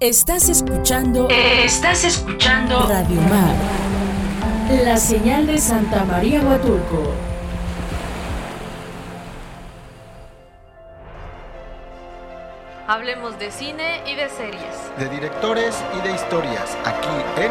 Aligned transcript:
Estás 0.00 0.48
escuchando. 0.48 1.26
Estás 1.28 2.04
escuchando. 2.04 2.86
Radio 2.86 3.20
Mar. 3.22 3.56
La 4.84 4.96
señal 4.96 5.48
de 5.48 5.58
Santa 5.58 6.04
María 6.04 6.40
Huatulco. 6.40 7.12
Hablemos 12.86 13.40
de 13.40 13.50
cine 13.50 14.04
y 14.06 14.14
de 14.14 14.28
series. 14.28 14.76
De 15.00 15.08
directores 15.08 15.74
y 15.98 16.06
de 16.06 16.14
historias. 16.14 16.78
Aquí 16.84 17.08
en. 17.42 17.50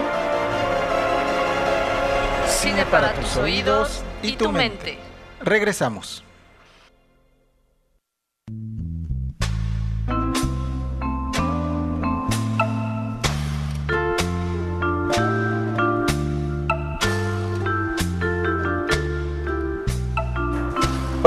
Cine 2.48 2.86
para 2.86 3.12
tus 3.12 3.36
oídos 3.36 4.04
y 4.24 4.38
tu 4.38 4.54
mente. 4.54 4.98
Regresamos. 5.42 6.24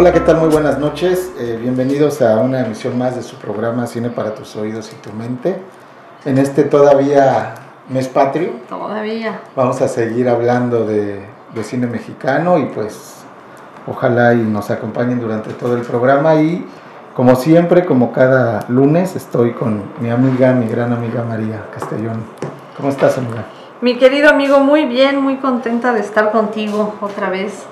Hola, 0.00 0.14
¿qué 0.14 0.20
tal? 0.20 0.38
Muy 0.38 0.48
buenas 0.48 0.78
noches. 0.78 1.30
Eh, 1.38 1.58
bienvenidos 1.60 2.22
a 2.22 2.38
una 2.38 2.64
emisión 2.64 2.96
más 2.96 3.16
de 3.16 3.22
su 3.22 3.36
programa 3.36 3.86
Cine 3.86 4.08
para 4.08 4.34
tus 4.34 4.56
oídos 4.56 4.90
y 4.94 4.96
tu 4.96 5.12
mente. 5.12 5.60
En 6.24 6.38
este 6.38 6.62
todavía 6.62 7.54
mes 7.86 8.08
patrio. 8.08 8.52
Todavía. 8.66 9.42
Vamos 9.54 9.82
a 9.82 9.88
seguir 9.88 10.30
hablando 10.30 10.86
de, 10.86 11.20
de 11.54 11.64
cine 11.64 11.86
mexicano 11.86 12.56
y 12.56 12.64
pues 12.64 13.16
ojalá 13.86 14.32
y 14.32 14.38
nos 14.38 14.70
acompañen 14.70 15.20
durante 15.20 15.52
todo 15.52 15.76
el 15.76 15.82
programa 15.82 16.36
y 16.36 16.66
como 17.14 17.36
siempre, 17.36 17.84
como 17.84 18.10
cada 18.10 18.64
lunes, 18.70 19.16
estoy 19.16 19.52
con 19.52 19.82
mi 20.00 20.08
amiga, 20.08 20.54
mi 20.54 20.66
gran 20.66 20.94
amiga 20.94 21.24
María 21.24 21.66
Castellón. 21.74 22.24
¿Cómo 22.74 22.88
estás, 22.88 23.18
amiga? 23.18 23.44
Mi 23.82 23.98
querido 23.98 24.30
amigo, 24.30 24.60
muy 24.60 24.86
bien, 24.86 25.20
muy 25.20 25.36
contenta 25.36 25.92
de 25.92 26.00
estar 26.00 26.32
contigo 26.32 26.94
otra 27.02 27.28
vez. 27.28 27.66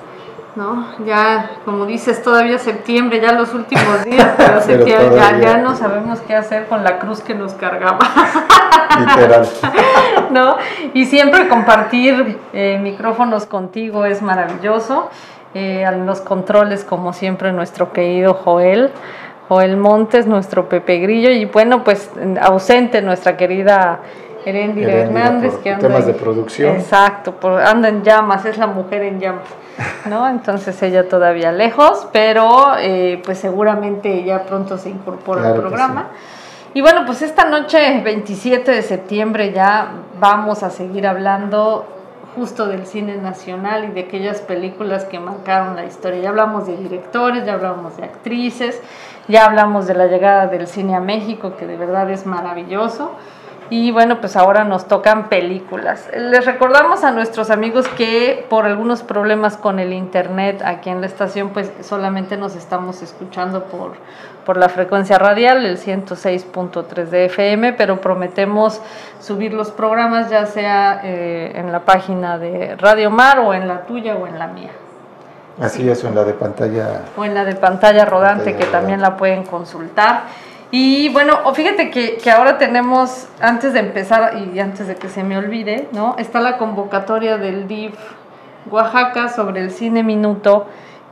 ¿No? 0.58 0.88
Ya, 1.06 1.52
como 1.64 1.86
dices, 1.86 2.20
todavía 2.20 2.58
septiembre, 2.58 3.20
ya 3.20 3.32
los 3.32 3.54
últimos 3.54 4.04
días, 4.04 4.34
pero, 4.36 4.60
septiembre, 4.60 5.16
ya, 5.16 5.38
ya 5.38 5.56
no 5.58 5.76
sabemos 5.76 6.18
qué 6.26 6.34
hacer 6.34 6.66
con 6.66 6.82
la 6.82 6.98
cruz 6.98 7.20
que 7.20 7.32
nos 7.34 7.54
cargaba. 7.54 8.00
Literal. 8.98 9.48
¿No? 10.30 10.56
Y 10.94 11.06
siempre 11.06 11.46
compartir 11.46 12.38
eh, 12.52 12.78
micrófonos 12.82 13.46
contigo 13.46 14.04
es 14.04 14.20
maravilloso. 14.20 15.08
Eh, 15.54 15.86
a 15.86 15.92
los 15.92 16.20
controles, 16.20 16.84
como 16.84 17.12
siempre, 17.12 17.52
nuestro 17.52 17.92
querido 17.92 18.34
Joel. 18.34 18.90
Joel 19.48 19.76
Montes, 19.78 20.26
nuestro 20.26 20.68
Pepe 20.68 20.98
Grillo, 20.98 21.30
y 21.30 21.46
bueno, 21.46 21.82
pues 21.82 22.10
ausente 22.42 23.00
nuestra 23.00 23.38
querida 23.38 24.00
Herendira 24.44 24.92
Hernández, 24.94 25.52
por 25.54 25.62
que 25.62 25.70
anda 25.72 25.88
temas 25.88 26.06
de 26.06 26.14
producción. 26.14 26.76
Exacto, 26.76 27.32
por- 27.32 27.60
anda 27.60 27.88
en 27.88 28.02
llamas, 28.02 28.44
es 28.44 28.58
la 28.58 28.66
mujer 28.66 29.02
en 29.02 29.20
llamas, 29.20 29.44
¿no? 30.06 30.28
Entonces 30.30 30.80
ella 30.82 31.08
todavía 31.08 31.52
lejos, 31.52 32.06
pero 32.12 32.76
eh, 32.78 33.20
pues 33.24 33.38
seguramente 33.38 34.24
ya 34.24 34.44
pronto 34.44 34.78
se 34.78 34.90
incorpora 34.90 35.40
Claro 35.40 35.54
al 35.56 35.60
programa. 35.60 36.06
Y 36.74 36.80
bueno, 36.80 37.04
pues 37.06 37.22
esta 37.22 37.44
noche, 37.46 38.00
27 38.02 38.70
de 38.70 38.82
septiembre, 38.82 39.52
ya 39.52 39.90
vamos 40.20 40.62
a 40.62 40.70
seguir 40.70 41.06
hablando 41.06 41.86
justo 42.36 42.66
del 42.66 42.86
cine 42.86 43.16
nacional 43.16 43.86
y 43.86 43.88
de 43.88 44.00
aquellas 44.02 44.40
películas 44.42 45.04
que 45.06 45.18
marcaron 45.18 45.74
la 45.74 45.84
historia. 45.86 46.20
Ya 46.20 46.28
hablamos 46.28 46.66
de 46.66 46.76
directores, 46.76 47.44
ya 47.44 47.54
hablamos 47.54 47.96
de 47.96 48.04
actrices, 48.04 48.80
ya 49.26 49.46
hablamos 49.46 49.86
de 49.86 49.94
la 49.94 50.06
llegada 50.06 50.46
del 50.46 50.66
cine 50.68 50.94
a 50.94 51.00
México, 51.00 51.54
que 51.58 51.66
de 51.66 51.76
verdad 51.76 52.08
es 52.10 52.26
maravilloso. 52.26 53.12
Y 53.70 53.90
bueno, 53.90 54.20
pues 54.20 54.34
ahora 54.36 54.64
nos 54.64 54.88
tocan 54.88 55.28
películas. 55.28 56.08
Les 56.16 56.46
recordamos 56.46 57.04
a 57.04 57.10
nuestros 57.10 57.50
amigos 57.50 57.86
que 57.88 58.46
por 58.48 58.64
algunos 58.64 59.02
problemas 59.02 59.58
con 59.58 59.78
el 59.78 59.92
internet 59.92 60.62
aquí 60.64 60.88
en 60.88 61.00
la 61.02 61.06
estación, 61.06 61.50
pues 61.50 61.70
solamente 61.82 62.38
nos 62.38 62.56
estamos 62.56 63.02
escuchando 63.02 63.64
por, 63.64 63.92
por 64.46 64.56
la 64.56 64.70
frecuencia 64.70 65.18
radial, 65.18 65.66
el 65.66 65.78
106.3 65.78 67.04
de 67.08 67.26
FM, 67.26 67.74
pero 67.74 68.00
prometemos 68.00 68.80
subir 69.20 69.52
los 69.52 69.70
programas 69.70 70.30
ya 70.30 70.46
sea 70.46 71.02
eh, 71.04 71.52
en 71.54 71.70
la 71.70 71.80
página 71.80 72.38
de 72.38 72.74
Radio 72.76 73.10
Mar 73.10 73.40
o 73.40 73.52
en 73.52 73.68
la 73.68 73.82
tuya 73.82 74.16
o 74.16 74.26
en 74.26 74.38
la 74.38 74.46
mía. 74.46 74.70
Así 75.60 75.88
es, 75.90 76.02
o 76.04 76.08
en 76.08 76.14
la 76.14 76.24
de 76.24 76.34
pantalla. 76.34 77.02
O 77.16 77.24
en 77.24 77.34
la 77.34 77.44
de 77.44 77.56
pantalla 77.56 78.04
rodante 78.04 78.44
Pantalla 78.44 78.58
que 78.58 78.72
también 78.72 79.02
la 79.02 79.16
pueden 79.16 79.44
consultar. 79.44 80.22
Y 80.70 81.08
bueno, 81.08 81.38
o 81.44 81.54
fíjate 81.54 81.90
que, 81.90 82.18
que 82.18 82.30
ahora 82.30 82.58
tenemos, 82.58 83.28
antes 83.40 83.72
de 83.72 83.80
empezar 83.80 84.36
y 84.54 84.60
antes 84.60 84.86
de 84.86 84.96
que 84.96 85.08
se 85.08 85.24
me 85.24 85.38
olvide, 85.38 85.88
¿no? 85.92 86.16
Está 86.18 86.40
la 86.40 86.58
convocatoria 86.58 87.38
del 87.38 87.66
DIF 87.66 87.94
Oaxaca 88.70 89.28
sobre 89.28 89.62
el 89.62 89.70
cine 89.70 90.02
minuto 90.02 90.66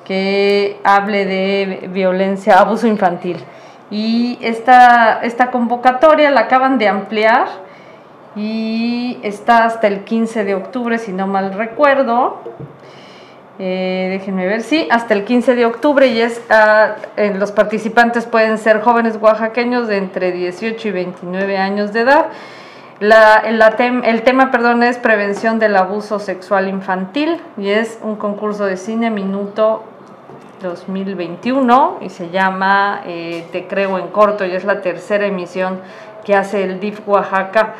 que 0.04 0.78
hable 0.84 1.24
de 1.24 1.88
violencia, 1.92 2.60
abuso 2.60 2.86
infantil. 2.86 3.44
Y 3.90 4.38
esta, 4.40 5.20
esta 5.22 5.50
convocatoria 5.50 6.30
la 6.30 6.42
acaban 6.42 6.76
de 6.78 6.88
ampliar 6.88 7.46
y 8.34 9.18
está 9.22 9.64
hasta 9.64 9.86
el 9.86 10.04
15 10.04 10.44
de 10.44 10.54
octubre, 10.54 10.98
si 10.98 11.12
no 11.12 11.26
mal 11.26 11.54
recuerdo. 11.54 12.40
Eh, 13.58 14.08
déjenme 14.10 14.46
ver, 14.46 14.62
sí, 14.62 14.86
hasta 14.90 15.14
el 15.14 15.24
15 15.24 15.54
de 15.54 15.64
octubre 15.64 16.06
y 16.08 16.20
es, 16.20 16.42
ah, 16.50 16.96
eh, 17.16 17.32
los 17.38 17.52
participantes 17.52 18.26
pueden 18.26 18.58
ser 18.58 18.82
jóvenes 18.82 19.18
oaxaqueños 19.20 19.88
de 19.88 19.96
entre 19.96 20.30
18 20.32 20.88
y 20.88 20.90
29 20.90 21.56
años 21.56 21.92
de 21.94 22.00
edad. 22.00 22.26
La- 23.00 23.36
el 23.46 24.22
tema, 24.22 24.50
perdón, 24.50 24.82
es 24.82 24.98
prevención 24.98 25.58
del 25.58 25.76
abuso 25.76 26.18
sexual 26.18 26.68
infantil 26.68 27.40
y 27.56 27.70
es 27.70 27.98
un 28.02 28.16
concurso 28.16 28.64
de 28.66 28.76
cine 28.76 29.10
minuto 29.10 29.82
2021 30.62 31.98
y 32.00 32.08
se 32.10 32.30
llama 32.30 33.02
eh, 33.06 33.44
Te 33.52 33.66
creo 33.66 33.98
en 33.98 34.08
corto 34.08 34.44
y 34.46 34.52
es 34.54 34.64
la 34.64 34.80
tercera 34.80 35.26
emisión 35.26 35.80
que 36.24 36.34
hace 36.34 36.64
el 36.64 36.80
DIF 36.80 37.00
Oaxaca 37.06 37.74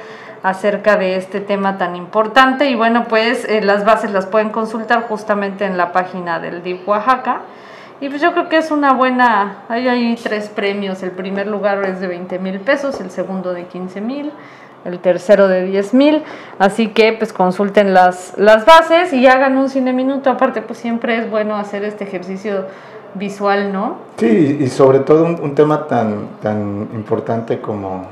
acerca 0.47 0.97
de 0.97 1.17
este 1.17 1.41
tema 1.41 1.77
tan 1.77 1.97
importante. 1.97 2.71
Y 2.71 2.75
bueno 2.77 3.05
pues 3.09 3.45
eh, 3.45 3.61
las 3.63 3.85
bases 3.85 4.13
las 4.13 4.27
pueden 4.27 4.51
consultar 4.51 5.03
justamente 5.09 5.65
en 5.65 5.77
la 5.77 5.93
página 5.93 6.39
del 6.39 6.63
DIF 6.63 6.87
Oaxaca. 6.89 7.41
Y 8.01 8.09
pues 8.11 8.21
yo 8.21 8.33
creo 8.33 8.49
que 8.49 8.59
es 8.59 8.71
una 8.71 8.93
buena, 8.93 9.65
hay 9.69 9.89
ahí 9.89 10.19
tres 10.23 10.49
premios, 10.49 11.03
el 11.03 11.13
primer 11.13 11.47
lugar 11.47 11.83
es 11.87 11.99
de 11.99 12.07
20 12.07 12.39
mil 12.41 12.61
pesos, 12.61 13.01
el 13.01 13.11
segundo 13.11 13.55
de 13.55 13.65
15 13.65 14.03
mil, 14.03 14.33
el 14.85 14.99
tercero 14.99 15.49
de 15.49 15.65
10 15.65 15.95
mil, 15.95 16.23
así 16.59 16.89
que 16.89 17.15
pues 17.15 17.33
consulten 17.33 17.95
las, 17.95 18.35
las 18.37 18.67
bases 18.67 19.15
y 19.15 19.27
hagan 19.27 19.57
un 19.57 19.71
cine 19.71 19.95
minuto, 19.95 20.29
aparte 20.29 20.61
pues 20.61 20.79
siempre 20.79 21.17
es 21.17 21.31
bueno 21.31 21.57
hacer 21.57 21.85
este 21.85 22.05
ejercicio 22.05 22.67
visual, 23.15 23.73
¿no? 23.73 23.97
Sí, 24.19 24.59
y 24.61 24.67
sobre 24.67 24.99
todo 24.99 25.25
un, 25.25 25.41
un 25.41 25.55
tema 25.55 25.87
tan, 25.87 26.29
tan 26.43 26.91
importante 26.93 27.63
como, 27.63 28.05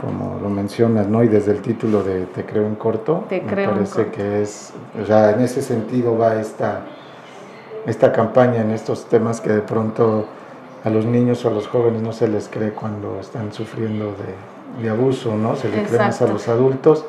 como 0.00 0.38
lo 0.42 0.48
mencionas, 0.48 1.06
¿no? 1.08 1.22
Y 1.22 1.28
desde 1.28 1.52
el 1.52 1.60
título 1.60 2.02
de 2.02 2.26
Te 2.26 2.44
creo 2.44 2.66
en 2.66 2.74
corto, 2.74 3.24
Te 3.28 3.40
me 3.40 3.46
creo 3.52 3.70
en 3.70 3.76
parece 3.76 3.94
corto. 4.04 4.12
que 4.12 4.42
es, 4.42 4.72
o 5.00 5.04
sea, 5.06 5.30
en 5.32 5.40
ese 5.40 5.62
sentido 5.62 6.16
va 6.16 6.40
esta, 6.40 6.82
esta 7.86 8.12
campaña 8.12 8.62
en 8.62 8.70
estos 8.70 9.06
temas 9.06 9.40
que 9.40 9.50
de 9.50 9.60
pronto 9.62 10.26
a 10.82 10.90
los 10.90 11.04
niños 11.04 11.44
o 11.44 11.48
a 11.48 11.50
los 11.50 11.68
jóvenes 11.68 12.02
no 12.02 12.12
se 12.12 12.28
les 12.28 12.48
cree 12.48 12.70
cuando 12.72 13.18
están 13.20 13.52
sufriendo 13.52 14.06
de, 14.06 14.82
de 14.82 14.90
abuso, 14.90 15.34
¿no? 15.36 15.56
Se 15.56 15.68
le 15.68 15.82
cree 15.82 15.98
más 15.98 16.22
a 16.22 16.26
los 16.26 16.48
adultos. 16.48 17.04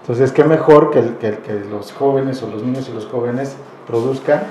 Entonces, 0.00 0.32
qué 0.32 0.44
mejor 0.44 0.90
que, 0.90 1.16
que, 1.18 1.38
que 1.38 1.60
los 1.70 1.92
jóvenes 1.92 2.42
o 2.42 2.48
los 2.48 2.62
niños 2.62 2.88
y 2.88 2.92
los 2.92 3.06
jóvenes 3.06 3.56
produzcan 3.86 4.42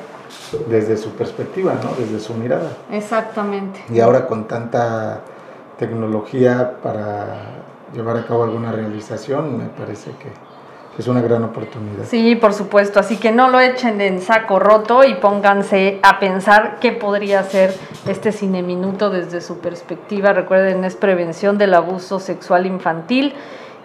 desde 0.67 0.97
su 0.97 1.11
perspectiva, 1.11 1.73
¿no? 1.84 1.91
Desde 1.97 2.19
su 2.19 2.34
mirada. 2.35 2.72
Exactamente. 2.91 3.84
Y 3.90 4.00
ahora 4.00 4.28
con 4.28 4.47
tanta 4.47 5.22
tecnología 5.78 6.75
para 6.81 7.62
llevar 7.94 8.18
a 8.18 8.26
cabo 8.26 8.44
alguna 8.44 8.72
realización, 8.72 9.58
me 9.58 9.66
parece 9.66 10.12
que 10.12 10.29
es 10.97 11.08
una 11.08 11.22
gran 11.22 11.44
oportunidad. 11.44 12.06
Sí, 12.06 12.35
por 12.35 12.53
supuesto, 12.53 13.00
así 13.00 13.17
que 13.17 13.32
no 13.32 13.50
lo 13.50 13.59
echen 13.59 14.00
en 14.00 14.22
saco 14.22 14.59
roto 14.59 15.03
y 15.03 15.16
pónganse 15.16 16.00
a 16.03 16.20
pensar 16.20 16.78
qué 16.79 16.91
podría 16.91 17.41
ser 17.44 17.73
este 18.08 18.32
cine 18.32 18.62
minuto 18.62 19.09
desde 19.09 19.41
su 19.41 19.59
perspectiva. 19.59 20.34
Recuerden, 20.34 20.84
es 20.84 20.96
prevención 20.96 21.58
del 21.58 21.73
abuso 21.73 22.20
sexual 22.20 22.66
infantil 22.67 23.34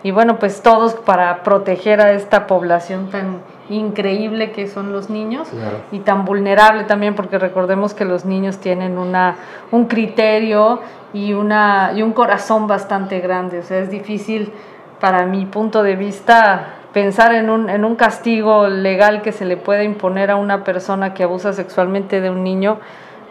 y 0.03 0.11
bueno, 0.11 0.39
pues 0.39 0.62
todos 0.62 0.95
para 0.95 1.43
proteger 1.43 2.00
a 2.00 2.12
esta 2.12 2.47
población 2.47 3.11
tan 3.11 3.39
increíble 3.69 4.53
que 4.53 4.67
son 4.69 4.93
los 4.93 5.11
niños 5.11 5.49
Claro. 5.49 5.79
y 5.93 5.99
tan 6.00 6.25
vulnerable 6.25 6.85
también 6.85 7.15
porque 7.15 7.39
recordemos 7.39 7.95
que 7.95 8.05
los 8.05 8.25
niños 8.25 8.59
tienen 8.59 8.97
una 8.97 9.37
un 9.71 9.87
criterio 9.87 10.81
y 11.12 11.33
una 11.35 11.93
y 11.95 12.03
un 12.03 12.12
corazón 12.12 12.67
bastante 12.67 13.21
grande, 13.21 13.59
o 13.59 13.62
sea, 13.62 13.79
es 13.79 13.91
difícil 13.91 14.53
para 15.00 15.27
mi 15.27 15.47
punto 15.47 15.83
de 15.83 15.97
vista 15.97 16.75
pensar 16.93 17.35
en 17.35 17.51
un, 17.51 17.69
en 17.71 17.85
un 17.85 17.94
castigo 17.97 18.67
legal 18.69 19.21
que 19.23 19.33
se 19.33 19.44
le 19.44 19.56
pueda 19.56 19.83
imponer 19.85 20.31
a 20.31 20.37
una 20.37 20.65
persona 20.65 21.12
que 21.15 21.23
abusa 21.23 21.53
sexualmente 21.53 22.21
de 22.21 22.31
un 22.31 22.43
niño, 22.43 22.79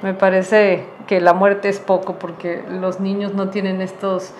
me 0.03 0.13
parece 0.13 0.85
que 1.07 1.19
la 1.19 1.33
muerte 1.33 1.67
es 1.69 1.79
poco 1.79 2.13
porque 2.19 2.63
los 2.69 2.99
niños 2.99 3.33
no 3.33 3.49
tienen 3.49 3.81
estos 3.81 4.33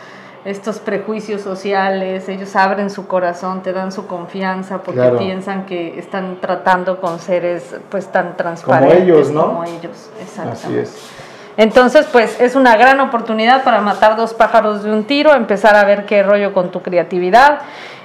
estos 0.48 0.80
prejuicios 0.80 1.42
sociales, 1.42 2.30
ellos 2.30 2.56
abren 2.56 2.90
su 2.90 3.06
corazón, 3.06 3.62
te 3.64 3.74
dan 3.74 3.92
su 3.92 4.08
confianza 4.08 4.78
porque 4.78 5.02
Claro. 5.02 5.18
piensan 5.18 5.66
que 5.66 6.00
están 6.00 6.38
tratando 6.40 7.02
con 7.02 7.20
seres 7.20 7.76
pues 7.90 8.08
tan 8.08 8.38
transparentes 8.38 9.02
ellos, 9.02 9.30
¿no? 9.32 9.48
como 9.48 9.64
ellos. 9.66 10.10
Exactamente. 10.22 10.66
Así 10.68 10.78
es. 10.78 11.10
Entonces, 11.58 12.08
pues 12.12 12.40
es 12.40 12.56
una 12.56 12.78
gran 12.78 13.00
oportunidad 13.02 13.64
para 13.64 13.82
matar 13.82 14.16
dos 14.16 14.34
pájaros 14.34 14.84
de 14.84 14.94
un 14.94 15.04
tiro, 15.04 15.34
empezar 15.34 15.76
a 15.76 15.84
ver 15.84 16.06
qué 16.06 16.24
rollo 16.24 16.54
con 16.54 16.72
tu 16.72 16.82
creatividad, 16.82 17.60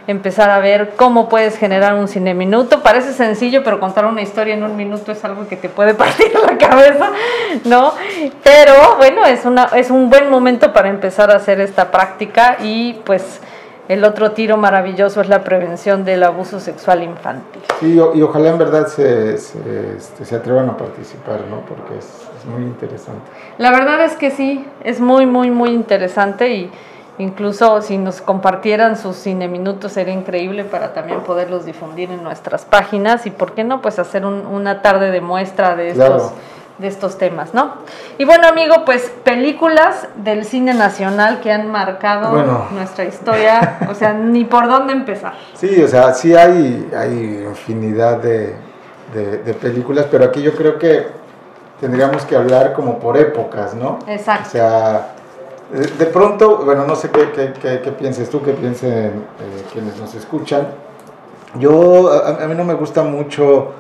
empezar 0.07 0.51
a 0.51 0.59
ver 0.59 0.93
cómo 0.97 1.29
puedes 1.29 1.57
generar 1.57 1.95
un 1.95 2.09
cine 2.09 2.35
minuto. 2.35 2.83
Parece 2.83 3.13
sencillo, 3.13 3.63
pero 3.63 3.81
contar 3.81 4.05
una 4.07 4.23
historia 4.23 4.55
en 4.55 4.63
un 4.63 4.77
minuto 4.77 5.13
es 5.13 5.25
algo 5.25 5.47
que 5.49 5.57
te 5.57 5.69
puede 5.69 5.95
partir 6.03 6.33
la 6.35 6.59
cabeza, 6.59 7.11
¿no? 7.65 7.93
Pero 8.43 8.97
bueno, 8.97 9.25
es, 9.27 9.45
una, 9.45 9.65
es 9.77 9.91
un 9.91 10.11
buen 10.11 10.31
momento 10.31 10.73
para 10.73 10.89
empezar 10.89 11.31
a 11.31 11.37
hacer 11.37 11.61
esta 11.61 11.91
práctica 11.91 12.57
y 12.61 12.95
pues 13.05 13.41
el 13.89 14.05
otro 14.05 14.33
tiro 14.33 14.57
maravilloso 14.57 15.21
es 15.21 15.29
la 15.29 15.43
prevención 15.43 16.05
del 16.05 16.23
abuso 16.23 16.61
sexual 16.61 17.03
infantil. 17.03 17.63
Sí, 17.81 18.01
y 18.15 18.23
ojalá 18.23 18.51
en 18.51 18.59
verdad 18.59 18.87
se, 18.87 19.37
se, 19.39 19.97
este, 19.97 20.25
se 20.25 20.37
atrevan 20.37 20.71
a 20.71 20.77
participar, 20.77 21.41
¿no? 21.51 21.61
Porque 21.61 21.99
es, 21.99 22.07
es 22.39 22.47
muy 22.47 22.63
interesante. 22.63 23.23
La 23.59 23.71
verdad 23.71 24.05
es 24.05 24.15
que 24.15 24.31
sí, 24.31 24.65
es 24.85 25.01
muy, 25.01 25.27
muy, 25.27 25.51
muy 25.51 25.71
interesante 25.71 26.49
y 26.51 26.71
incluso 27.19 27.83
si 27.83 27.99
nos 27.99 28.21
compartieran 28.21 28.97
sus 28.97 29.17
cine 29.17 29.49
minutos 29.49 29.93
sería 29.93 30.15
increíble 30.15 30.65
para 30.65 30.93
también 30.95 31.21
poderlos 31.21 31.65
difundir 31.67 32.11
en 32.11 32.23
nuestras 32.23 32.65
páginas 32.65 33.27
y 33.27 33.31
por 33.31 33.53
qué 33.53 33.65
no, 33.65 33.83
pues 33.83 33.99
hacer 33.99 34.25
un- 34.25 34.47
una 34.47 34.83
tarde 34.83 35.11
de 35.11 35.21
muestra 35.21 35.77
de 35.77 35.91
estos, 35.91 36.07
Claro. 36.09 36.33
de 36.79 36.89
estos 36.89 37.19
temas, 37.19 37.53
¿no? 37.55 37.75
Y 38.19 38.25
bueno, 38.25 38.49
amigo, 38.49 38.85
pues 38.87 39.13
películas 39.25 40.09
del 40.17 40.45
cine 40.47 40.73
nacional 40.75 41.41
que 41.41 41.53
han 41.53 41.71
marcado 41.71 42.31
Bueno. 42.31 42.67
nuestra 42.73 43.05
historia, 43.05 43.79
o 43.91 43.95
sea, 43.95 44.15
ni 44.15 44.45
por 44.45 44.67
dónde 44.67 44.93
empezar. 44.95 45.35
Sí, 45.55 45.83
o 45.83 45.87
sea, 45.89 46.15
sí 46.15 46.35
hay, 46.35 46.91
hay 46.97 47.45
infinidad 47.47 48.17
de, 48.19 48.57
de- 49.15 49.39
de 49.39 49.55
películas, 49.55 50.07
pero 50.11 50.25
aquí 50.25 50.41
yo 50.43 50.55
creo 50.57 50.79
que 50.79 51.07
tendríamos 51.79 52.25
que 52.25 52.35
hablar 52.37 52.73
como 52.73 52.99
por 52.99 53.17
épocas, 53.19 53.75
¿no? 53.75 53.99
Exacto. 54.09 54.49
O 54.49 54.51
sea, 54.51 55.09
de, 55.73 55.87
de 55.87 56.07
pronto, 56.07 56.59
bueno, 56.65 56.85
no 56.87 56.95
sé 56.97 57.11
qué, 57.11 57.31
qué, 57.33 57.53
qué- 57.61 57.81
qué 57.83 57.93
pienses 57.93 58.29
tú, 58.31 58.43
qué 58.43 58.53
piensen 58.53 58.91
eh, 58.93 59.65
quienes 59.73 59.97
nos 59.99 60.15
escuchan. 60.15 60.67
Yo, 61.59 62.11
a, 62.13 62.45
a 62.45 62.47
mí 62.47 62.55
no 62.55 62.65
me 62.65 62.75
gusta 62.75 63.03
mucho 63.03 63.73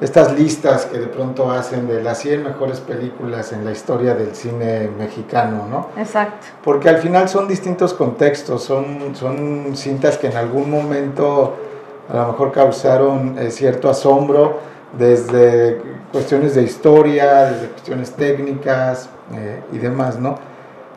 estas 0.00 0.32
listas 0.32 0.86
que 0.86 0.98
de 0.98 1.06
pronto 1.08 1.50
hacen 1.50 1.86
de 1.86 2.02
las 2.02 2.18
100 2.18 2.42
mejores 2.42 2.80
películas 2.80 3.52
en 3.52 3.64
la 3.64 3.70
historia 3.72 4.14
del 4.14 4.34
cine 4.34 4.88
mexicano, 4.98 5.66
¿no? 5.70 5.88
Exacto. 6.00 6.46
Porque 6.64 6.88
al 6.88 6.96
final 6.98 7.28
son 7.28 7.46
distintos 7.46 7.92
contextos, 7.92 8.62
son, 8.64 9.14
son 9.14 9.76
cintas 9.76 10.16
que 10.16 10.28
en 10.28 10.36
algún 10.38 10.70
momento 10.70 11.54
a 12.10 12.16
lo 12.16 12.26
mejor 12.28 12.50
causaron 12.50 13.36
eh, 13.38 13.50
cierto 13.50 13.90
asombro 13.90 14.58
desde 14.98 15.80
cuestiones 16.12 16.54
de 16.54 16.62
historia, 16.62 17.44
desde 17.44 17.68
cuestiones 17.68 18.10
técnicas 18.12 19.08
eh, 19.34 19.60
y 19.72 19.78
demás, 19.78 20.18
¿no? 20.18 20.38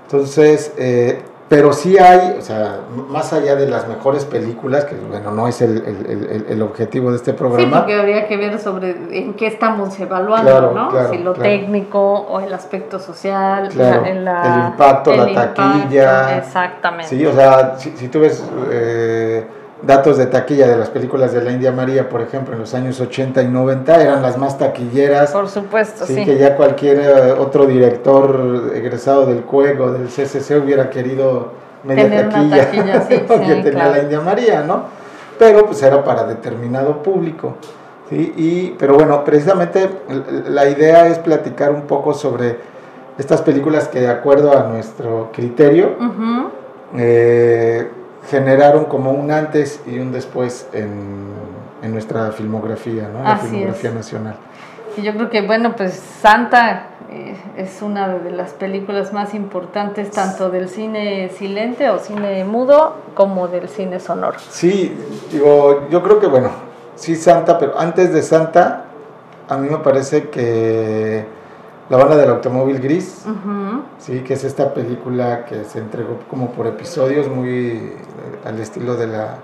Entonces, 0.06 0.74
eh, 0.78 1.22
pero 1.50 1.72
sí 1.74 1.98
hay, 2.00 2.36
o 2.40 2.42
sea, 2.42 2.80
más 3.10 3.32
allá 3.32 3.56
de 3.56 3.68
las 3.68 3.88
mejores 3.88 4.26
películas, 4.26 4.86
que 4.86 4.96
bueno, 4.96 5.30
no 5.32 5.48
es 5.48 5.62
el, 5.62 5.78
el- 5.86 6.28
el- 6.30 6.46
el 6.50 6.62
objetivo 6.64 7.12
de 7.12 7.18
este 7.18 7.32
Sí, 7.32 7.38
programa, 7.38 7.80
porque 7.80 7.94
habría 8.00 8.28
que 8.28 8.38
ver 8.38 8.58
sobre 8.60 8.92
en 9.12 9.34
qué 9.36 9.48
estamos 9.48 10.00
evaluando, 10.00 10.50
Claro, 10.50 10.72
¿no? 10.72 10.90
claro, 10.90 11.10
si 11.12 11.18
lo 11.20 11.34
claro. 11.34 11.50
técnico 11.50 12.00
o 12.02 12.40
el 12.40 12.52
aspecto 12.54 12.98
social, 12.98 13.70
la- 13.76 14.08
en 14.10 14.26
la- 14.26 14.56
el 14.56 14.72
impacto, 14.72 15.16
la 15.16 15.30
impacto, 15.30 15.62
taquilla. 15.62 16.38
exactamente. 16.38 17.10
Sí, 17.16 17.26
o 17.26 17.34
sea, 17.34 17.76
si, 17.78 17.92
si 17.98 18.08
tú 18.08 18.22
ves 18.22 18.44
eh, 18.72 19.46
datos 19.86 20.18
de 20.18 20.28
taquilla 20.28 20.68
de 20.68 20.78
las 20.78 20.90
películas 20.90 21.34
de 21.34 21.44
la 21.44 21.52
India 21.52 21.72
María, 21.72 22.10
por 22.10 22.22
ejemplo, 22.22 22.54
en 22.54 22.62
los 22.62 22.74
años 22.74 23.00
80 23.00 23.42
y 23.42 23.48
90, 23.48 24.02
eran 24.02 24.22
las 24.22 24.38
más 24.38 24.58
taquilleras. 24.58 25.32
Por 25.32 25.50
supuesto, 25.50 26.06
Sí, 26.06 26.24
que 26.26 26.38
ya 26.38 26.56
cualquier 26.56 27.00
eh, 27.00 27.32
otro 27.34 27.66
director 27.66 28.72
egresado 28.74 29.26
del 29.26 29.42
CUEG 29.42 29.82
o 29.82 29.92
del 29.92 30.08
CCC 30.08 30.64
hubiera 30.64 30.90
querido 30.90 31.52
media 31.84 32.04
Tener 32.04 32.28
una 32.28 32.34
taquilla, 32.34 32.66
taquilla, 32.66 33.02
sí, 33.02 33.24
lo 33.30 33.38
sí, 33.38 33.44
que 33.44 33.56
tenía 33.56 33.72
claro. 33.72 33.92
la 33.92 34.00
India 34.00 34.22
María, 34.22 34.62
¿no? 34.62 34.84
Pero 35.38 35.66
pues 35.66 35.82
era 35.84 36.04
para 36.04 36.24
determinado 36.24 37.04
público. 37.04 37.56
¿sí? 38.10 38.34
Y, 38.38 38.76
pero 38.80 38.96
bueno, 38.96 39.24
precisamente 39.26 39.90
la 40.48 40.70
idea 40.70 41.08
es 41.08 41.20
platicar 41.20 41.72
un 41.72 41.82
poco 41.82 42.14
sobre 42.14 42.58
estas 43.18 43.42
películas 43.42 43.88
que 43.88 44.00
de 44.00 44.10
acuerdo 44.10 44.58
a 44.58 44.64
nuestro 44.64 45.30
criterio 45.34 45.96
eh, 46.96 47.88
generaron 48.30 48.86
como 48.86 49.12
un 49.12 49.32
antes 49.32 49.82
y 49.86 50.00
un 50.00 50.12
después 50.12 50.68
en, 50.74 51.28
en 51.82 51.92
nuestra 51.92 52.32
filmografía, 52.32 53.10
¿no? 53.12 53.20
En 53.20 53.24
la 53.24 53.34
Así 53.34 53.48
filmografía 53.48 53.90
es. 53.90 53.96
nacional. 53.96 54.36
Y 54.98 55.02
yo 55.02 55.14
creo 55.14 55.30
que, 55.30 55.42
bueno, 55.42 55.76
pues 55.76 55.94
Santa 55.94 56.88
eh, 57.10 57.36
es 57.58 57.82
una 57.82 58.08
de 58.10 58.32
las 58.32 58.54
películas 58.54 59.12
más 59.12 59.34
importantes 59.34 60.12
tanto 60.12 60.50
del 60.50 60.70
cine 60.70 61.30
silente 61.30 61.90
o 61.90 61.98
cine 62.00 62.44
mudo 62.44 62.96
como 63.16 63.48
del 63.48 63.70
cine 63.70 64.00
sonoro. 64.00 64.38
Sí, 64.50 64.96
digo, 65.32 65.88
yo 65.90 66.04
creo 66.04 66.20
que 66.20 66.28
bueno, 66.28 66.50
sí 66.96 67.16
Santa, 67.16 67.58
pero 67.58 67.78
antes 67.78 68.14
de 68.14 68.22
Santa, 68.22 68.86
a 69.50 69.58
mí 69.58 69.68
me 69.70 69.78
parece 69.80 70.30
que 70.30 71.26
la 71.94 72.00
banda 72.00 72.18
del 72.18 72.32
automóvil 72.32 72.80
gris, 72.80 73.24
sí, 74.00 74.22
que 74.22 74.34
es 74.34 74.44
esta 74.44 74.74
película 74.74 75.46
que 75.46 75.64
se 75.64 75.78
entregó 75.78 76.18
como 76.28 76.52
por 76.52 76.66
episodios, 76.66 77.30
muy 77.30 77.50
eh, 77.50 77.96
al 78.46 78.60
estilo 78.60 78.96
de 78.96 79.06
la 79.06 79.38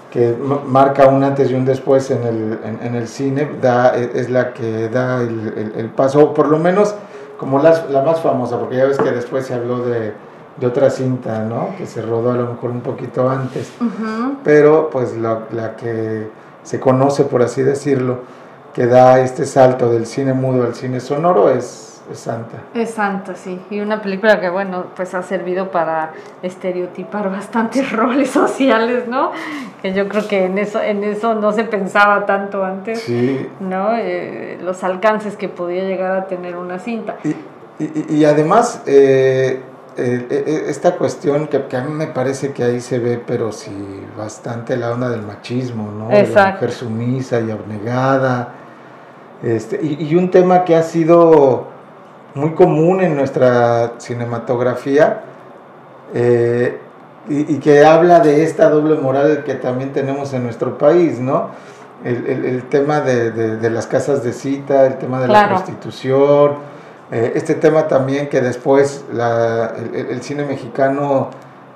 que 0.09 0.35
marca 0.65 1.07
un 1.07 1.23
antes 1.23 1.51
y 1.51 1.53
un 1.53 1.65
después 1.65 2.09
en 2.11 2.23
el, 2.23 2.59
en, 2.63 2.79
en 2.81 2.95
el 2.95 3.07
cine, 3.07 3.47
da, 3.61 3.95
e- 3.97 4.11
es 4.15 4.29
la 4.29 4.53
que 4.53 4.89
da 4.89 5.21
el, 5.21 5.53
el- 5.55 5.73
el 5.75 5.85
paso, 5.89 6.33
por 6.33 6.47
lo 6.47 6.57
menos 6.57 6.95
como 7.37 7.59
la, 7.61 7.85
la 7.89 8.01
más 8.01 8.19
famosa, 8.21 8.57
porque 8.57 8.77
ya 8.77 8.85
ves 8.85 8.97
que 8.97 9.11
después 9.11 9.45
se 9.45 9.53
habló 9.53 9.79
de, 9.79 10.13
de 10.59 10.67
otra 10.67 10.89
cinta, 10.89 11.39
¿no? 11.45 11.69
Que 11.77 11.85
se 11.85 12.01
rodó 12.01 12.31
a 12.31 12.35
lo 12.35 12.47
mejor 12.47 12.71
un 12.71 12.81
poquito 12.81 13.29
antes 13.29 13.71
pero 14.43 14.89
pues 14.89 15.15
la, 15.17 15.41
la 15.51 15.75
que 15.75 16.27
se 16.63 16.79
conoce, 16.79 17.23
por 17.23 17.41
así 17.41 17.61
decirlo, 17.63 18.19
que 18.73 18.85
da 18.85 19.19
este 19.19 19.45
salto 19.45 19.89
del 19.91 20.05
cine 20.05 20.33
mudo 20.33 20.63
al 20.63 20.75
cine 20.75 20.99
sonoro 20.99 21.49
es, 21.49 22.01
es 22.11 22.19
Santa. 22.19 22.57
Es 22.73 22.91
Santa, 22.91 23.35
sí. 23.35 23.59
Y 23.69 23.79
una 23.79 24.01
película 24.01 24.39
que, 24.39 24.49
bueno, 24.49 24.85
pues 24.95 25.13
ha 25.15 25.21
servido 25.23 25.71
para 25.71 26.11
estereotipar 26.43 27.29
bastantes 27.31 27.91
roles 27.95 28.29
sociales, 28.29 29.07
¿no? 29.07 29.31
Que 29.81 29.93
yo 29.93 30.07
creo 30.07 30.27
que 30.27 30.45
en 30.45 30.57
eso, 30.57 30.81
en 30.81 31.03
eso 31.03 31.35
no 31.35 31.51
se 31.51 31.63
pensaba 31.63 32.25
tanto 32.25 32.63
antes, 32.63 33.01
Sí, 33.01 33.47
¿no? 33.59 33.93
Eh, 33.95 34.59
los 34.61 34.83
alcances 34.83 35.35
que 35.35 35.49
podía 35.49 35.83
llegar 35.83 36.11
a 36.15 36.25
tener 36.27 36.55
una 36.57 36.79
cinta. 36.79 37.15
y, 37.23 37.29
y- 37.83 38.05
y 38.09 38.25
además 38.25 38.83
eh, 38.85 39.61
eh, 39.99 40.27
eh, 40.29 40.63
esta 40.67 40.95
cuestión 40.95 41.47
que, 41.47 41.65
que 41.65 41.77
a 41.77 41.81
mí 41.81 41.91
me 41.91 42.07
parece 42.07 42.51
que 42.53 42.63
ahí 42.63 42.79
se 42.81 42.99
ve, 42.99 43.21
pero 43.25 43.51
sí, 43.51 43.71
bastante 44.17 44.75
la 44.77 44.91
onda 44.91 45.09
del 45.09 45.21
machismo, 45.21 45.91
¿no? 45.91 46.09
De 46.09 46.21
la 46.27 46.51
mujer 46.53 46.71
sumisa 46.71 47.39
y 47.41 47.51
abnegada. 47.51 48.49
Este, 49.43 49.79
y, 49.81 50.05
y 50.09 50.15
un 50.15 50.31
tema 50.31 50.65
que 50.65 50.75
ha 50.75 50.83
sido 50.83 51.67
muy 52.35 52.51
común 52.51 53.01
en 53.01 53.15
nuestra 53.15 53.93
cinematografía 53.99 55.21
eh, 56.13 56.79
y, 57.29 57.55
y 57.55 57.59
que 57.59 57.85
habla 57.85 58.19
de 58.21 58.43
esta 58.43 58.69
doble 58.69 58.95
moral 58.95 59.43
que 59.45 59.55
también 59.55 59.93
tenemos 59.93 60.33
en 60.33 60.43
nuestro 60.43 60.77
país, 60.77 61.19
¿no? 61.19 61.49
El, 62.03 62.25
el- 62.27 62.45
el 62.45 62.63
tema 62.69 63.01
de, 63.01 63.31
de- 63.31 63.57
de 63.57 63.69
las 63.69 63.85
casas 63.87 64.23
de 64.23 64.31
cita, 64.33 64.85
el 64.87 64.97
tema 64.97 65.19
de 65.19 65.27
la 65.27 65.33
prostitución, 65.49 66.53
eh, 67.11 67.31
este 67.35 67.55
tema 67.55 67.87
también 67.87 68.29
que 68.29 68.41
después 68.41 69.05
la- 69.13 69.73
el, 69.77 70.07
el- 70.11 70.21
cine 70.21 70.45
mexicano 70.45 71.29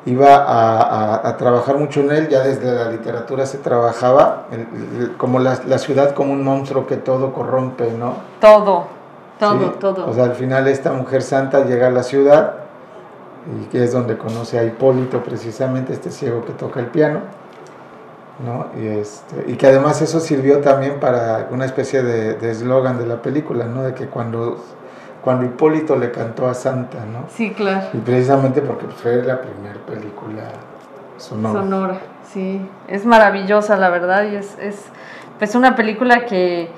iba 0.06 0.36
a, 0.36 0.82
a- 0.82 1.28
a 1.30 1.38
trabajar 1.38 1.78
mucho 1.78 2.02
en 2.02 2.12
él, 2.12 2.28
ya 2.30 2.42
desde 2.42 2.72
la 2.72 2.92
literatura 2.92 3.46
se 3.46 3.58
trabajaba, 3.58 4.46
el- 4.52 4.68
el- 5.02 5.18
como 5.18 5.40
la, 5.40 5.60
la 5.66 5.78
ciudad 5.78 6.14
como 6.14 6.34
un 6.34 6.44
monstruo 6.44 6.86
que 6.88 6.98
todo 6.98 7.34
corrompe, 7.34 7.92
¿no? 7.92 8.16
Todo. 8.40 8.86
Todo, 9.40 9.60
¿sí? 9.60 9.72
todo. 9.80 10.10
O 10.10 10.14
sea, 10.14 10.26
al 10.26 10.36
final 10.36 10.68
esta 10.68 10.92
mujer 10.94 11.22
santa 11.24 11.66
llega 11.66 11.88
a 11.88 11.92
la 11.92 12.04
ciudad 12.04 12.54
y 13.62 13.66
que 13.66 13.84
es 13.84 13.92
donde 13.92 14.18
conoce 14.18 14.60
a 14.60 14.64
Hipólito 14.64 15.24
precisamente, 15.24 15.92
este 15.94 16.12
ciego 16.12 16.46
que 16.46 16.54
toca 16.54 16.80
el 16.80 16.86
piano, 16.88 17.20
¿no? 18.46 18.68
Y, 18.80 18.88
este, 18.88 19.46
y 19.52 19.56
que 19.56 19.68
además 19.68 20.02
eso 20.02 20.20
sirvió 20.20 20.60
también 20.62 21.00
para 21.00 21.48
una 21.52 21.66
especie 21.66 22.04
de 22.04 22.36
de 22.36 22.52
eslogan 22.52 22.98
de, 23.00 23.06
la 23.06 23.22
película, 23.22 23.66
¿no? 23.66 23.84
De 23.84 23.94
que 23.94 24.08
cuando, 24.08 24.58
cuando 25.24 25.46
Hipólito 25.46 25.96
le 25.96 26.12
cantó 26.12 26.48
a 26.48 26.54
Santa, 26.54 27.00
¿no? 27.06 27.26
Sí, 27.30 27.52
claro. 27.52 27.88
Y 27.94 27.98
precisamente 27.98 28.62
porque 28.62 28.86
pues, 28.86 28.98
fue 28.98 29.24
la 29.24 29.42
primera 29.42 29.80
película 29.88 30.44
sonora. 31.18 31.60
Sonora, 31.62 31.98
sí. 32.32 32.62
Es 32.88 33.06
maravillosa, 33.06 33.78
la 33.78 33.90
verdad, 33.90 34.26
y 34.32 34.36
es, 34.36 34.58
es 34.60 34.86
pues 35.40 35.56
una 35.56 35.76
película 35.78 36.26
que, 36.26 36.70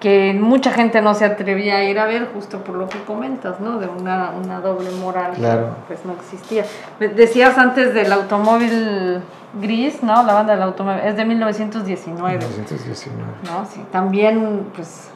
que 0.00 0.34
mucha 0.38 0.70
gente 0.70 1.00
no 1.00 1.14
se 1.14 1.24
atrevía 1.24 1.76
a 1.76 1.84
ir 1.84 1.98
a 1.98 2.04
ver 2.04 2.28
justo 2.34 2.58
por 2.62 2.74
lo 2.76 2.88
que 2.88 2.98
comentas, 3.04 3.58
¿no? 3.60 3.78
De 3.78 3.86
una, 3.86 4.32
una 4.32 4.60
doble 4.60 4.90
moral 4.90 5.32
Claro. 5.36 5.68
que 5.88 5.94
pues 5.94 6.04
no 6.04 6.12
existía. 6.12 6.64
Decías 7.00 7.56
antes 7.56 7.94
del 7.94 8.12
automóvil 8.12 9.22
gris, 9.60 10.02
¿no? 10.02 10.22
La 10.24 10.34
banda 10.34 10.52
del 10.54 10.62
automóvil, 10.62 11.00
es 11.04 11.16
de 11.16 11.24
1919. 11.24 12.36
1919. 12.38 13.32
¿no? 13.46 13.64
Sí, 13.66 13.82
también, 13.90 14.66
pues, 14.74 15.08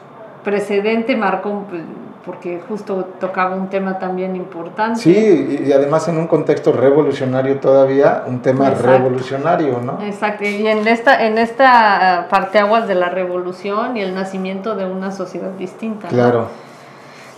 precedente 0.43 1.15
marcó, 1.15 1.65
pues, 1.69 1.83
porque 2.25 2.61
justo 2.67 3.07
tocaba 3.19 3.55
un 3.55 3.69
tema 3.69 3.97
también 3.97 4.35
importante. 4.35 4.99
Sí, 4.99 5.63
y 5.65 5.71
además 5.71 6.07
en 6.07 6.17
un 6.17 6.27
contexto 6.27 6.71
revolucionario 6.71 7.59
todavía, 7.59 8.23
un 8.27 8.41
tema 8.41 8.67
Exacto. 8.67 8.91
revolucionario, 8.91 9.79
¿no? 9.81 9.99
Exacto, 10.03 10.43
y 10.43 10.67
en 10.67 10.87
esta, 10.87 11.25
en 11.25 11.37
esta 11.37 12.27
parteaguas 12.29 12.87
de 12.87 12.95
la 12.95 13.09
revolución 13.09 13.97
y 13.97 14.01
el 14.01 14.13
nacimiento 14.13 14.75
de 14.75 14.85
una 14.85 15.11
sociedad 15.11 15.51
distinta. 15.51 16.07
¿no? 16.07 16.13
Claro. 16.13 16.47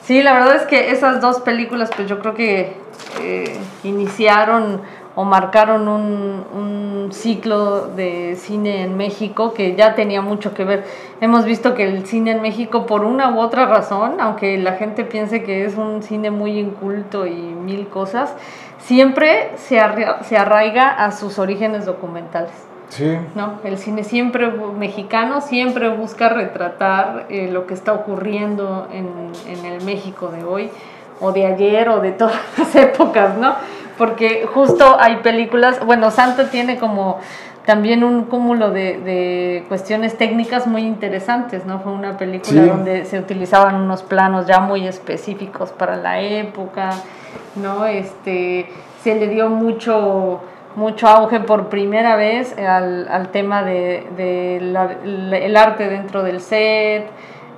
Sí, 0.04 0.24
la 0.24 0.34
verdad 0.34 0.56
es 0.56 0.64
que 0.64 0.92
esas 0.92 1.22
dos 1.22 1.42
películas, 1.42 1.92
pues 1.96 2.08
yo 2.10 2.20
creo 2.20 2.34
que 2.34 2.76
eh, 3.22 3.56
iniciaron 3.84 4.82
o 5.16 5.24
marcaron 5.26 5.88
un, 5.88 6.46
un 6.54 7.10
ciclo 7.12 7.88
de 7.88 8.36
cine 8.38 8.84
en 8.84 8.96
México 8.96 9.54
que 9.54 9.76
ya 9.76 9.94
tenía 9.96 10.22
mucho 10.22 10.54
que 10.54 10.64
ver. 10.64 10.86
Hemos 11.20 11.44
visto 11.46 11.74
que 11.76 11.84
el 11.88 12.06
cine 12.06 12.32
en 12.32 12.42
México, 12.42 12.86
por 12.86 13.04
una 13.04 13.30
u 13.32 13.40
otra 13.40 13.66
razón, 13.66 14.22
aunque 14.22 14.58
la 14.58 14.74
gente 14.74 15.04
piense 15.04 15.44
que 15.44 15.66
es 15.66 15.76
un 15.76 16.02
cine 16.02 16.32
muy 16.32 16.58
inculto 16.60 17.26
y 17.28 17.34
mil 17.34 17.88
cosas, 17.90 18.34
siempre 18.80 19.52
se, 19.58 19.80
arra- 19.80 20.24
se 20.24 20.38
arraiga 20.38 20.90
a 20.90 21.12
sus 21.12 21.40
orígenes 21.40 21.86
documentales. 21.86 22.52
Sí, 22.90 23.18
¿no? 23.36 23.54
El 23.64 23.78
cine 23.78 24.04
siempre 24.04 24.52
mexicano 24.78 25.40
siempre 25.40 25.88
busca 25.90 26.28
retratar 26.28 27.26
eh, 27.30 27.50
lo 27.52 27.66
que 27.66 27.74
está 27.74 27.94
ocurriendo 27.94 28.88
en, 28.92 29.08
en 29.48 29.66
el 29.66 29.82
México 29.86 30.28
de 30.30 30.44
hoy 30.44 30.70
o 31.22 31.32
de 31.32 31.46
ayer 31.46 31.88
o 31.88 32.02
de 32.02 32.12
todas 32.12 32.36
las 32.58 32.76
épocas, 32.88 33.38
¿no? 33.38 33.56
Porque 33.98 34.46
justo 34.52 34.98
hay 35.00 35.18
películas, 35.18 35.84
bueno, 35.86 36.12
Santa 36.12 36.50
tiene 36.50 36.78
como 36.78 37.20
también 37.66 38.04
un 38.04 38.24
cúmulo 38.24 38.72
de, 38.72 39.00
de 39.00 39.64
cuestiones 39.68 40.18
técnicas 40.18 40.66
muy 40.66 40.82
interesantes, 40.82 41.66
¿no? 41.66 41.80
Fue 41.80 41.92
una 41.92 42.18
película 42.18 42.64
Sí. 42.64 42.68
donde 42.70 43.06
se 43.06 43.20
utilizaban 43.20 43.76
unos 43.76 44.02
planos 44.02 44.48
ya 44.48 44.60
muy 44.60 44.88
específicos 44.88 45.72
para 45.72 45.96
la 45.96 46.20
época, 46.22 46.90
¿no? 47.56 47.86
Este, 47.86 48.68
se 49.04 49.16
le 49.16 49.28
dio 49.28 49.50
mucho, 49.50 50.42
mucho 50.76 51.08
auge 51.08 51.40
por 51.42 51.68
primera 51.70 52.16
vez 52.16 52.58
al, 52.58 53.08
al 53.10 53.30
tema 53.30 53.62
de, 53.64 54.08
de 54.18 54.60
la- 54.62 54.96
el 55.38 55.56
arte 55.56 55.88
dentro 55.88 56.24
del 56.24 56.42
set. 56.42 57.06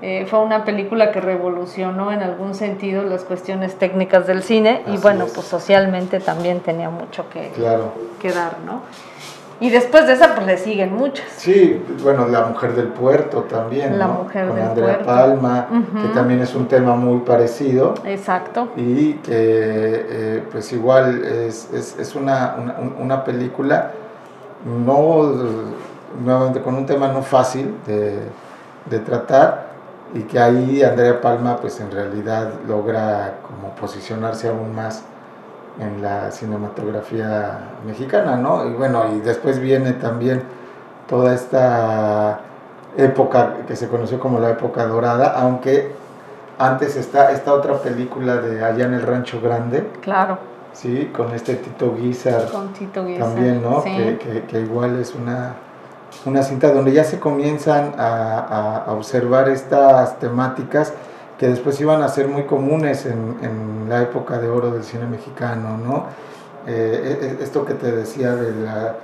Eh, 0.06 0.26
fue 0.30 0.40
una 0.40 0.66
película 0.66 1.12
que 1.14 1.22
revolucionó 1.22 2.12
en 2.12 2.22
algún 2.22 2.56
sentido 2.56 3.04
las 3.04 3.24
cuestiones 3.24 3.76
técnicas 3.76 4.28
del 4.28 4.44
cine 4.44 4.84
y 4.88 4.98
bueno, 4.98 5.24
es. 5.28 5.32
pues 5.32 5.48
socialmente 5.48 6.20
también 6.20 6.60
tenía 6.60 6.90
mucho 6.90 7.30
que, 7.30 7.52
claro. 7.56 7.94
que 8.20 8.34
dar, 8.34 8.58
¿no? 8.66 8.82
Y 9.62 9.70
después 9.70 10.06
de 10.06 10.12
esa 10.14 10.36
pues 10.36 10.46
le 10.46 10.58
siguen 10.58 10.94
muchas. 10.94 11.26
Sí, 11.38 11.82
bueno, 12.04 12.28
La 12.28 12.42
Mujer 12.48 12.74
del 12.76 12.88
Puerto 12.88 13.44
también, 13.44 13.98
La 13.98 14.08
¿no? 14.08 14.14
Mujer 14.24 14.48
Con 14.48 14.56
del 14.58 14.66
Andrea 14.68 14.88
Puerto. 14.96 15.06
Palma, 15.06 15.68
Ujú. 15.72 16.02
que 16.02 16.14
también 16.14 16.42
es 16.42 16.54
un 16.54 16.68
tema 16.68 16.96
muy 16.98 17.20
parecido 17.20 17.94
Exacto. 18.04 18.68
y 18.76 19.14
que 19.14 19.32
eh, 19.32 20.44
pues 20.52 20.74
igual 20.74 21.24
es, 21.24 21.72
es, 21.72 21.98
es 21.98 22.14
una, 22.14 22.56
una, 22.62 22.74
un- 22.78 22.96
una 23.00 23.24
película 23.24 23.92
no, 24.66 25.32
nuevamente 26.26 26.60
con 26.60 26.76
un 26.76 26.86
tema 26.86 27.08
no 27.08 27.22
fácil 27.22 27.74
de, 27.88 28.20
de 28.90 29.00
tratar 29.00 29.72
y 30.14 30.22
que 30.24 30.40
ahí 30.40 30.84
Andrea 30.84 31.20
Palma 31.22 31.58
pues 31.58 31.80
en 31.80 31.92
realidad 31.92 32.52
logra 32.68 33.36
como 33.48 33.74
posicionarse 33.76 34.50
aún 34.50 34.76
más 34.76 35.04
en 35.80 36.02
la 36.04 36.30
cinematografía 36.32 37.60
mexicana, 37.86 38.36
¿no? 38.38 38.66
Y 38.68 38.74
bueno, 38.74 39.06
y 39.16 39.20
después 39.22 39.60
viene 39.60 39.94
también 39.94 40.44
toda 41.08 41.34
esta 41.34 42.40
época 42.98 43.56
que 43.68 43.76
se 43.76 43.88
conoció 43.88 44.20
como 44.20 44.40
la 44.40 44.52
época 44.52 44.86
dorada, 44.86 45.34
aunque 45.36 45.92
antes 46.60 46.96
está 46.96 47.32
esta 47.32 47.54
otra 47.54 47.74
película 47.80 48.36
de 48.38 48.64
Allá 48.64 48.86
en 48.86 48.94
el 48.94 49.02
Rancho 49.02 49.42
Grande, 49.42 49.84
Claro, 50.02 50.38
¿sí? 50.74 51.12
Con 51.16 51.34
este 51.34 51.56
Tito 51.56 51.96
Guizar 51.96 52.46
con 52.52 52.72
Tito 52.74 53.04
Guisa. 53.04 53.26
también, 53.26 53.64
¿no? 53.64 53.82
Sí. 53.82 53.90
Que, 53.96 54.18
que- 54.20 54.44
que 54.44 54.60
igual 54.62 55.00
es 55.00 55.16
una, 55.16 55.54
una 56.26 56.44
cinta 56.44 56.72
donde 56.72 56.92
ya 56.94 57.04
se 57.04 57.20
comienzan 57.20 57.94
a, 57.98 58.38
a- 58.40 58.78
a 58.86 58.92
observar 58.94 59.50
estas 59.50 60.20
temáticas 60.20 60.94
que 61.38 61.48
después 61.48 61.80
iban 61.82 62.02
a 62.04 62.08
ser 62.10 62.28
muy 62.28 62.44
comunes 62.44 63.06
en, 63.06 63.38
en 63.42 63.90
la 63.90 64.02
época 64.02 64.38
de 64.40 64.48
oro 64.50 64.72
del 64.72 64.84
cine 64.84 65.06
mexicano, 65.06 65.78
¿no? 65.78 66.06
Eh, 66.68 67.20
e- 67.22 67.26
e- 67.26 67.44
esto 67.44 67.66
que 67.66 67.74
te 67.74 67.92
decía 67.92 68.36
de, 68.36 68.52
la, 68.64 68.96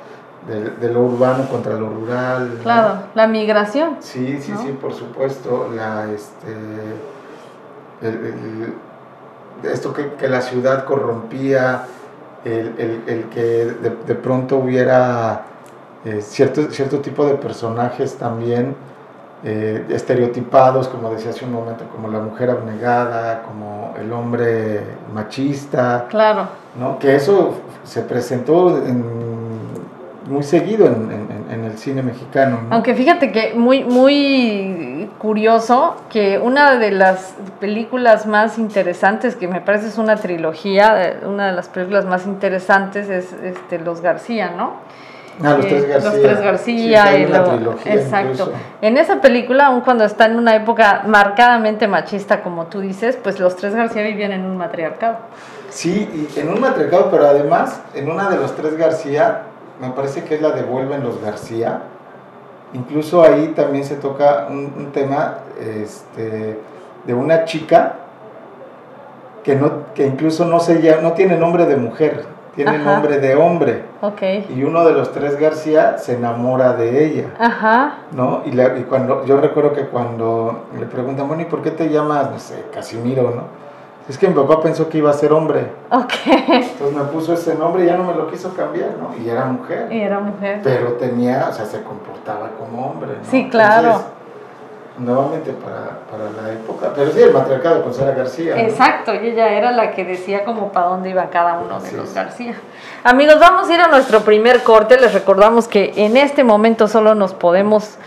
de, 0.48 0.70
de 0.80 0.94
lo 0.94 1.02
urbano 1.02 1.50
contra 1.50 1.74
lo 1.74 1.90
rural. 1.90 2.56
¿no? 2.58 2.64
Claro, 2.64 2.94
la 3.16 3.28
migración. 3.28 3.98
Sí, 4.00 4.40
sí, 4.42 4.52
¿no? 4.54 4.62
sí, 4.62 4.78
por 4.80 4.94
supuesto. 4.94 5.70
La, 5.76 6.06
este, 6.10 6.48
el- 8.02 8.26
el- 8.26 8.74
esto 9.72 9.94
que, 9.94 10.14
que 10.14 10.30
la 10.30 10.40
ciudad 10.42 10.86
corrompía, 10.86 11.84
el, 12.46 12.74
el- 12.78 13.04
el 13.08 13.24
que 13.26 13.42
de, 13.82 13.90
de 14.08 14.16
pronto 14.16 14.58
hubiera 14.58 15.42
eh, 16.06 16.22
cierto, 16.22 16.70
cierto 16.72 17.00
tipo 17.00 17.26
de 17.26 17.36
personajes 17.36 18.16
también 18.18 18.76
eh, 19.44 19.86
estereotipados, 19.90 20.88
como 20.90 21.12
decía 21.12 21.30
hace 21.32 21.46
un 21.46 21.54
momento, 21.54 21.86
como 21.96 22.10
la 22.10 22.20
mujer 22.20 22.50
abnegada, 22.50 23.44
como 23.44 23.94
el 24.00 24.12
hombre 24.12 24.82
machista, 25.14 26.06
Claro. 26.10 26.48
¿no? 26.80 27.00
que 27.00 27.16
eso 27.16 27.56
se 27.84 28.02
presentó 28.02 28.78
en- 28.86 29.50
muy 30.30 30.44
seguido 30.44 30.86
en, 30.86 31.10
en- 31.12 31.46
en 31.52 31.64
el 31.66 31.78
cine 31.78 32.04
mexicano. 32.04 32.60
¿no? 32.70 32.76
Aunque 32.76 32.94
fíjate 32.94 33.32
que 33.32 33.54
muy, 33.56 33.84
muy 33.84 35.10
curioso 35.18 35.96
que 36.10 36.38
una 36.38 36.78
de 36.78 36.92
las 36.92 37.34
películas 37.60 38.26
más 38.28 38.58
interesantes, 38.60 39.36
que 39.36 39.48
me 39.48 39.60
parece 39.62 39.88
es 39.88 39.98
una 39.98 40.18
trilogía, 40.18 41.04
eh, 41.04 41.20
una 41.26 41.48
de 41.48 41.54
las 41.54 41.68
películas 41.70 42.06
más 42.06 42.26
interesantes 42.28 43.10
es 43.10 43.34
este, 43.42 43.80
Los 43.80 44.02
García, 44.02 44.52
¿no? 44.56 44.74
Ah, 45.44 45.56
los 45.58 45.68
tres 45.68 45.88
García. 45.88 46.12
Los 46.12 46.22
Tres 46.22 46.42
García. 46.42 46.76
Sí, 46.76 46.96
hay 46.96 47.22
y 47.22 47.26
una 47.26 47.38
lo- 47.40 47.50
trilogía 47.56 47.94
exacto. 47.94 48.32
incluso. 48.32 48.52
En 48.82 48.98
esa 48.98 49.22
película, 49.22 49.68
aun 49.68 49.82
cuando 49.82 50.04
está 50.04 50.26
en 50.26 50.36
una 50.38 50.56
época 50.56 51.04
marcadamente 51.08 51.88
machista, 51.88 52.42
como 52.42 52.66
tú 52.68 52.82
dices, 52.82 53.18
pues 53.22 53.40
los 53.40 53.56
Tres 53.56 53.74
García 53.76 54.02
vivían 54.04 54.32
en 54.34 54.46
un 54.46 54.58
matriarcado. 54.58 55.18
Sí, 55.70 56.28
y 56.36 56.40
en 56.40 56.50
un 56.50 56.60
matriarcado, 56.60 57.10
pero 57.12 57.28
además, 57.28 57.82
en 57.94 58.10
una 58.12 58.30
de 58.30 58.38
los 58.38 58.56
tres 58.56 58.76
García, 58.76 59.44
me 59.80 59.92
parece 59.92 60.24
que 60.24 60.36
es 60.36 60.42
la 60.42 60.52
de 60.52 60.64
Vuelven 60.64 61.04
los 61.04 61.22
García. 61.22 61.82
Incluso 62.74 63.24
ahí 63.24 63.54
también 63.56 63.84
se 63.84 63.96
toca 63.96 64.48
un, 64.50 64.74
un 64.78 64.92
tema 64.92 65.36
este, 65.60 66.60
de 67.06 67.14
una 67.14 67.46
chica 67.46 67.94
que, 69.44 69.56
no, 69.56 69.94
que 69.94 70.06
incluso 70.06 70.46
no, 70.46 70.60
se 70.60 70.82
llama, 70.82 71.02
no 71.02 71.14
tiene 71.14 71.38
nombre 71.38 71.66
de 71.66 71.78
mujer, 71.78 72.26
tiene 72.64 72.76
Ajá. 72.76 72.92
nombre 72.96 73.20
de 73.20 73.36
hombre. 73.36 73.84
Ok. 74.02 74.22
Y 74.54 74.64
uno 74.66 74.84
de 74.84 74.92
los 74.92 75.14
tres 75.14 75.40
García 75.40 75.98
se 75.98 76.16
enamora 76.16 76.74
de 76.74 77.06
ella. 77.06 77.28
Ajá. 77.40 78.00
¿no? 78.12 78.42
Y, 78.46 78.52
la- 78.52 78.78
y 78.78 78.84
cuando, 78.84 79.24
yo 79.26 79.40
recuerdo 79.40 79.72
que 79.72 79.86
cuando 79.86 80.66
le 80.78 80.86
preguntan, 80.86 81.26
bueno, 81.30 81.44
¿y 81.44 81.46
por 81.46 81.62
qué 81.62 81.72
te 81.72 81.88
llamas, 81.88 82.30
no 82.32 82.38
sé, 82.38 82.66
Casimiro, 82.74 83.32
no? 83.34 83.44
Es 84.10 84.18
que 84.18 84.28
mi 84.28 84.34
papá 84.34 84.62
pensó 84.62 84.90
que 84.90 84.98
iba 84.98 85.10
a 85.10 85.14
ser 85.14 85.32
hombre, 85.32 85.68
Ok. 85.90 86.12
entonces 86.26 86.98
me 86.98 87.04
puso 87.06 87.32
ese 87.34 87.56
nombre 87.56 87.84
y 87.84 87.86
ya 87.86 87.96
no 87.96 88.04
me 88.04 88.14
lo 88.14 88.28
quiso 88.30 88.54
cambiar, 88.54 88.90
¿no? 89.00 89.16
Y 89.24 89.30
era 89.30 89.46
mujer, 89.46 89.88
Y 89.90 90.02
era 90.02 90.20
mujer. 90.20 90.60
pero 90.62 90.94
tenía, 90.94 91.48
o 91.50 91.54
sea, 91.54 91.64
se 91.66 91.82
comportaba 91.84 92.50
como 92.60 92.88
hombre, 92.90 93.12
¿no? 93.24 93.32
Sí, 93.32 93.48
claro. 93.50 93.88
Entonces, 93.88 94.08
nuevamente 95.00 95.52
para, 95.54 96.02
para 96.10 96.32
la 96.32 96.54
época, 96.54 96.92
pero 96.96 97.12
sí, 97.12 97.22
el 97.22 97.34
matriarcado 97.34 97.84
con 97.84 97.94
Sara 97.94 98.12
García. 98.12 98.56
¿no? 98.56 98.62
Exacto, 98.62 99.14
y 99.14 99.30
ella 99.30 99.50
era 99.50 99.72
la 99.72 99.92
que 99.92 100.04
decía 100.04 100.44
como 100.44 100.72
para 100.72 100.88
dónde 100.88 101.10
iba 101.10 101.30
cada 101.30 101.60
uno 101.60 101.80
de 101.80 101.92
los 101.94 102.10
es. 102.10 102.16
García. 102.16 102.56
Amigos, 103.04 103.40
vamos 103.40 103.70
a 103.70 103.74
ir 103.74 103.82
a 103.82 103.88
nuestro 103.88 104.22
primer 104.22 104.64
corte. 104.64 105.00
Les 105.00 105.14
recordamos 105.14 105.68
que 105.68 105.94
en 105.96 106.18
este 106.18 106.44
momento 106.44 106.88
solo 106.88 107.16
nos 107.16 107.34
podemos 107.34 107.98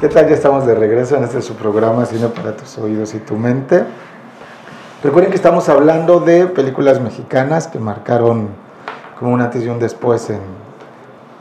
¿Qué 0.01 0.09
tal? 0.09 0.27
Ya 0.27 0.35
estamos 0.35 0.67
de 0.67 0.75
regreso 0.75 1.15
en 1.15 1.23
este 1.23 1.41
su 1.41 1.55
programa 1.55 2.05
Cine 2.05 2.27
para 2.27 2.55
tus 2.55 2.77
oídos 2.77 3.15
y 3.15 3.19
tu 3.19 3.35
mente. 3.35 3.83
Recuerden 5.03 5.29
que 5.29 5.35
estamos 5.35 5.69
hablando 5.69 6.19
de 6.19 6.47
películas 6.47 6.99
mexicanas 6.99 7.67
que 7.67 7.77
marcaron 7.77 8.49
como 9.19 9.31
un 9.31 9.41
antes 9.41 9.63
y 9.63 9.67
un 9.69 9.77
después 9.77 10.31
en, 10.31 10.39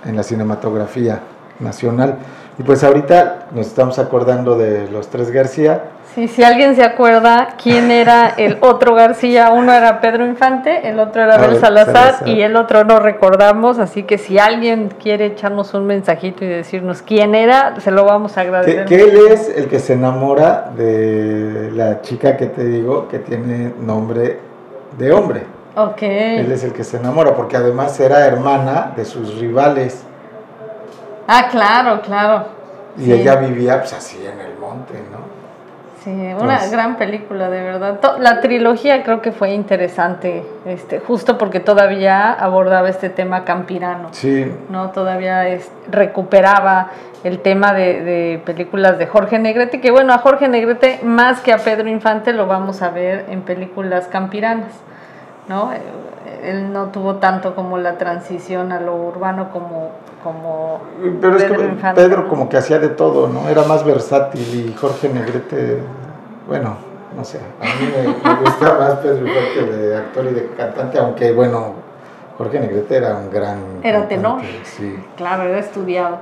en 0.05 0.15
la 0.15 0.23
cinematografía 0.23 1.21
nacional. 1.59 2.19
Y 2.59 2.63
pues 2.63 2.83
ahorita 2.83 3.49
nos 3.53 3.67
estamos 3.67 3.99
acordando 3.99 4.57
de 4.57 4.89
los 4.91 5.09
tres 5.09 5.31
García. 5.31 5.83
Sí, 6.15 6.29
si 6.29 6.43
alguien 6.43 6.75
se 6.75 6.83
acuerda 6.83 7.49
quién 7.63 7.91
era 7.91 8.29
el 8.39 8.57
otro 8.63 8.95
García, 8.95 9.51
uno 9.51 9.71
era 9.75 10.01
Pedro 10.01 10.25
Infante, 10.25 10.89
el 10.89 10.99
otro 10.99 11.23
era 11.23 11.35
Abel 11.35 11.61
Salazar, 11.61 11.95
Salazar, 11.95 12.29
y 12.29 12.41
el 12.41 12.57
otro 12.57 12.85
no 12.85 13.01
recordamos, 13.01 13.79
así 13.79 14.05
que 14.05 14.17
si 14.17 14.39
alguien 14.39 14.89
quiere 14.99 15.27
echarnos 15.27 15.75
un 15.75 15.85
mensajito 15.85 16.47
y 16.47 16.49
decirnos 16.49 17.03
quién 17.03 17.35
era, 17.35 17.79
se 17.81 17.91
lo 17.91 18.07
vamos 18.07 18.39
a 18.39 18.41
agradecer. 18.41 18.87
Que, 18.87 18.97
que 18.97 19.03
él 19.03 19.19
es 19.31 19.55
el 19.55 19.69
que 19.69 19.79
se 19.79 19.93
enamora 19.93 20.71
de 20.75 21.71
la 21.75 22.01
chica 22.01 22.39
que 22.39 22.47
te 22.47 22.65
digo 22.65 23.09
que 23.09 23.19
tiene 23.19 23.75
nombre 23.79 24.39
de 24.97 25.13
hombre. 25.13 25.43
Ok. 25.77 26.01
Él 26.01 26.51
es 26.51 26.65
el 26.65 26.73
que 26.73 26.85
se 26.85 26.97
enamora, 26.97 27.35
porque 27.35 27.59
además 27.59 28.01
era 28.01 28.27
hermana 28.27 28.95
de 28.97 29.05
sus 29.05 29.39
rivales. 29.39 30.06
Ah, 31.27 31.49
claro, 31.51 32.01
claro. 32.03 32.47
Y 32.97 33.05
sí. 33.05 33.13
ella 33.13 33.37
vivía 33.37 33.79
pues 33.81 33.93
así 33.93 34.25
en 34.25 34.41
el 34.41 34.59
monte, 34.59 34.95
¿no? 35.11 35.37
Sí, 36.07 36.13
una 36.13 36.31
Entonces, 36.31 36.71
gran 36.71 36.97
película, 36.99 37.51
de 37.51 37.63
verdad. 37.63 37.99
La 38.21 38.41
trilogía 38.41 39.03
creo 39.03 39.21
que 39.21 39.33
fue 39.33 39.51
interesante, 39.51 40.45
este, 40.65 41.01
justo 41.01 41.37
porque 41.37 41.59
todavía 41.59 42.33
abordaba 42.33 42.89
este 42.89 43.11
tema 43.11 43.45
campirano. 43.45 44.11
Sí. 44.13 44.53
¿no? 44.71 44.91
Todavía 44.91 45.49
es, 45.49 45.69
recuperaba 45.91 46.91
el 47.25 47.41
tema 47.41 47.73
de, 47.73 48.05
de, 48.05 48.43
películas 48.47 48.99
de 48.99 49.09
Jorge 49.09 49.41
Negrete, 49.41 49.81
que 49.81 49.91
bueno, 49.91 50.13
a 50.13 50.19
Jorge 50.19 50.47
Negrete 50.47 51.01
más 51.03 51.41
que 51.41 51.53
a 51.53 51.59
Pedro 51.59 51.89
Infante 51.89 52.33
lo 52.33 52.47
vamos 52.47 52.83
a 52.83 52.91
ver 52.91 53.25
en 53.29 53.43
películas 53.43 54.07
campiranas, 54.07 54.75
¿no? 55.49 55.73
Él 56.47 56.73
no 56.73 56.87
tuvo 56.87 57.17
tanto 57.17 57.55
como 57.55 57.77
la 57.77 57.99
transición 57.99 58.71
a 58.73 58.81
lo 58.81 58.95
urbano 58.95 59.51
como 59.51 59.91
como 60.23 60.81
pero 61.21 61.37
es 61.37 61.45
Pedro 61.45 61.77
que 61.77 61.93
Pedro 61.95 62.29
como 62.29 62.49
que 62.49 62.57
hacía 62.57 62.79
de 62.79 62.89
todo 62.89 63.29
no 63.29 63.49
era 63.49 63.63
más 63.63 63.85
versátil 63.85 64.43
y 64.43 64.75
Jorge 64.75 65.09
Negrete 65.09 65.81
bueno 66.49 66.77
no 67.17 67.25
sé 67.25 67.39
a 67.61 67.65
mí 67.65 67.93
me, 67.95 68.29
me 68.29 68.41
gusta 68.41 68.75
más 68.79 68.95
Pedro 68.97 69.27
Infante 69.27 69.77
de 69.77 69.97
actor 69.97 70.25
y 70.25 70.35
de 70.35 70.51
cantante 70.57 70.99
aunque 70.99 71.33
bueno 71.33 71.75
Jorge 72.39 72.61
Negrete 72.61 72.97
era 72.97 73.17
un 73.17 73.31
gran 73.31 73.59
era 73.83 74.01
cantante, 74.01 74.15
tenor 74.15 74.41
sí 74.65 74.99
claro 75.17 75.45
era 75.45 75.59
estudiado 75.59 76.19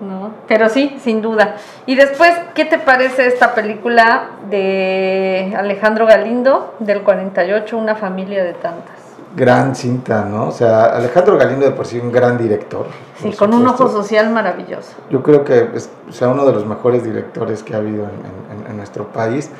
¿no? 0.00 0.32
Pero 0.48 0.68
sí, 0.68 0.96
sin 1.00 1.22
duda. 1.22 1.56
Y 1.86 1.94
después, 1.94 2.32
¿qué 2.54 2.64
te 2.64 2.78
parece 2.78 3.28
esta 3.28 3.54
película 3.54 4.30
de 4.50 5.54
Alejandro 5.56 6.06
Galindo 6.06 6.74
del 6.80 7.02
48, 7.02 7.78
Una 7.78 7.94
familia 7.94 8.42
de 8.42 8.54
tantas? 8.54 9.01
Gran 9.34 9.74
cinta, 9.74 10.24
¿no? 10.24 10.48
O 10.48 10.52
sea, 10.52 10.84
Alejandro 10.86 11.38
Galindo 11.38 11.64
de 11.64 11.72
por 11.72 11.86
sí 11.86 11.98
un 11.98 12.12
gran 12.12 12.36
director. 12.36 12.86
Sí, 13.16 13.24
con 13.24 13.32
supuesto. 13.32 13.56
un 13.56 13.66
ojo 13.66 13.88
social 13.88 14.30
maravilloso. 14.30 14.92
Yo 15.10 15.22
creo 15.22 15.44
que 15.44 15.70
es 15.74 15.90
o 16.08 16.12
sea, 16.12 16.28
uno 16.28 16.44
de 16.44 16.52
los 16.52 16.66
mejores 16.66 17.04
directores 17.04 17.62
que 17.62 17.74
ha 17.74 17.78
habido 17.78 18.04
en, 18.04 18.60
en, 18.60 18.70
en, 18.70 18.76
nuestro 18.76 19.06
país. 19.08 19.50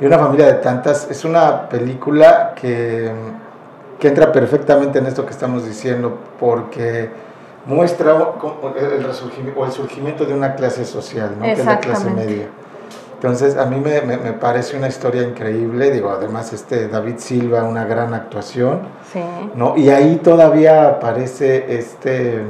Y 0.00 0.06
una 0.06 0.18
familia 0.18 0.46
de 0.46 0.54
tantas 0.54 1.10
es 1.10 1.24
una 1.24 1.68
película 1.68 2.54
que, 2.54 3.12
que 3.98 4.08
entra 4.08 4.32
perfectamente 4.32 4.98
en 4.98 5.06
esto 5.06 5.26
que 5.26 5.32
estamos 5.32 5.66
diciendo 5.66 6.16
porque 6.38 7.10
muestra 7.66 8.16
el 8.80 9.04
resurgimiento 9.04 9.60
o 9.60 9.66
el 9.66 9.72
surgimiento 9.72 10.24
de 10.24 10.34
una 10.34 10.54
clase 10.54 10.84
social, 10.84 11.32
¿no? 11.38 11.44
que 11.44 11.52
es 11.52 11.64
la 11.64 11.80
clase 11.80 12.10
media. 12.10 12.46
Entonces, 13.18 13.56
a 13.56 13.66
mí 13.66 13.80
me, 13.80 14.00
me, 14.02 14.16
me, 14.16 14.32
parece 14.32 14.76
una 14.76 14.86
historia 14.86 15.22
increíble, 15.22 15.90
digo, 15.90 16.08
además 16.10 16.52
este 16.52 16.86
David 16.86 17.16
Silva, 17.18 17.64
una 17.64 17.84
gran 17.84 18.14
actuación, 18.14 18.82
sí. 19.12 19.20
¿no? 19.56 19.76
Y 19.76 19.90
ahí 19.90 20.20
todavía 20.22 20.88
aparece 20.88 21.76
este 21.76 22.44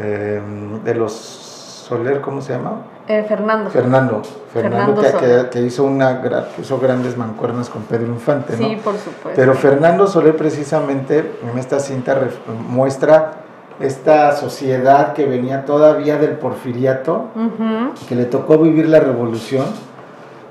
eh, 0.00 0.42
de 0.84 0.94
los 0.96 1.12
Soler, 1.12 2.20
¿cómo 2.20 2.40
se 2.40 2.54
llama? 2.54 2.82
Eh, 3.06 3.24
Fernando. 3.28 3.70
Fernando. 3.70 4.22
Fernando, 4.52 5.02
Fernando 5.02 5.02
que, 5.02 5.44
que, 5.44 5.50
que, 5.50 5.60
hizo, 5.66 5.84
una, 5.84 6.20
hizo 6.60 6.80
grandes 6.80 7.16
mancuernas 7.16 7.68
con 7.68 7.82
Pedro 7.82 8.08
Infante, 8.08 8.56
¿no? 8.56 8.66
Sí, 8.68 8.76
por 8.82 8.96
supuesto. 8.96 9.30
Pero 9.36 9.54
Fernando 9.54 10.08
Soler 10.08 10.36
precisamente 10.36 11.38
en 11.48 11.58
esta 11.58 11.78
cinta 11.78 12.18
muestra 12.68 13.41
esta 13.82 14.32
sociedad 14.36 15.12
que 15.12 15.26
venía 15.26 15.64
todavía 15.64 16.16
del 16.16 16.32
porfiriato, 16.32 17.26
uh 17.34 17.40
-huh. 17.40 17.92
que 18.08 18.14
le 18.14 18.24
tocó 18.24 18.58
vivir 18.58 18.88
la 18.88 19.00
revolución, 19.00 19.66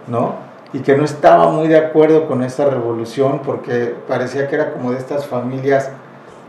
¿no? 0.08 0.36
Y 0.74 0.80
que 0.80 0.96
no 0.96 1.04
estaba 1.04 1.50
muy 1.50 1.68
de 1.68 1.78
acuerdo 1.78 2.28
con 2.28 2.44
esta 2.44 2.66
revolución 2.66 3.42
porque 3.44 3.96
parecía 4.08 4.48
que 4.48 4.56
era 4.56 4.72
como 4.74 4.92
de 4.92 4.98
estas 4.98 5.26
familias, 5.26 5.90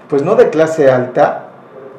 pues 0.09 0.23
no 0.23 0.35
de 0.35 0.51
clase 0.51 0.91
alta, 0.91 1.47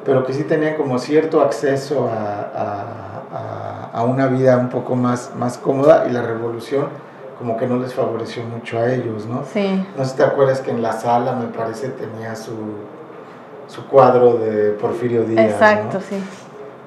pero 0.04 0.24
que 0.24 0.32
sí 0.32 0.44
tenían 0.44 0.74
como 0.76 0.98
cierto 0.98 1.40
acceso 1.40 2.08
a, 2.08 2.50
a, 2.54 3.90
a, 3.92 3.98
a 3.98 4.02
una 4.04 4.26
vida 4.26 4.56
un 4.56 4.68
poco 4.68 4.96
más, 4.96 5.32
más 5.36 5.58
cómoda 5.58 6.06
y 6.08 6.12
la 6.12 6.22
revolución 6.22 6.86
como 7.38 7.56
que 7.56 7.66
no 7.66 7.78
les 7.78 7.92
favoreció 7.92 8.42
mucho 8.44 8.78
a 8.78 8.92
ellos, 8.92 9.26
¿no? 9.26 9.42
Sí. 9.52 9.84
No 9.96 10.04
sé 10.04 10.10
si 10.12 10.16
te 10.16 10.22
acuerdas 10.22 10.60
que 10.60 10.70
en 10.70 10.82
la 10.82 10.92
sala, 10.92 11.32
me 11.32 11.46
parece, 11.46 11.88
tenía 11.88 12.36
su 12.36 12.52
su 13.66 13.86
cuadro 13.86 14.34
de 14.34 14.70
Porfirio 14.72 15.24
Díaz. 15.24 15.52
Exacto, 15.52 15.98
¿no? 15.98 16.00
sí. 16.00 16.16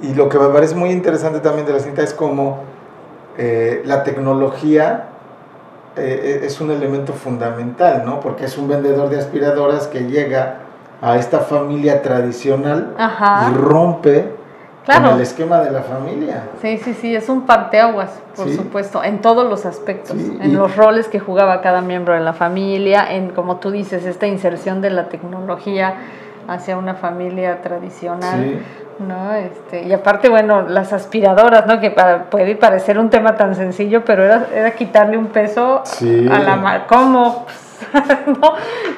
Y 0.01 0.13
lo 0.13 0.29
que 0.29 0.37
me 0.37 0.49
parece 0.49 0.75
muy 0.75 0.91
interesante 0.91 1.39
también 1.39 1.65
de 1.65 1.73
la 1.73 1.79
cinta 1.79 2.03
es 2.03 2.13
cómo 2.13 2.59
eh, 3.37 3.81
la 3.85 4.03
tecnología 4.03 5.09
eh, 5.95 6.41
es 6.43 6.61
un 6.61 6.69
elemento 6.69 7.13
fundamental, 7.13 8.03
¿no? 8.05 8.19
Porque 8.19 8.45
es 8.45 8.57
un 8.57 8.67
vendedor 8.67 9.09
de 9.09 9.17
aspiradoras 9.17 9.87
que 9.87 10.01
llega 10.01 10.59
a 11.01 11.17
esta 11.17 11.39
familia 11.39 12.01
tradicional 12.01 12.93
Ajá. 12.97 13.49
y 13.49 13.55
rompe 13.55 14.31
claro. 14.85 15.09
con 15.09 15.15
el 15.17 15.21
esquema 15.21 15.59
de 15.61 15.71
la 15.71 15.81
familia. 15.81 16.43
Sí, 16.61 16.77
sí, 16.77 16.93
sí, 16.93 17.15
es 17.15 17.29
un 17.29 17.45
parteaguas, 17.45 18.11
por 18.35 18.47
sí. 18.47 18.55
supuesto, 18.55 19.03
en 19.03 19.21
todos 19.21 19.49
los 19.49 19.65
aspectos, 19.65 20.17
sí, 20.17 20.37
en 20.41 20.51
y... 20.51 20.53
los 20.53 20.75
roles 20.75 21.07
que 21.07 21.19
jugaba 21.19 21.61
cada 21.61 21.81
miembro 21.81 22.13
de 22.13 22.19
la 22.19 22.33
familia, 22.33 23.11
en, 23.11 23.29
como 23.29 23.57
tú 23.57 23.71
dices, 23.71 24.05
esta 24.05 24.27
inserción 24.27 24.81
de 24.81 24.89
la 24.91 25.09
tecnología 25.09 25.95
hacia 26.47 26.77
una 26.77 26.95
familia 26.95 27.61
tradicional. 27.61 28.43
Sí. 28.43 28.59
¿no? 28.99 29.33
Este, 29.33 29.83
y 29.83 29.93
aparte, 29.93 30.27
bueno, 30.29 30.63
las 30.63 30.91
aspiradoras, 30.91 31.67
¿no? 31.67 31.79
Que 31.79 31.91
para, 31.91 32.23
puede 32.25 32.55
parecer 32.55 32.97
un 32.97 33.09
tema 33.09 33.35
tan 33.35 33.55
sencillo, 33.55 34.03
pero 34.03 34.23
era, 34.23 34.47
era 34.53 34.71
quitarle 34.71 35.17
un 35.17 35.27
peso 35.27 35.81
sí. 35.83 36.27
a 36.31 36.39
la 36.39 36.85
¿Cómo? 36.87 37.45
¿No? 38.25 38.53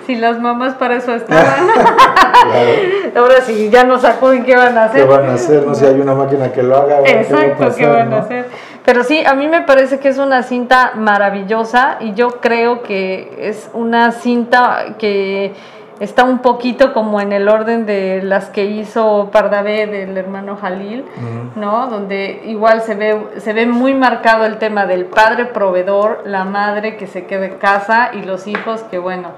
Si 0.08 0.16
las 0.16 0.40
mamás 0.40 0.76
para 0.76 0.96
eso 0.96 1.14
estaban. 1.16 1.44
claro. 1.44 2.00
Ahora 3.16 3.42
si 3.42 3.70
ya 3.70 3.84
no 3.84 4.00
sacuden, 4.00 4.44
¿qué 4.44 4.56
van 4.56 4.78
a 4.78 4.86
hacer? 4.86 5.02
¿Qué 5.02 5.08
van 5.08 5.30
a 5.30 5.34
hacer? 5.34 5.66
No 5.66 5.76
sé, 5.76 5.86
si 5.86 5.94
hay 5.94 6.00
una 6.00 6.16
máquina 6.16 6.52
que 6.52 6.64
lo 6.64 6.78
haga. 6.78 7.00
Exacto, 7.02 7.58
¿qué, 7.58 7.66
pasar, 7.66 7.76
¿qué 7.76 7.88
van 7.88 8.10
¿no? 8.10 8.16
a 8.18 8.20
hacer? 8.20 8.46
Pero 8.86 9.04
sí, 9.04 9.24
a 9.26 9.36
mí 9.36 9.48
me 9.48 9.62
parece 9.62 10.00
que 10.00 10.10
es 10.10 10.18
una 10.18 10.44
cinta 10.44 10.94
maravillosa 10.96 11.98
y 12.00 12.14
yo 12.14 12.40
creo 12.40 12.82
que 12.82 13.50
es 13.50 13.70
una 13.74 14.12
cinta 14.12 14.96
que 14.98 15.54
está 16.00 16.24
un 16.24 16.40
poquito 16.40 16.94
como 16.94 17.20
en 17.22 17.34
el 17.34 17.50
orden 17.50 17.86
de 17.86 18.22
las 18.24 18.50
que 18.50 18.66
hizo 18.66 19.30
Pardavé 19.32 19.88
del 19.88 20.18
hermano 20.18 20.56
Jalil, 20.56 21.02
uh 21.02 21.04
-huh. 21.04 21.60
¿no? 21.60 21.88
Donde 21.88 22.42
igual 22.46 22.82
se 22.82 22.96
ve, 22.96 23.18
se 23.38 23.54
ve 23.54 23.66
muy 23.66 23.94
marcado 23.94 24.46
el 24.46 24.58
tema 24.58 24.86
del 24.86 25.06
padre 25.06 25.46
proveedor, 25.46 26.22
la 26.26 26.46
madre 26.46 26.98
que 26.98 27.08
se 27.08 27.26
queda 27.26 27.46
en 27.46 27.58
casa 27.58 28.12
y 28.14 28.24
los 28.24 28.48
hijos 28.48 28.84
que, 28.84 28.98
bueno, 28.98 29.30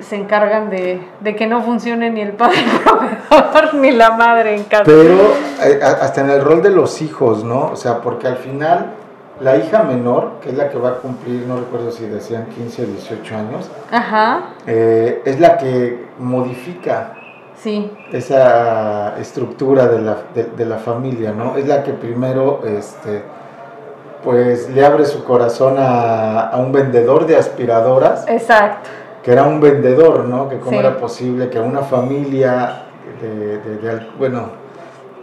se 0.00 0.16
encargan 0.16 0.70
de, 0.70 1.00
de 1.20 1.36
que 1.36 1.46
no 1.46 1.62
funcione 1.62 2.10
ni 2.10 2.20
el 2.20 2.32
padre 2.32 2.58
proveedor 3.28 3.74
ni 3.74 3.92
la 3.92 4.10
madre 4.10 4.56
en 4.56 4.64
casa. 4.64 4.84
Pero 4.84 5.34
eh, 5.62 5.80
hasta 5.82 6.20
en 6.20 6.30
el 6.30 6.42
rol 6.42 6.62
de 6.62 6.70
los 6.70 7.00
hijos, 7.02 7.44
¿no? 7.44 7.66
O 7.72 7.76
sea, 7.76 8.00
porque 8.00 8.26
al 8.26 8.36
final 8.36 8.92
la 9.40 9.56
hija 9.56 9.82
menor, 9.82 10.40
que 10.40 10.48
es 10.50 10.56
la 10.56 10.70
que 10.70 10.78
va 10.78 10.90
a 10.90 10.94
cumplir, 10.94 11.44
no 11.46 11.56
recuerdo 11.58 11.90
si 11.90 12.06
decían 12.06 12.46
15 12.46 12.82
o 12.84 12.86
18 12.86 13.36
años, 13.36 13.70
Ajá. 13.90 14.54
Eh, 14.66 15.22
es 15.24 15.38
la 15.40 15.58
que 15.58 16.06
modifica 16.18 17.12
sí. 17.54 17.90
esa 18.12 19.18
estructura 19.18 19.86
de 19.88 20.00
la, 20.00 20.16
de, 20.34 20.44
de, 20.44 20.64
la 20.64 20.76
familia, 20.78 21.32
¿no? 21.32 21.56
Es 21.56 21.66
la 21.66 21.82
que 21.82 21.92
primero 21.92 22.62
este, 22.64 23.22
pues 24.24 24.70
le 24.70 24.84
abre 24.84 25.04
su 25.04 25.22
corazón 25.24 25.76
a, 25.78 26.48
a 26.48 26.56
un 26.56 26.72
vendedor 26.72 27.26
de 27.26 27.36
aspiradoras, 27.36 28.24
Exacto. 28.28 28.88
que 29.22 29.32
era 29.32 29.44
un 29.44 29.60
vendedor, 29.60 30.24
¿no? 30.24 30.48
Que 30.48 30.58
cómo 30.58 30.70
Sí. 30.72 30.78
era 30.78 30.96
posible 30.96 31.50
que 31.50 31.60
una 31.60 31.82
familia, 31.82 32.84
de, 33.20 33.58
de- 33.58 34.06
bueno, 34.18 34.48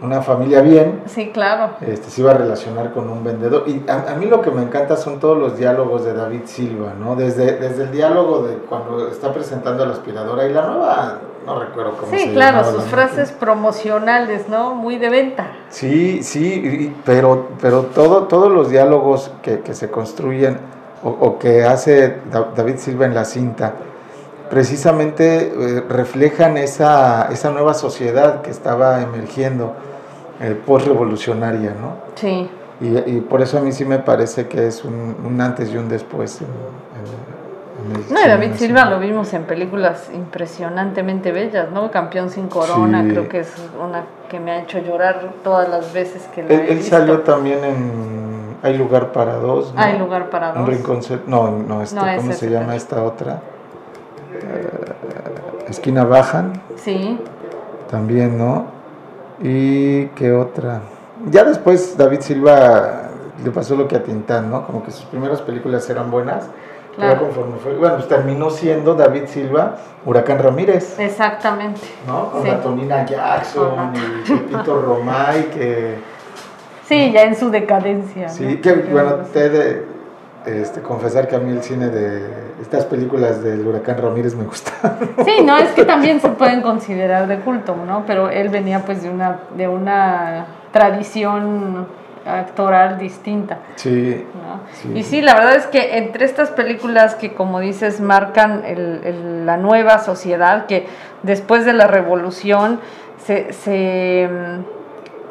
una 0.02 0.20
familia 0.22 0.60
bien, 0.60 1.02
Sí, 1.06 1.30
claro. 1.32 1.70
este, 1.80 2.10
se 2.10 2.20
iba 2.20 2.32
a 2.32 2.34
relacionar 2.34 2.92
con 2.92 3.08
un 3.08 3.24
vendedor. 3.24 3.64
Y 3.66 3.82
a, 3.88 4.12
a 4.12 4.16
mí 4.16 4.26
lo 4.26 4.40
que 4.42 4.50
me 4.50 4.62
encanta 4.62 4.96
son 4.96 5.18
todos 5.20 5.38
los 5.38 5.56
diálogos 5.56 6.04
de 6.04 6.12
David 6.14 6.42
Silva, 6.44 6.92
¿no? 6.98 7.16
Desde, 7.16 7.58
desde 7.58 7.84
el 7.84 7.92
diálogo 7.92 8.42
de 8.42 8.56
cuando 8.58 9.08
está 9.08 9.32
presentando 9.32 9.86
la 9.86 9.92
aspiradora 9.94 10.46
y 10.46 10.52
la 10.52 10.66
nueva, 10.66 11.18
no 11.46 11.58
recuerdo 11.60 11.92
cómo 11.98 12.10
se 12.10 12.18
Sí, 12.18 12.32
claro, 12.32 12.58
llamaba 12.58 12.72
sus 12.74 12.84
frases 12.90 13.32
promocionales, 13.32 14.48
¿no? 14.48 14.74
Muy 14.74 14.98
de 14.98 15.08
venta. 15.10 15.46
Sí, 15.70 16.22
sí, 16.22 16.44
y- 16.46 16.96
pero, 17.04 17.48
pero 17.60 17.82
todo, 17.94 18.24
todos 18.24 18.50
los 18.52 18.70
diálogos 18.70 19.30
que, 19.42 19.60
que 19.60 19.74
se 19.74 19.90
construyen 19.90 20.58
o, 21.02 21.08
o 21.10 21.38
que 21.38 21.64
hace 21.64 22.18
Da- 22.30 22.48
David 22.54 22.76
Silva 22.78 23.06
en 23.06 23.14
la 23.14 23.24
cinta, 23.24 23.74
precisamente 24.54 25.48
eh, 25.48 25.84
reflejan 25.88 26.56
esa, 26.58 27.28
esa 27.32 27.50
nueva 27.50 27.74
sociedad 27.74 28.40
que 28.40 28.50
estaba 28.50 29.02
emergiendo 29.02 29.72
eh, 30.40 30.56
post-revolucionaria, 30.64 31.70
¿no? 31.70 31.96
Sí. 32.14 32.48
Y, 32.80 32.86
y 33.16 33.20
por 33.20 33.42
eso 33.42 33.58
a 33.58 33.60
mí 33.62 33.72
sí 33.72 33.84
me 33.84 33.98
parece 33.98 34.46
que 34.46 34.68
es 34.68 34.84
un, 34.84 35.16
un 35.26 35.40
antes 35.40 35.72
y 35.72 35.76
un 35.76 35.88
después. 35.88 36.40
en- 36.40 36.46
en- 36.46 37.94
en 37.96 37.96
el 37.96 38.12
No, 38.14 38.20
y 38.24 38.28
David 38.28 38.52
Silva 38.56 38.84
lo 38.84 39.00
vimos 39.00 39.34
en 39.34 39.42
películas 39.42 40.08
impresionantemente 40.14 41.32
bellas, 41.32 41.70
¿no? 41.72 41.90
Campeón 41.90 42.30
sin 42.30 42.46
corona, 42.46 43.02
Sí. 43.02 43.08
creo 43.10 43.28
que 43.28 43.40
es 43.40 43.52
una 43.84 44.04
que 44.30 44.38
me 44.38 44.52
ha 44.52 44.60
hecho 44.60 44.78
llorar 44.78 45.32
todas 45.42 45.68
las 45.68 45.92
veces 45.92 46.22
que 46.32 46.44
la 46.44 46.54
Él, 46.54 46.60
he 46.60 46.70
él 46.70 46.76
visto. 46.78 46.96
salió 46.96 47.20
también 47.22 47.64
en 47.64 48.56
Hay 48.62 48.78
lugar 48.78 49.10
para 49.12 49.34
dos. 49.34 49.74
¿no? 49.74 49.80
Hay 49.82 49.98
lugar 49.98 50.30
para 50.30 50.52
Un 50.52 50.60
dos. 50.60 50.68
rincón. 50.68 51.02
cer- 51.02 51.24
No, 51.26 51.50
no, 51.50 51.82
este, 51.82 51.96
No, 51.96 52.02
¿cómo 52.16 52.32
se 52.32 52.48
llama 52.48 52.76
esta 52.76 53.02
otra? 53.02 53.40
Eh, 54.44 55.70
esquina 55.70 56.04
Bajan, 56.04 56.52
Sí, 56.76 57.18
también, 57.90 58.36
¿no? 58.36 58.66
¿Y 59.42 60.06
qué 60.08 60.32
otra? 60.32 60.80
Ya 61.30 61.44
después 61.44 61.96
David 61.96 62.20
Silva 62.20 63.08
le 63.42 63.50
pasó 63.50 63.74
lo 63.76 63.88
que 63.88 63.96
a 63.96 64.02
Tintán, 64.02 64.50
¿no? 64.50 64.66
Como 64.66 64.82
que 64.84 64.90
sus 64.90 65.06
primeras 65.06 65.40
películas 65.40 65.88
eran 65.88 66.10
buenas. 66.10 66.44
Claro. 66.96 67.14
Pero 67.14 67.24
conforme 67.26 67.58
fue, 67.58 67.74
bueno, 67.74 67.96
pues 67.96 68.06
terminó 68.08 68.50
siendo 68.50 68.94
David 68.94 69.24
Silva 69.26 69.78
Huracán 70.06 70.38
Ramírez, 70.38 70.96
exactamente. 71.00 71.80
¿no? 72.06 72.30
Con 72.30 72.42
Sí. 72.42 72.48
la 72.48 72.60
Tonina 72.60 73.04
Jackson 73.04 73.92
y 73.96 74.30
Pepito 74.30 74.80
Romay, 74.80 75.50
que 75.50 75.96
Sí, 76.86 77.10
ya 77.12 77.22
en 77.24 77.34
su 77.34 77.50
decadencia. 77.50 78.28
Sí, 78.28 78.44
¿no? 78.56 78.60
que 78.60 78.74
bueno, 78.92 79.16
te 79.32 79.46
he 79.46 79.48
de 79.48 79.84
este, 80.46 80.82
confesar 80.82 81.26
que 81.26 81.34
a 81.34 81.38
mí 81.40 81.50
el 81.50 81.62
cine 81.62 81.88
de 81.88 82.43
estas 82.64 82.86
películas 82.86 83.42
del 83.44 83.66
Huracán 83.66 83.98
Ramírez 83.98 84.34
me 84.34 84.44
gusta. 84.44 84.72
Sí, 85.24 85.42
no, 85.44 85.56
es 85.58 85.70
que 85.72 85.84
también 85.84 86.18
se 86.20 86.30
pueden 86.30 86.62
considerar 86.62 87.26
de 87.28 87.38
culto, 87.40 87.76
¿no? 87.86 88.04
Pero 88.06 88.30
él 88.30 88.48
venía 88.48 88.80
pues 88.86 89.02
de 89.02 89.10
una, 89.10 89.38
de 89.56 89.68
una 89.68 90.46
tradición 90.72 91.86
actoral 92.26 92.98
distinta. 92.98 93.58
Sí, 93.76 94.24
¿no? 94.34 94.60
Sí. 94.72 94.92
Y 94.98 95.02
sí, 95.02 95.20
la 95.20 95.34
verdad 95.34 95.56
es 95.56 95.66
que 95.66 95.98
entre 95.98 96.24
estas 96.24 96.50
películas 96.50 97.14
que, 97.16 97.34
como 97.34 97.60
dices, 97.60 98.00
marcan 98.00 98.62
el- 98.64 99.02
el- 99.04 99.46
la 99.46 99.58
nueva 99.58 99.98
sociedad, 99.98 100.64
que 100.64 100.86
después 101.22 101.66
de 101.66 101.74
la 101.74 101.86
revolución 101.86 102.80
se, 103.26 103.52
se, 103.52 104.26
mm, 104.32 104.60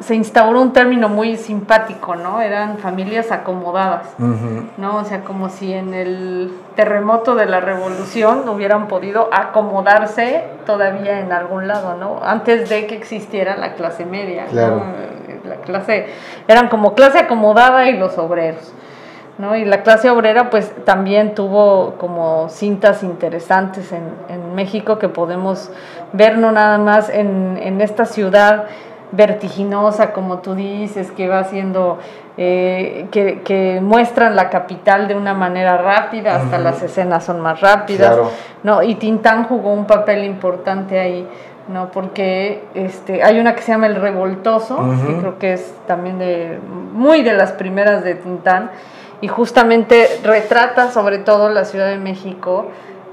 se 0.04 0.14
instauró 0.14 0.60
un 0.60 0.74
término 0.74 1.08
muy 1.08 1.38
simpático, 1.38 2.14
¿no? 2.14 2.42
Eran 2.42 2.76
familias 2.76 3.32
acomodadas. 3.32 4.14
¿no? 4.76 4.96
O 4.96 5.04
sea, 5.04 5.22
como 5.24 5.48
si 5.48 5.72
en 5.72 5.94
el 5.94 6.52
terremoto 6.76 7.34
de 7.34 7.46
la 7.46 7.60
revolución 7.60 8.46
hubieran 8.50 8.86
podido 8.86 9.30
acomodarse 9.32 10.44
todavía 10.66 11.20
en 11.20 11.32
algún 11.32 11.68
lado, 11.68 11.96
¿no? 11.96 12.20
Antes 12.22 12.68
de 12.68 12.86
que 12.86 12.96
existiera 12.96 13.56
la 13.56 13.74
clase 13.74 14.04
media, 14.04 14.44
¿no? 14.44 14.50
Claro. 14.50 14.82
La 15.48 15.56
clase, 15.56 16.06
eran 16.48 16.68
como 16.68 16.94
clase 16.94 17.20
acomodada 17.20 17.88
y 17.88 17.96
los 17.96 18.18
obreros, 18.18 18.74
¿no? 19.38 19.56
Y 19.56 19.64
la 19.64 19.82
clase 19.82 20.10
obrera 20.10 20.50
pues 20.50 20.70
también 20.84 21.34
tuvo 21.34 21.94
como 21.94 22.50
cintas 22.50 23.02
interesantes 23.02 23.90
en, 23.92 24.04
en 24.28 24.54
México 24.54 24.98
que 24.98 25.08
podemos 25.08 25.70
ver 26.12 26.36
no 26.36 26.52
nada 26.52 26.76
más 26.76 27.08
en, 27.08 27.58
en 27.62 27.80
esta 27.80 28.04
ciudad 28.04 28.66
vertiginosa, 29.16 30.12
como 30.12 30.38
tú 30.38 30.54
dices, 30.54 31.10
que 31.12 31.28
va 31.28 31.44
siendo, 31.44 31.98
eh, 32.36 33.06
que, 33.10 33.42
que 33.42 33.80
muestran 33.80 34.34
la 34.36 34.50
capital 34.50 35.08
de 35.08 35.14
una 35.14 35.34
manera 35.34 35.76
rápida, 35.76 36.36
hasta 36.36 36.58
las 36.58 36.82
escenas 36.82 37.24
son 37.24 37.40
más 37.40 37.60
rápidas, 37.60 38.14
Claro. 38.14 38.30
¿no? 38.62 38.82
Y 38.82 38.96
Tintán 38.96 39.44
jugó 39.44 39.72
un 39.72 39.86
papel 39.86 40.24
importante 40.24 40.98
ahí, 40.98 41.26
¿no? 41.68 41.90
Porque 41.90 42.64
este, 42.74 43.22
hay 43.22 43.38
una 43.38 43.54
que 43.54 43.62
se 43.62 43.72
llama 43.72 43.86
El 43.86 43.96
Revoltoso, 43.96 44.78
que 45.06 45.16
creo 45.16 45.38
que 45.38 45.52
es 45.54 45.74
también 45.86 46.18
de, 46.18 46.58
muy 46.92 47.22
de 47.22 47.34
las 47.34 47.52
primeras 47.52 48.04
de 48.04 48.14
Tintán, 48.16 48.70
y 49.20 49.28
justamente 49.28 50.20
retrata 50.22 50.90
sobre 50.90 51.18
todo 51.18 51.48
la 51.48 51.64
Ciudad 51.64 51.88
de 51.88 51.96
México, 51.96 52.66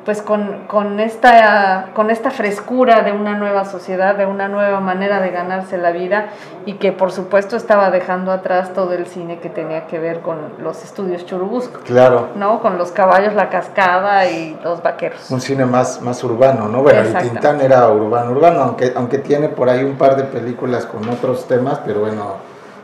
pues 0.05 0.21
con, 0.21 0.65
con, 0.67 0.99
esta, 0.99 1.89
con 1.93 2.09
esta 2.09 2.31
frescura 2.31 3.01
de 3.03 3.11
una 3.11 3.35
nueva 3.35 3.65
sociedad, 3.65 4.15
de 4.15 4.25
una 4.25 4.47
nueva 4.47 4.79
manera 4.79 5.21
de 5.21 5.29
ganarse 5.29 5.77
la 5.77 5.91
vida 5.91 6.29
y 6.65 6.73
que 6.73 6.91
por 6.91 7.11
supuesto 7.11 7.55
estaba 7.55 7.91
dejando 7.91 8.31
atrás 8.31 8.73
todo 8.73 8.93
el 8.93 9.05
cine 9.05 9.39
que 9.39 9.49
tenía 9.49 9.85
que 9.87 9.99
ver 9.99 10.21
con 10.21 10.37
los 10.59 10.83
estudios 10.83 11.25
Churubusco, 11.25 11.81
claro. 11.81 12.29
¿no? 12.35 12.61
Con 12.61 12.77
los 12.77 12.91
caballos, 12.91 13.33
la 13.33 13.49
cascada 13.49 14.27
y 14.27 14.57
los 14.63 14.81
vaqueros. 14.81 15.29
Un 15.29 15.41
cine 15.41 15.65
más, 15.65 16.01
más 16.01 16.23
urbano, 16.23 16.67
¿no? 16.67 16.81
Bueno, 16.81 17.01
Exacto. 17.01 17.29
Tintán 17.29 17.61
era 17.61 17.87
urbano, 17.89 18.31
urbano, 18.31 18.61
aunque, 18.61 18.93
aunque 18.95 19.19
tiene 19.19 19.49
por 19.49 19.69
ahí 19.69 19.83
un 19.83 19.97
par 19.97 20.15
de 20.15 20.23
películas 20.23 20.85
con 20.85 21.07
otros 21.09 21.47
temas, 21.47 21.79
pero 21.85 22.01
bueno, 22.01 22.37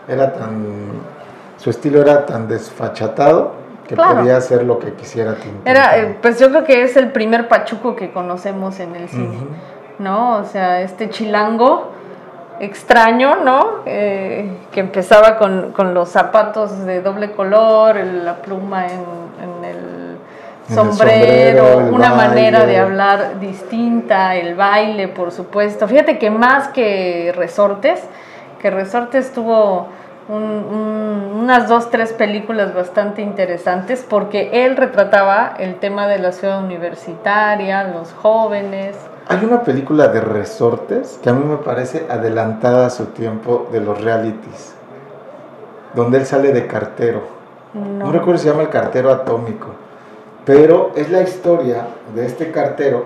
era 0.07 0.33
tan. 0.33 1.17
Su 1.57 1.71
estilo 1.71 2.01
era 2.01 2.25
tan 2.25 2.47
desfachatado 2.47 3.66
que 3.87 3.95
Claro. 3.95 4.17
podía 4.19 4.37
hacer 4.37 4.63
lo 4.63 4.79
que 4.79 4.93
quisiera. 4.93 5.35
Era, 5.65 5.97
eh, 5.97 6.17
pues 6.21 6.39
yo 6.39 6.49
creo 6.49 6.63
que 6.65 6.83
es 6.83 6.97
el 6.97 7.11
primer 7.11 7.47
pachuco 7.47 7.95
que 7.95 8.11
conocemos 8.11 8.79
en 8.79 8.95
el 8.95 9.07
cine. 9.09 9.37
¿no? 9.99 10.37
O 10.37 10.43
sea, 10.43 10.81
este 10.81 11.09
chilango 11.09 11.91
extraño, 12.59 13.37
¿no? 13.43 13.79
Eh, 13.85 14.49
que 14.71 14.79
empezaba 14.79 15.37
con, 15.37 15.71
con 15.71 15.93
los 15.93 16.09
zapatos 16.09 16.85
de 16.85 17.01
doble 17.01 17.31
color, 17.31 17.97
el- 17.97 18.23
la 18.25 18.35
pluma 18.35 18.85
en, 18.87 19.01
en 19.43 19.65
el 19.65 20.17
sombrero, 20.73 21.77
una 21.91 22.13
manera 22.13 22.65
de 22.65 22.77
hablar 22.77 23.39
distinta, 23.39 24.35
el 24.35 24.55
baile, 24.55 25.07
por 25.07 25.31
supuesto. 25.31 25.87
Fíjate 25.87 26.17
que 26.19 26.29
más 26.29 26.67
que 26.69 27.31
Resortes, 27.35 28.01
que 28.61 28.69
Resortes 28.69 29.31
tuvo 29.33 29.87
un- 30.29 30.43
un- 30.43 31.31
unas 31.41 31.67
dos, 31.69 31.89
tres 31.89 32.11
películas 32.13 32.73
bastante 32.73 33.21
interesantes 33.21 34.05
porque 34.07 34.65
él 34.65 34.75
retrataba 34.75 35.53
el 35.57 35.75
tema 35.75 36.07
de 36.07 36.19
la 36.19 36.31
ciudad 36.31 36.63
universitaria, 36.63 37.83
los 37.85 38.13
jóvenes. 38.13 38.97
Hay 39.29 39.43
una 39.45 39.61
película 39.63 40.07
de 40.09 40.21
resortes 40.21 41.19
que 41.21 41.29
a 41.29 41.33
mí 41.33 41.43
me 41.43 41.57
parece 41.57 42.05
adelantada 42.09 42.87
a 42.87 42.89
su 42.89 43.07
tiempo 43.07 43.67
de 43.71 43.81
los 43.81 44.01
realities, 44.01 44.75
donde 45.93 46.17
él 46.19 46.25
sale 46.25 46.51
de 46.53 46.67
cartero. 46.67 47.21
No, 47.73 48.05
No, 48.05 48.11
recuerdo 48.11 48.37
si 48.37 48.45
se 48.45 48.51
llama 48.51 48.63
El 48.63 48.69
cartero 48.69 49.11
atómico, 49.11 49.67
pero 50.45 50.91
es 50.95 51.09
la 51.09 51.21
historia 51.21 51.87
de 52.15 52.25
este 52.25 52.51
cartero 52.51 53.05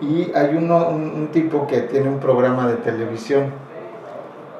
y 0.00 0.32
hay 0.34 0.56
uno, 0.56 0.88
un, 0.88 1.02
un 1.02 1.28
tipo 1.28 1.66
que 1.66 1.82
tiene 1.82 2.08
un 2.08 2.18
programa 2.18 2.66
de 2.66 2.74
televisión. 2.76 3.46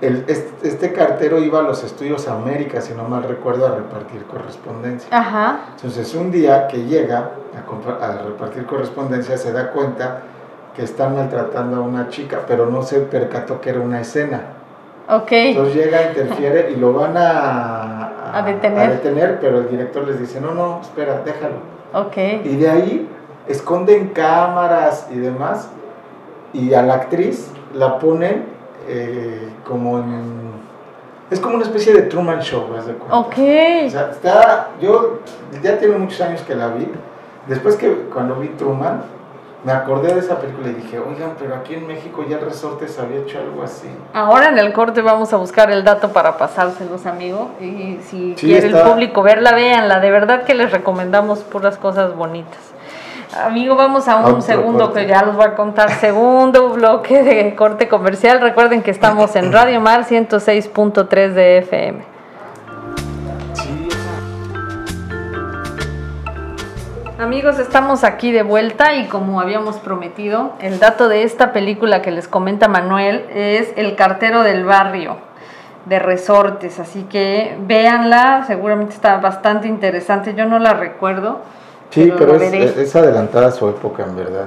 El- 0.02 0.24
este, 0.26 0.68
este 0.68 0.92
cartero 0.92 1.38
iba 1.38 1.60
a 1.60 1.62
los 1.62 1.82
estudios 1.84 2.26
América, 2.28 2.80
si 2.80 2.92
no 2.92 3.04
mal 3.04 3.22
recuerdo, 3.22 3.66
a 3.66 3.76
repartir 3.76 4.24
correspondencia. 4.24 5.08
Ajá, 5.16 5.60
Entonces 5.76 6.12
un 6.14 6.30
día 6.32 6.66
que 6.68 6.84
llega 6.84 7.30
a, 7.54 8.04
a 8.04 8.22
repartir 8.24 8.66
correspondencia 8.66 9.38
se 9.38 9.52
da 9.52 9.70
cuenta 9.70 10.22
que 10.76 10.82
están 10.82 11.14
maltratando 11.14 11.76
a 11.76 11.80
una 11.80 12.08
chica, 12.08 12.40
pero 12.48 12.66
no 12.66 12.82
se 12.82 12.98
percató 13.00 13.60
que 13.60 13.70
era 13.70 13.80
una 13.80 14.00
escena. 14.00 14.40
ok. 15.08 15.30
Entonces 15.30 15.74
llega, 15.76 16.02
interfiere 16.08 16.72
y 16.72 16.76
lo 16.76 16.92
van 16.92 17.16
a, 17.16 18.38
A 18.38 18.42
detener. 18.42 18.90
detener, 18.90 19.38
pero 19.40 19.58
el 19.58 19.68
director 19.70 20.04
les 20.06 20.18
dice, 20.18 20.40
no, 20.40 20.52
no, 20.52 20.80
espera, 20.82 21.20
déjalo. 21.24 21.56
Ok, 21.94 22.16
Y 22.44 22.56
de 22.56 22.68
ahí 22.70 23.08
esconden 23.46 24.08
cámaras 24.08 25.06
y 25.12 25.18
demás 25.18 25.68
y 26.54 26.74
a 26.74 26.82
la 26.82 26.94
actriz 26.94 27.50
la 27.74 27.98
ponen 27.98 28.46
eh, 28.88 29.48
como 29.66 29.98
en... 29.98 30.52
Es 31.30 31.40
como 31.40 31.54
una 31.54 31.64
especie 31.64 31.92
de 31.94 32.02
Truman 32.02 32.40
Show, 32.40 32.74
¿haz 32.76 32.86
de 32.86 32.92
cuenta? 32.94 33.16
ok. 33.16 33.32
O 33.86 33.90
sea, 33.90 34.10
está, 34.12 34.68
yo 34.80 35.20
ya 35.62 35.78
tiene 35.78 35.96
muchos 35.96 36.20
años 36.20 36.42
que 36.42 36.54
la 36.54 36.68
vi. 36.68 36.86
Después 37.46 37.76
que 37.76 37.90
cuando 38.12 38.34
vi 38.36 38.48
Truman, 38.48 39.02
me 39.64 39.72
acordé 39.72 40.12
de 40.12 40.20
esa 40.20 40.38
película 40.38 40.68
y 40.68 40.74
dije, 40.74 40.98
oigan, 40.98 41.34
pero 41.38 41.54
aquí 41.54 41.74
en 41.74 41.86
México 41.86 42.24
ya 42.28 42.36
el 42.36 42.44
Resortes 42.44 42.98
había 42.98 43.20
hecho 43.20 43.38
algo 43.38 43.62
así. 43.62 43.88
Ahora 44.12 44.48
en 44.48 44.58
el 44.58 44.72
corte 44.72 45.00
vamos 45.00 45.32
a 45.32 45.36
buscar 45.38 45.70
el 45.70 45.84
dato 45.84 46.12
para 46.12 46.36
pasárselos, 46.36 47.06
amigo. 47.06 47.50
Y 47.60 47.98
si 48.02 48.34
Sí, 48.36 48.46
quiere 48.46 48.66
está- 48.66 48.82
el 48.82 48.90
público 48.90 49.22
verla, 49.22 49.52
véanla. 49.54 50.00
De 50.00 50.10
verdad 50.10 50.42
que 50.42 50.54
les 50.54 50.70
recomendamos 50.70 51.40
puras 51.40 51.78
cosas 51.78 52.14
bonitas. 52.14 52.58
Amigo, 53.32 53.76
vamos 53.76 54.08
a 54.08 54.16
un 54.16 54.24
Otro 54.24 54.40
segundo 54.42 54.84
corte. 54.86 55.00
que 55.00 55.06
ya 55.06 55.22
los 55.22 55.36
voy 55.36 55.46
a 55.46 55.54
contar. 55.54 55.90
Segundo 56.00 56.68
bloque 56.70 57.22
de 57.22 57.54
corte 57.54 57.88
comercial. 57.88 58.42
Recuerden 58.42 58.82
que 58.82 58.90
estamos 58.90 59.34
en 59.36 59.52
Radio 59.52 59.80
Mar 59.80 60.04
106.3 60.04 61.32
de 61.32 61.58
FM. 61.58 62.04
Amigos, 67.18 67.58
estamos 67.58 68.04
aquí 68.04 68.32
de 68.32 68.42
vuelta 68.42 68.94
y 68.94 69.06
como 69.06 69.40
habíamos 69.40 69.76
prometido, 69.76 70.52
el 70.60 70.78
dato 70.78 71.08
de 71.08 71.22
esta 71.22 71.52
película 71.52 72.02
que 72.02 72.10
les 72.10 72.28
comenta 72.28 72.68
Manuel 72.68 73.24
es 73.32 73.72
El 73.76 73.96
cartero 73.96 74.42
del 74.42 74.64
barrio 74.64 75.16
de 75.86 75.98
Resortes, 76.00 76.78
así 76.80 77.04
que 77.04 77.56
véanla, 77.60 78.44
seguramente 78.46 78.92
está 78.92 79.16
bastante 79.18 79.68
interesante, 79.68 80.34
yo 80.34 80.44
no 80.44 80.58
la 80.58 80.74
recuerdo. 80.74 81.40
Sí, 81.92 82.10
pero 82.18 82.36
es, 82.36 82.40
veré. 82.40 82.82
es 82.82 82.96
adelantada 82.96 83.48
a 83.48 83.50
su 83.50 83.68
época, 83.68 84.04
en 84.04 84.16
verdad. 84.16 84.46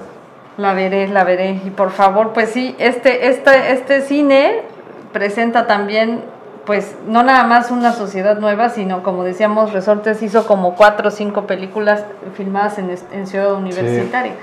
La 0.58 0.74
veré, 0.74 1.08
la 1.08 1.24
veré. 1.24 1.62
Y 1.64 1.70
por 1.70 1.92
favor, 1.92 2.34
pues 2.34 2.50
sí, 2.50 2.76
este, 2.80 3.28
este, 3.28 3.72
este 3.72 4.02
cine 4.02 4.62
presenta 5.14 5.68
también, 5.68 6.24
pues, 6.66 6.96
no 7.08 7.22
nada 7.22 7.44
más 7.44 7.70
una 7.70 7.92
sociedad 7.92 8.40
nueva, 8.40 8.70
sino 8.70 9.04
como 9.04 9.24
decíamos, 9.24 9.74
Resortes 9.74 10.24
hizo 10.24 10.48
como 10.48 10.76
cuatro 10.76 11.10
o 11.10 11.12
cinco 11.12 11.46
películas 11.46 12.04
filmadas 12.34 12.80
en, 12.80 12.96
en 13.12 13.28
Ciudad 13.28 13.54
Universitaria. 13.54 14.34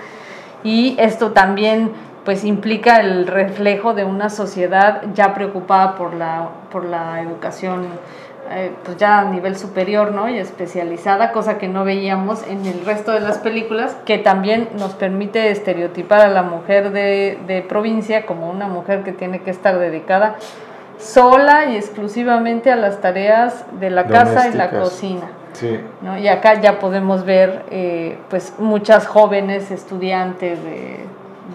Y 0.63 0.95
esto 1.01 1.33
también, 1.33 1.91
pues, 2.25 2.45
implica 2.45 3.01
el 3.01 3.27
reflejo 3.27 3.95
de 3.95 4.05
una 4.05 4.31
sociedad 4.31 5.03
ya 5.13 5.35
preocupada 5.35 5.97
por 5.97 6.15
la, 6.15 6.51
por 6.71 6.85
la 6.85 7.21
educación 7.21 7.87
eh, 8.51 8.73
pues 8.85 8.97
ya 8.97 9.21
a 9.21 9.25
nivel 9.25 9.57
superior, 9.57 10.13
¿no? 10.13 10.29
Y 10.29 10.39
especializada, 10.39 11.33
cosa 11.33 11.59
que 11.59 11.69
no 11.69 11.85
veíamos 11.85 12.47
en 12.47 12.67
el 12.67 12.85
resto 12.85 13.13
de 13.13 13.21
las 13.21 13.39
películas, 13.39 13.97
que 14.05 14.19
también 14.19 14.69
nos 14.79 14.93
permite 14.93 15.51
estereotipar 15.51 16.21
a 16.21 16.29
la 16.29 16.43
mujer 16.43 16.91
de, 16.91 17.39
de 17.47 17.63
provincia 17.63 18.27
como 18.27 18.51
una 18.51 18.69
mujer 18.69 19.03
que 19.05 19.13
tiene 19.13 19.41
que 19.41 19.51
estar 19.51 19.79
dedicada 19.79 20.37
sola 21.03 21.67
y 21.67 21.77
exclusivamente 21.77 22.71
a 22.71 22.77
las 22.77 23.01
tareas 23.01 23.65
de 23.81 23.91
la 23.91 24.07
casa 24.07 24.49
y 24.49 24.55
la 24.55 24.71
cocina. 24.71 25.31
Sí. 25.53 25.79
¿no? 26.01 26.19
Y 26.19 26.29
acá 26.29 26.61
ya 26.61 26.79
podemos 26.79 27.25
ver 27.25 27.65
eh, 27.71 28.17
pues 28.31 28.55
muchas 28.59 29.07
jóvenes 29.07 29.71
estudiantes 29.71 30.63
de, 30.63 31.05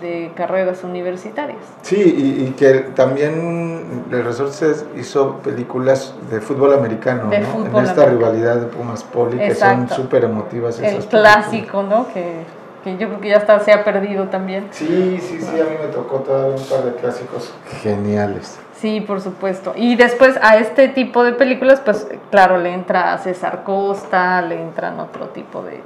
de 0.01 0.31
carreras 0.35 0.83
universitarias. 0.83 1.59
Sí, 1.81 1.95
y, 1.97 2.43
y 2.45 2.51
que 2.51 2.79
también 2.95 4.03
el 4.11 4.23
Resortes 4.23 4.85
hizo 4.97 5.37
películas 5.37 6.13
de 6.29 6.39
fútbol 6.41 6.73
americano, 6.73 7.29
De 7.29 7.39
¿no? 7.39 7.47
fútbol 7.47 7.79
en 7.83 7.89
esta 7.89 8.03
americano. 8.03 8.17
rivalidad 8.31 8.55
de 8.57 8.65
Pumas 8.67 9.03
Poli, 9.03 9.37
que 9.37 9.55
son 9.55 9.89
súper 9.89 10.23
emotivas 10.25 10.75
esas 10.79 10.85
El 10.91 10.97
películas. 10.97 11.33
clásico, 11.35 11.83
¿no? 11.83 12.07
Que, 12.13 12.43
que 12.83 12.97
yo 12.97 13.07
creo 13.07 13.19
que 13.21 13.29
ya 13.29 13.37
está, 13.37 13.59
se 13.59 13.73
ha 13.73 13.83
perdido 13.83 14.25
también. 14.29 14.67
Sí, 14.71 15.17
sí, 15.21 15.39
sí, 15.41 15.59
a 15.59 15.63
mí 15.65 15.75
me 15.81 15.87
tocó 15.91 16.17
todavía 16.19 16.55
un 16.55 16.65
par 16.67 16.83
de 16.83 16.93
clásicos 16.99 17.53
geniales. 17.81 18.59
Sí, 18.75 19.01
por 19.01 19.21
supuesto. 19.21 19.73
Y 19.75 19.95
después 19.95 20.37
a 20.41 20.57
este 20.57 20.87
tipo 20.89 21.23
de 21.23 21.33
películas, 21.33 21.81
pues 21.83 22.07
claro, 22.29 22.59
le 22.59 22.73
entra 22.73 23.17
César 23.17 23.63
Costa, 23.63 24.41
le 24.43 24.61
entran 24.61 24.99
otro 24.99 25.29
tipo 25.29 25.63
de, 25.63 25.81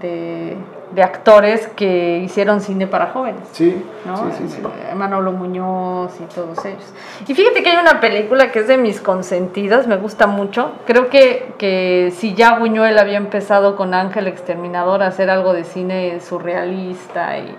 de, 0.00 0.56
de 0.92 1.02
actores 1.02 1.66
que 1.68 2.18
hicieron 2.18 2.60
cine 2.60 2.86
para 2.86 3.08
jóvenes. 3.08 3.42
Sí, 3.52 3.84
¿no? 4.04 4.16
sí, 4.16 4.24
sí, 4.38 4.48
sí. 4.48 4.62
Eh, 4.88 4.94
Manolo 4.94 5.32
Muñoz 5.32 6.12
y 6.20 6.24
todos 6.32 6.64
ellos. 6.64 6.84
Y 7.26 7.34
fíjate 7.34 7.62
que 7.62 7.70
hay 7.70 7.76
una 7.78 8.00
película 8.00 8.52
que 8.52 8.60
es 8.60 8.68
de 8.68 8.78
mis 8.78 9.00
consentidas, 9.00 9.86
me 9.86 9.96
gusta 9.96 10.26
mucho. 10.26 10.72
Creo 10.86 11.08
que, 11.10 11.54
que 11.58 12.12
si 12.16 12.34
ya 12.34 12.58
Buñuel 12.58 12.98
había 12.98 13.16
empezado 13.16 13.76
con 13.76 13.94
Ángel 13.94 14.26
Exterminador 14.28 15.02
a 15.02 15.08
hacer 15.08 15.28
algo 15.28 15.52
de 15.52 15.64
cine 15.64 16.20
surrealista 16.20 17.38
y 17.38 17.56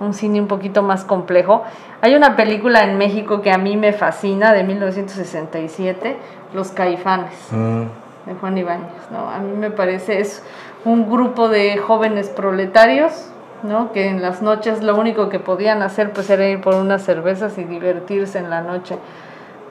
un 0.00 0.14
cine 0.14 0.40
un 0.40 0.48
poquito 0.48 0.82
más 0.82 1.04
complejo, 1.04 1.62
hay 2.00 2.14
una 2.14 2.36
película 2.36 2.82
en 2.82 2.98
México 2.98 3.42
que 3.42 3.50
a 3.50 3.58
mí 3.58 3.76
me 3.76 3.92
fascina, 3.92 4.52
de 4.52 4.64
1967, 4.64 6.16
Los 6.52 6.70
Caifanes 6.70 7.32
Mm, 7.50 7.84
de 8.26 8.34
Juan 8.40 8.58
Ibáñez, 8.58 9.10
¿no? 9.10 9.28
A 9.30 9.38
mí 9.38 9.56
me 9.56 9.70
parece 9.70 10.20
es 10.20 10.42
un 10.84 11.10
grupo 11.10 11.48
de 11.48 11.76
jóvenes 11.78 12.28
proletarios, 12.28 13.30
¿no? 13.62 13.92
Que 13.92 14.08
en 14.08 14.20
las 14.20 14.42
noches 14.42 14.82
lo 14.82 14.96
único 14.96 15.28
que 15.28 15.38
podían 15.38 15.82
hacer 15.82 16.12
pues 16.12 16.28
era 16.30 16.46
ir 16.48 16.60
por 16.60 16.74
unas 16.74 17.02
cervezas 17.02 17.56
y 17.58 17.64
divertirse 17.64 18.38
en 18.38 18.50
la 18.50 18.60
noche, 18.60 18.96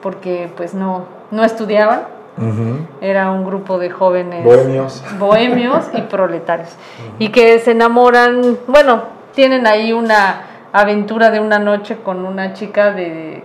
porque 0.02 0.50
pues 0.56 0.74
no 0.74 1.06
no 1.30 1.44
estudiaban, 1.44 2.02
era 3.00 3.30
un 3.30 3.44
grupo 3.44 3.78
de 3.78 3.90
jóvenes 3.90 4.44
Bohemios. 4.44 5.04
bohemios 5.18 5.86
y 5.94 6.02
proletarios 6.02 6.74
y 7.18 7.28
que 7.28 7.58
se 7.60 7.70
enamoran, 7.70 8.58
bueno, 8.66 9.02
tienen 9.34 9.66
ahí 9.66 9.92
una 9.92 10.42
aventura 10.72 11.30
de 11.30 11.38
una 11.38 11.60
noche 11.60 11.98
con 12.02 12.24
una 12.26 12.52
chica 12.54 12.90
de 12.90 13.44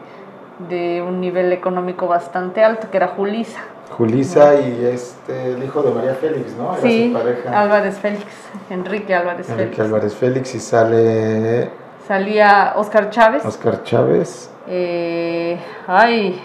de 0.67 1.01
un 1.01 1.21
nivel 1.21 1.53
económico 1.53 2.07
bastante 2.07 2.63
alto, 2.63 2.89
que 2.91 2.97
era 2.97 3.07
Julisa. 3.07 3.61
Julisa 3.91 4.55
y 4.61 4.85
este, 4.85 5.53
el 5.53 5.63
hijo 5.63 5.81
de 5.81 5.91
María 5.91 6.13
Félix, 6.15 6.53
¿no? 6.55 6.73
Era 6.73 6.81
Sí, 6.81 7.07
su 7.13 7.19
pareja. 7.19 7.61
Álvarez 7.61 7.97
Félix, 7.99 8.25
Enrique 8.69 9.13
Álvarez 9.13 9.49
Enrique 9.49 9.63
Félix. 9.71 9.79
Álvarez 9.81 10.15
Félix 10.15 10.55
y 10.55 10.59
sale 10.59 11.69
Salía 12.07 12.73
Oscar 12.77 13.09
Chávez, 13.11 13.45
Oscar 13.45 13.83
Chávez, 13.83 14.49
eh, 14.67 15.59
ay, 15.87 16.41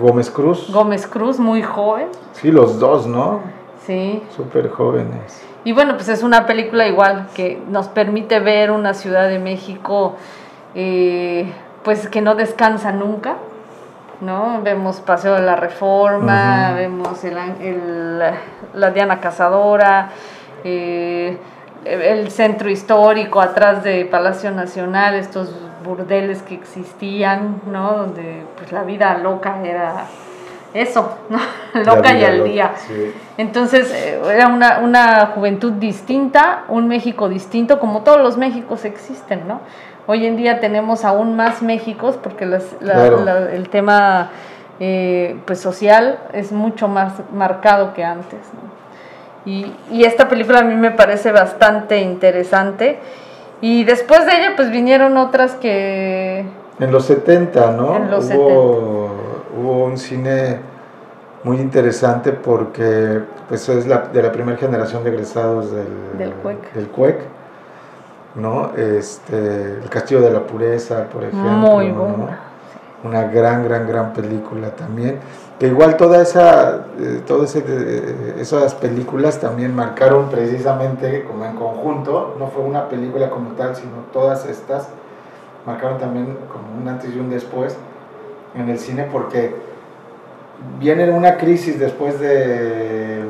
Gómez 0.00 0.30
Cruz. 0.30 0.70
Gómez 0.72 1.06
Cruz, 1.06 1.38
muy 1.38 1.62
joven, 1.62 2.08
Sí, 2.32 2.50
los 2.50 2.78
dos, 2.78 3.06
¿no? 3.06 3.40
sí. 3.86 4.22
Súper 4.34 4.70
jóvenes. 4.70 5.42
Y 5.64 5.72
bueno, 5.72 5.94
pues 5.94 6.08
es 6.08 6.22
una 6.22 6.46
película 6.46 6.86
igual 6.86 7.26
que 7.34 7.60
nos 7.68 7.88
permite 7.88 8.38
ver 8.40 8.70
una 8.70 8.94
Ciudad 8.94 9.28
de 9.28 9.38
México, 9.40 10.14
eh, 10.74 11.52
pues 11.82 12.08
que 12.08 12.20
no 12.20 12.34
descansa 12.36 12.92
nunca, 12.92 13.36
¿no? 14.20 14.60
Vemos 14.62 15.00
Paseo 15.00 15.34
de 15.34 15.42
la 15.42 15.56
Reforma, 15.56 16.72
vemos 16.74 17.22
el, 17.24 17.36
el- 17.60 18.18
la 18.74 18.90
Diana 18.90 19.20
Cazadora, 19.20 20.10
eh, 20.64 21.38
el 21.84 22.30
centro 22.30 22.68
histórico 22.68 23.40
atrás 23.40 23.84
de 23.84 24.04
Palacio 24.06 24.50
Nacional, 24.50 25.14
estos 25.14 25.54
burdeles 25.84 26.42
que 26.42 26.54
existían, 26.54 27.60
¿no? 27.70 27.92
Donde 27.92 28.44
pues 28.56 28.72
la 28.72 28.82
vida 28.82 29.16
loca 29.18 29.58
era 29.62 30.06
eso, 30.74 31.16
¿no? 31.28 31.38
loca 31.84 32.12
y 32.12 32.24
al 32.24 32.44
día. 32.44 32.72
sí. 32.76 33.14
Entonces 33.38 33.92
eh, 33.92 34.20
era 34.32 34.48
una, 34.48 34.78
una 34.80 35.26
juventud 35.34 35.72
distinta, 35.72 36.64
un 36.68 36.88
México 36.88 37.28
distinto, 37.28 37.78
como 37.78 38.02
todos 38.02 38.18
los 38.20 38.36
Méxicos 38.36 38.84
existen, 38.84 39.46
¿no? 39.46 39.60
Hoy 40.08 40.24
en 40.26 40.36
día 40.36 40.60
tenemos 40.60 41.04
aún 41.04 41.36
más 41.36 41.62
Méxicos 41.62 42.16
porque 42.22 42.46
las- 42.46 42.76
la- 42.80 42.94
Claro. 42.94 43.24
la- 43.24 43.52
el 43.52 43.68
tema 43.68 44.30
eh, 44.78 45.38
pues 45.46 45.58
social 45.60 46.18
es 46.34 46.52
mucho 46.52 46.86
más 46.86 47.14
marcado 47.32 47.94
que 47.94 48.04
antes. 48.04 48.40
¿no? 48.52 49.50
Y, 49.50 49.74
y 49.90 50.04
esta 50.04 50.28
película 50.28 50.58
a 50.58 50.62
mí 50.64 50.74
me 50.74 50.90
parece 50.90 51.32
bastante 51.32 51.98
interesante. 52.00 52.98
Y 53.62 53.84
después 53.84 54.26
de 54.26 54.32
ella 54.36 54.52
pues 54.54 54.70
vinieron 54.70 55.16
otras 55.16 55.54
que... 55.54 56.44
En 56.78 56.92
los 56.92 57.06
70, 57.06 57.70
¿no? 57.72 57.96
En 57.96 58.10
los 58.10 58.26
hubo, 58.26 59.10
hubo 59.58 59.84
un 59.86 59.96
cine 59.96 60.58
muy 61.42 61.56
interesante 61.58 62.32
porque 62.32 63.22
pues 63.48 63.66
es 63.70 63.86
la, 63.86 64.08
de 64.12 64.22
la 64.22 64.30
primera 64.30 64.58
generación 64.58 65.04
de 65.04 65.10
egresados 65.10 65.72
del, 65.72 65.86
Del 66.18 66.32
CUEC. 66.34 66.72
del 66.74 66.88
CUEC, 66.88 67.18
¿no? 68.36 68.72
Este, 68.76 69.78
El 69.82 69.88
Castillo 69.88 70.20
de 70.20 70.30
la 70.30 70.40
Pureza, 70.40 71.04
por 71.04 71.24
ejemplo. 71.24 71.50
Muy. 71.50 71.94
Una 73.04 73.24
gran, 73.24 73.64
gran, 73.64 73.86
gran 73.86 74.12
película 74.12 74.70
también. 74.70 75.20
Que 75.58 75.68
igual 75.68 75.96
toda 75.96 76.20
esa, 76.20 76.86
eh, 76.98 77.22
todas 77.26 77.56
eh, 77.56 78.34
esas 78.38 78.74
películas 78.74 79.40
también 79.40 79.74
marcaron 79.74 80.28
precisamente 80.28 81.24
como 81.24 81.46
en 81.46 81.56
conjunto, 81.56 82.36
no 82.38 82.48
fue 82.48 82.62
una 82.62 82.88
película 82.88 83.30
como 83.30 83.50
tal, 83.52 83.74
sino 83.74 83.92
todas 84.12 84.44
estas 84.46 84.88
marcaron 85.64 85.98
también 85.98 86.36
como 86.52 86.80
un 86.80 86.88
antes 86.88 87.14
y 87.14 87.18
un 87.18 87.28
después 87.28 87.76
en 88.54 88.68
el 88.68 88.78
cine 88.78 89.08
porque 89.10 89.54
viene 90.78 91.10
una 91.10 91.36
crisis 91.36 91.78
después 91.78 92.20
de, 92.20 93.24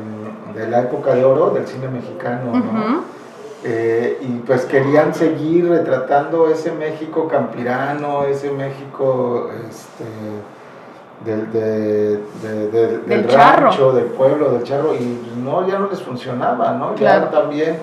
de 0.55 0.67
la 0.69 0.81
época 0.81 1.15
de 1.15 1.25
oro 1.25 1.49
del 1.51 1.65
cine 1.67 1.87
mexicano. 1.87 2.51
Eh, 3.69 4.19
y 4.21 4.27
pues 4.45 4.63
querían 4.63 5.13
seguir 5.13 5.67
retratando 5.67 6.47
ese 6.49 6.71
México 6.71 7.27
campirano, 7.27 8.23
ese 8.23 8.49
México 8.51 9.49
este, 9.69 10.05
del, 11.25 11.51
de- 11.51 12.17
de- 12.41 12.71
de- 12.71 12.87
del 12.99 13.05
Del 13.07 13.27
charro. 13.27 13.65
rancho, 13.67 13.91
del 13.91 14.05
pueblo, 14.05 14.51
del 14.51 14.63
charro, 14.63 14.95
y 14.95 15.19
no, 15.43 15.67
ya 15.67 15.79
no 15.79 15.89
les 15.89 16.01
funcionaba, 16.01 16.71
¿no? 16.73 16.93
Claro. 16.95 17.25
Ya 17.25 17.31
también 17.31 17.77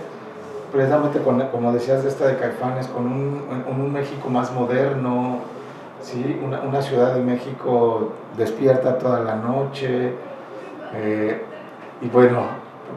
precisamente 0.73 1.19
con, 1.21 1.39
como 1.49 1.71
decías 1.73 2.03
de 2.03 2.09
esta 2.09 2.29
de 2.29 2.37
Caifanes, 2.39 2.87
con 2.87 3.05
un, 3.05 3.43
un 3.69 3.93
México 3.93 4.31
más 4.31 4.53
moderno, 4.53 5.41
¿sí? 6.01 6.41
una, 6.43 6.61
una, 6.63 6.81
Ciudad 6.81 7.13
de 7.15 7.21
México 7.21 8.13
despierta 8.39 8.97
toda 8.99 9.21
la 9.21 9.37
noche, 9.37 10.15
eh, 10.95 11.43
y 12.01 12.09
bueno, 12.09 12.41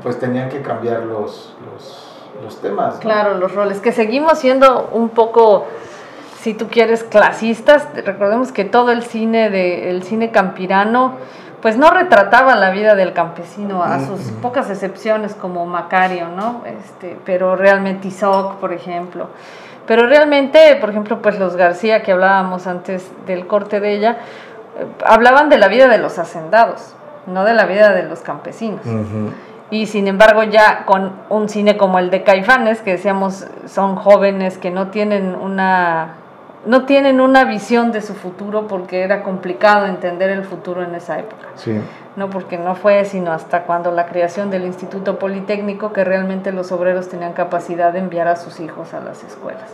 pues 0.02 0.18
tenían 0.20 0.48
que 0.48 0.62
cambiar 0.62 1.02
los, 1.04 1.54
los, 1.74 2.07
los 2.44 2.62
temas. 2.62 2.96
¿no? 2.96 3.00
Claro, 3.00 3.34
los 3.36 3.54
roles, 3.54 3.80
que 3.80 3.92
seguimos 3.92 4.40
siendo 4.40 4.90
un 4.94 5.10
poco 5.10 5.66
si 6.42 6.54
tú 6.54 6.68
quieres, 6.70 7.04
clasistas. 7.04 7.88
Recordemos 8.06 8.52
que 8.52 8.64
todo 8.64 8.92
el 8.92 9.04
cine 9.04 9.50
de 9.50 9.90
el 9.90 10.04
cine 10.04 10.32
campirano 10.32 11.16
pues 11.62 11.76
no 11.78 11.90
retrataba 11.90 12.56
la 12.56 12.70
vida 12.70 12.96
del 12.96 13.14
campesino, 13.14 13.84
a 13.84 14.00
sus 14.00 14.22
pocas 14.42 14.70
excepciones 14.70 15.34
como 15.34 15.66
Macario, 15.66 16.30
¿no? 16.30 16.62
Este, 16.66 17.18
pero 17.26 17.56
realmente 17.56 18.08
Isoc, 18.08 18.56
por 18.56 18.74
ejemplo. 18.74 19.28
Pero 19.88 20.06
realmente, 20.06 20.78
por 20.80 20.92
ejemplo, 20.92 21.22
pues 21.22 21.40
los 21.40 21.56
García 21.56 22.04
que 22.04 22.12
hablábamos 22.12 22.68
antes 22.68 23.10
del 23.26 23.48
corte 23.48 23.80
de 23.80 23.94
ella, 23.94 24.18
eh, 24.78 24.86
hablaban 25.06 25.50
de 25.50 25.58
la 25.58 25.68
vida 25.68 25.88
de 25.88 25.98
los 25.98 26.20
hacendados, 26.20 26.94
no 27.26 27.44
de 27.44 27.54
la 27.54 27.66
vida 27.66 27.92
de 27.92 28.04
los 28.04 28.20
campesinos. 28.20 28.86
Uh 28.86 28.90
-huh. 28.90 29.32
Y 29.70 29.88
sin 29.88 30.08
embargo, 30.08 30.44
ya 30.44 30.86
con 30.86 31.12
un 31.30 31.50
cine 31.50 31.76
como 31.76 32.00
el 32.00 32.10
de 32.10 32.24
Caifanes, 32.24 32.82
que 32.82 32.92
decíamos 32.92 33.46
son 33.68 33.96
jóvenes 33.96 34.58
que 34.58 34.72
no 34.72 34.88
tienen 34.88 35.36
una 35.36 36.16
no 36.66 36.86
tienen 36.86 37.22
una 37.22 37.46
visión 37.46 37.92
de 37.92 38.02
su 38.02 38.14
futuro 38.14 38.68
porque 38.68 39.02
era 39.02 39.24
complicado 39.24 39.86
entender 39.86 40.30
el 40.30 40.44
futuro 40.44 40.84
en 40.84 40.96
esa 40.96 41.18
época. 41.20 41.48
Sí. 41.56 41.80
No 42.16 42.30
porque 42.30 42.58
no 42.58 42.76
fue 42.76 43.06
sino 43.06 43.32
hasta 43.32 43.64
cuando 43.64 43.92
la 43.92 44.08
creación 44.08 44.50
del 44.50 44.66
Instituto 44.66 45.18
Politécnico 45.18 45.94
que 45.94 46.04
realmente 46.04 46.52
los 46.52 46.72
obreros 46.72 47.08
tenían 47.08 47.34
capacidad 47.34 47.94
de 47.94 48.00
enviar 48.00 48.28
a 48.28 48.36
sus 48.36 48.60
hijos 48.60 48.94
a 48.94 49.00
las 49.00 49.24
escuelas. 49.24 49.70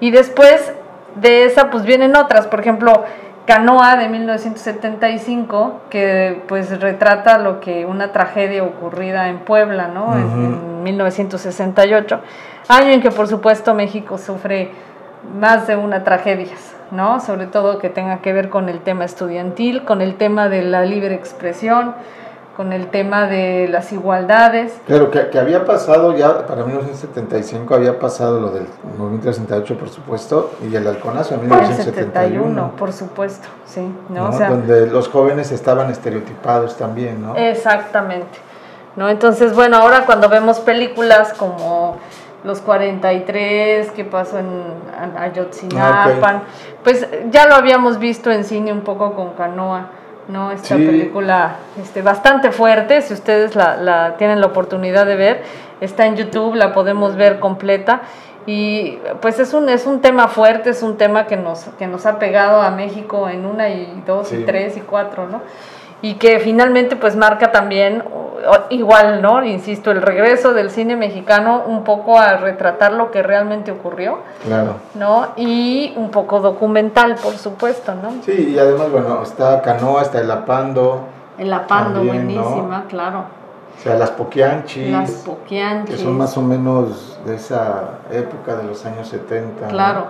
Y 0.00 0.10
después 0.10 0.72
de 1.14 1.44
esa 1.44 1.70
pues 1.70 1.84
vienen 1.84 2.14
otras, 2.14 2.46
por 2.46 2.60
ejemplo, 2.60 3.04
Canoa 3.48 3.96
de 3.96 4.10
1975 4.10 5.80
que 5.88 6.42
pues 6.46 6.78
retrata 6.82 7.38
lo 7.38 7.60
que 7.60 7.86
una 7.86 8.12
tragedia 8.12 8.62
ocurrida 8.62 9.30
en 9.30 9.38
Puebla, 9.38 9.88
¿no? 9.88 10.08
Uh 10.08 10.10
-huh. 10.10 10.16
en, 10.16 10.44
en 10.44 10.82
1968, 10.82 12.20
año 12.68 12.88
en 12.90 13.00
que 13.00 13.10
por 13.10 13.26
supuesto 13.26 13.72
México 13.72 14.18
sufre 14.18 14.70
más 15.40 15.66
de 15.66 15.76
una 15.76 16.04
tragedia, 16.04 16.52
¿no? 16.90 17.20
Sobre 17.20 17.46
todo 17.46 17.78
que 17.78 17.88
tenga 17.88 18.18
que 18.18 18.34
ver 18.34 18.50
con 18.50 18.68
el 18.68 18.80
tema 18.80 19.06
estudiantil, 19.06 19.86
con 19.86 20.02
el 20.02 20.16
tema 20.16 20.50
de 20.50 20.60
la 20.60 20.82
libre 20.82 21.14
expresión, 21.14 21.94
con 22.58 22.72
el 22.72 22.88
tema 22.88 23.28
de 23.28 23.68
las 23.68 23.92
igualdades. 23.92 24.72
Claro, 24.84 25.12
que, 25.12 25.28
que 25.28 25.38
había 25.38 25.64
pasado 25.64 26.16
ya, 26.16 26.44
para 26.44 26.64
1975 26.64 27.72
había 27.72 28.00
pasado 28.00 28.40
lo 28.40 28.50
del 28.50 28.66
movimiento 28.98 29.32
68, 29.32 29.78
por 29.78 29.88
supuesto, 29.88 30.50
y 30.68 30.74
el 30.74 30.84
halconazo 30.88 31.36
en 31.36 31.42
1971. 31.42 32.14
71, 32.14 32.72
por 32.76 32.92
supuesto, 32.92 33.46
sí. 33.64 33.88
¿no? 34.08 34.24
¿no? 34.24 34.30
O 34.30 34.32
sea, 34.32 34.50
Donde 34.50 34.88
los 34.88 35.06
jóvenes 35.06 35.52
estaban 35.52 35.88
estereotipados 35.88 36.76
también, 36.76 37.22
¿no? 37.22 37.36
Exactamente. 37.36 38.40
¿no? 38.96 39.08
Entonces, 39.08 39.54
bueno, 39.54 39.76
ahora 39.76 40.04
cuando 40.04 40.28
vemos 40.28 40.58
películas 40.58 41.34
como 41.34 41.98
los 42.42 42.60
43, 42.60 43.92
que 43.92 44.04
pasó 44.04 44.40
en 44.40 44.48
Ayotzinapan, 45.16 46.36
Ah, 46.38 46.42
pues 46.82 47.06
ya 47.30 47.46
lo 47.46 47.54
habíamos 47.54 48.00
visto 48.00 48.32
en 48.32 48.42
cine 48.42 48.72
un 48.72 48.80
poco 48.80 49.14
con 49.14 49.34
Canoa, 49.34 49.90
¿no? 50.28 50.50
Esta 50.52 50.76
Sí. 50.76 50.84
película 50.86 51.56
este, 51.80 52.02
bastante 52.02 52.50
fuerte, 52.52 53.02
si 53.02 53.14
ustedes 53.14 53.56
la, 53.56 53.76
la 53.76 54.16
tienen 54.16 54.40
la 54.40 54.46
oportunidad 54.46 55.06
de 55.06 55.16
ver, 55.16 55.42
está 55.80 56.06
en 56.06 56.16
YouTube, 56.16 56.54
la 56.54 56.72
podemos 56.72 57.16
ver 57.16 57.38
completa. 57.40 58.02
Y 58.46 58.98
pues 59.20 59.38
es 59.40 59.52
un, 59.52 59.68
es 59.68 59.84
un 59.86 60.00
tema 60.00 60.28
fuerte, 60.28 60.70
es 60.70 60.82
un 60.82 60.96
tema 60.96 61.26
que 61.26 61.36
nos, 61.36 61.64
que 61.78 61.86
nos 61.86 62.06
ha 62.06 62.18
pegado 62.18 62.62
a 62.62 62.70
México 62.70 63.28
en 63.28 63.44
una 63.44 63.68
y 63.68 64.02
dos 64.06 64.32
y 64.32 64.44
tres 64.44 64.76
y 64.76 64.80
cuatro, 64.80 65.26
¿no? 65.28 65.40
y 66.00 66.14
que 66.14 66.38
finalmente 66.38 66.94
pues 66.94 67.16
marca 67.16 67.50
también 67.50 68.04
igual, 68.70 69.22
¿no? 69.22 69.44
Insisto, 69.44 69.90
el 69.90 70.02
regreso 70.02 70.52
del 70.54 70.70
cine 70.70 70.96
mexicano 70.96 71.64
un 71.66 71.84
poco 71.84 72.18
a 72.18 72.36
retratar 72.36 72.92
lo 72.92 73.10
que 73.10 73.22
realmente 73.22 73.70
ocurrió, 73.70 74.18
Claro. 74.46 74.74
¿no? 74.94 75.28
Y 75.36 75.92
un 75.96 76.10
poco 76.10 76.40
documental, 76.40 77.16
por 77.22 77.34
supuesto, 77.34 77.94
¿no? 77.94 78.22
Sí, 78.24 78.52
y 78.54 78.58
además, 78.58 78.90
bueno, 78.90 79.22
está 79.22 79.60
Canoa, 79.62 80.02
está 80.02 80.20
el 80.20 80.30
Apando, 80.30 81.00
El 81.38 81.52
Apando, 81.52 82.00
También, 82.00 82.34
¿no? 82.34 82.42
buenísima, 82.42 82.84
claro. 82.88 83.24
o 83.78 83.82
sea, 83.82 83.94
las 83.94 84.10
Poquianchis, 84.10 84.90
Las 84.90 85.10
que 85.10 85.30
Poquianchis. 85.30 86.00
son 86.00 86.18
más 86.18 86.36
o 86.36 86.42
menos 86.42 87.18
de 87.24 87.36
esa 87.36 87.98
época 88.10 88.56
de 88.56 88.64
los 88.64 88.84
años 88.86 89.08
70. 89.08 89.62
¿no? 89.66 89.68
Claro. 89.68 90.06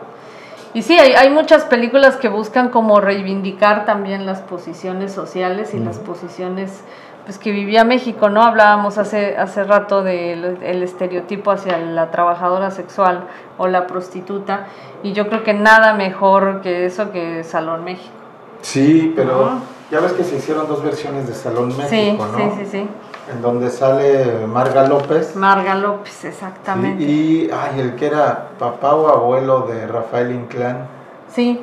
Y 0.75 0.83
sí, 0.83 0.99
hay, 0.99 1.13
hay 1.15 1.31
muchas 1.31 1.65
películas 1.65 2.17
que 2.17 2.29
buscan 2.29 2.69
como 2.69 3.01
reivindicar 3.01 3.87
también 3.87 4.27
las 4.27 4.41
posiciones 4.43 5.13
sociales 5.13 5.73
y 5.73 5.79
Mm. 5.79 5.87
las 5.87 5.99
posiciones 5.99 6.83
pues 7.29 7.37
que 7.37 7.53
vivía 7.53 7.85
México, 7.85 8.31
¿no? 8.31 8.43
Hablábamos 8.43 8.97
hace, 8.97 9.37
hace 9.37 9.63
rato 9.63 10.03
del 10.03 10.57
el 10.63 10.83
estereotipo 10.83 11.51
hacia 11.51 11.77
la 11.77 12.11
trabajadora 12.11 12.71
sexual 12.71 13.25
o 13.59 13.67
la 13.67 13.87
prostituta 13.87 14.69
y 15.03 15.13
yo 15.13 15.29
creo 15.29 15.45
que 15.45 15.53
nada 15.53 15.93
mejor 15.93 16.63
que 16.63 16.87
eso 16.87 17.13
que 17.13 17.45
Salón 17.45 17.85
México. 17.85 18.15
Sí, 18.63 19.13
pero 19.15 19.59
ya 19.91 20.01
ves 20.01 20.15
que 20.15 20.25
se 20.25 20.37
hicieron 20.37 20.69
dos 20.69 20.83
versiones 20.83 21.29
de 21.29 21.35
Salón 21.35 21.77
México, 21.77 21.91
sí, 21.91 22.17
¿no? 22.17 22.39
sí, 22.39 22.61
sí, 22.61 22.67
sí. 22.71 22.89
En 23.31 23.43
donde 23.43 23.69
sale 23.69 24.47
Marga 24.47 24.89
López. 24.89 25.37
Marga 25.37 25.75
López, 25.75 26.15
sí, 26.15 26.29
exactamente. 26.29 27.05
y 27.05 27.51
ay, 27.53 27.81
el 27.81 27.95
que 27.95 28.07
era 28.07 28.53
papá 28.59 28.95
o 28.95 29.07
abuelo 29.07 29.67
de 29.67 29.87
Rafael 29.87 30.33
Inclán, 30.33 30.87
Sí, 31.31 31.61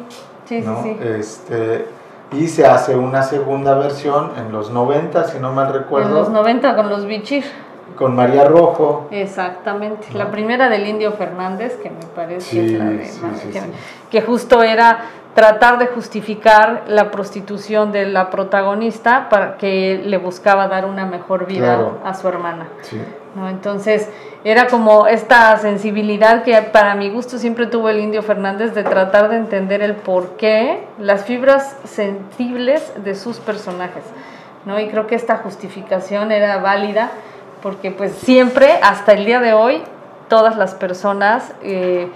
sí, 0.48 0.62
¿no? 0.62 0.84
sí, 0.84 0.96
sí. 1.02 1.08
Este, 1.08 1.88
y 2.32 2.48
se 2.48 2.66
hace 2.66 2.96
una 2.96 3.24
segunda 3.24 3.76
versión 3.76 4.32
en 4.38 4.52
los 4.52 4.72
90, 4.72 5.24
si 5.26 5.40
no 5.40 5.52
mal 5.54 5.72
recuerdo, 5.74 6.08
En 6.10 6.14
los 6.16 6.30
90 6.30 6.76
con 6.76 6.90
los 6.90 7.06
Bichir. 7.06 7.44
con 7.96 8.16
María 8.16 8.46
Rojo. 8.46 9.08
Exactamente. 9.12 10.08
¿no? 10.12 10.18
La 10.20 10.32
primera 10.32 10.68
del 10.70 10.86
Indio 10.88 11.12
Fernández, 11.14 11.78
que 11.82 11.90
me 11.90 12.06
parece 12.16 12.50
Sí, 12.50 12.58
que 12.58 12.66
es 12.66 12.80
la 12.80 12.86
de 12.86 13.06
sí, 13.06 13.22
sí, 13.42 13.50
que, 13.52 13.62
que 14.10 14.22
justo 14.26 14.64
era 14.64 15.00
tratar 15.34 15.78
de 15.78 15.88
justificar 15.88 16.84
la 16.88 17.12
prostitución 17.12 17.92
de 17.92 18.06
la 18.08 18.30
protagonista 18.30 19.28
para 19.30 19.58
que 19.58 20.02
le 20.04 20.18
buscaba 20.18 20.68
dar 20.68 20.86
una 20.86 21.06
mejor 21.06 21.46
vida 21.46 21.76
Claro. 21.76 21.98
a 22.06 22.14
su 22.14 22.28
hermana. 22.28 22.68
Sí, 22.82 23.02
¿no? 23.36 23.50
Entonces 23.50 24.10
era 24.44 24.68
como 24.68 25.08
esta 25.08 25.58
sensibilidad 25.58 26.44
que 26.44 26.60
para 26.62 26.96
mi 26.96 27.10
gusto 27.10 27.38
siempre 27.38 27.68
tuvo 27.68 27.90
el 27.90 28.00
Indio 28.00 28.24
Fernández 28.24 28.74
de 28.74 28.84
tratar 28.84 29.30
de 29.30 29.38
entender 29.38 29.82
el 29.82 29.96
porqué, 29.96 30.84
las 31.00 31.26
fibras 31.26 31.78
sensibles 31.84 32.94
de 33.04 33.16
sus 33.16 33.40
personajes. 33.40 34.04
¿no? 34.66 34.80
Y 34.80 34.88
creo 34.88 35.08
que 35.08 35.16
esta 35.16 35.38
justificación 35.38 36.32
era 36.32 36.58
válida 36.58 37.12
porque 37.62 37.92
pues 37.92 38.14
siempre, 38.14 38.80
hasta 38.84 39.14
el 39.14 39.26
día 39.26 39.40
de 39.40 39.54
hoy, 39.54 39.82
todas 40.30 40.58
las 40.58 40.76
personas 40.76 41.54
eh, 41.64 42.10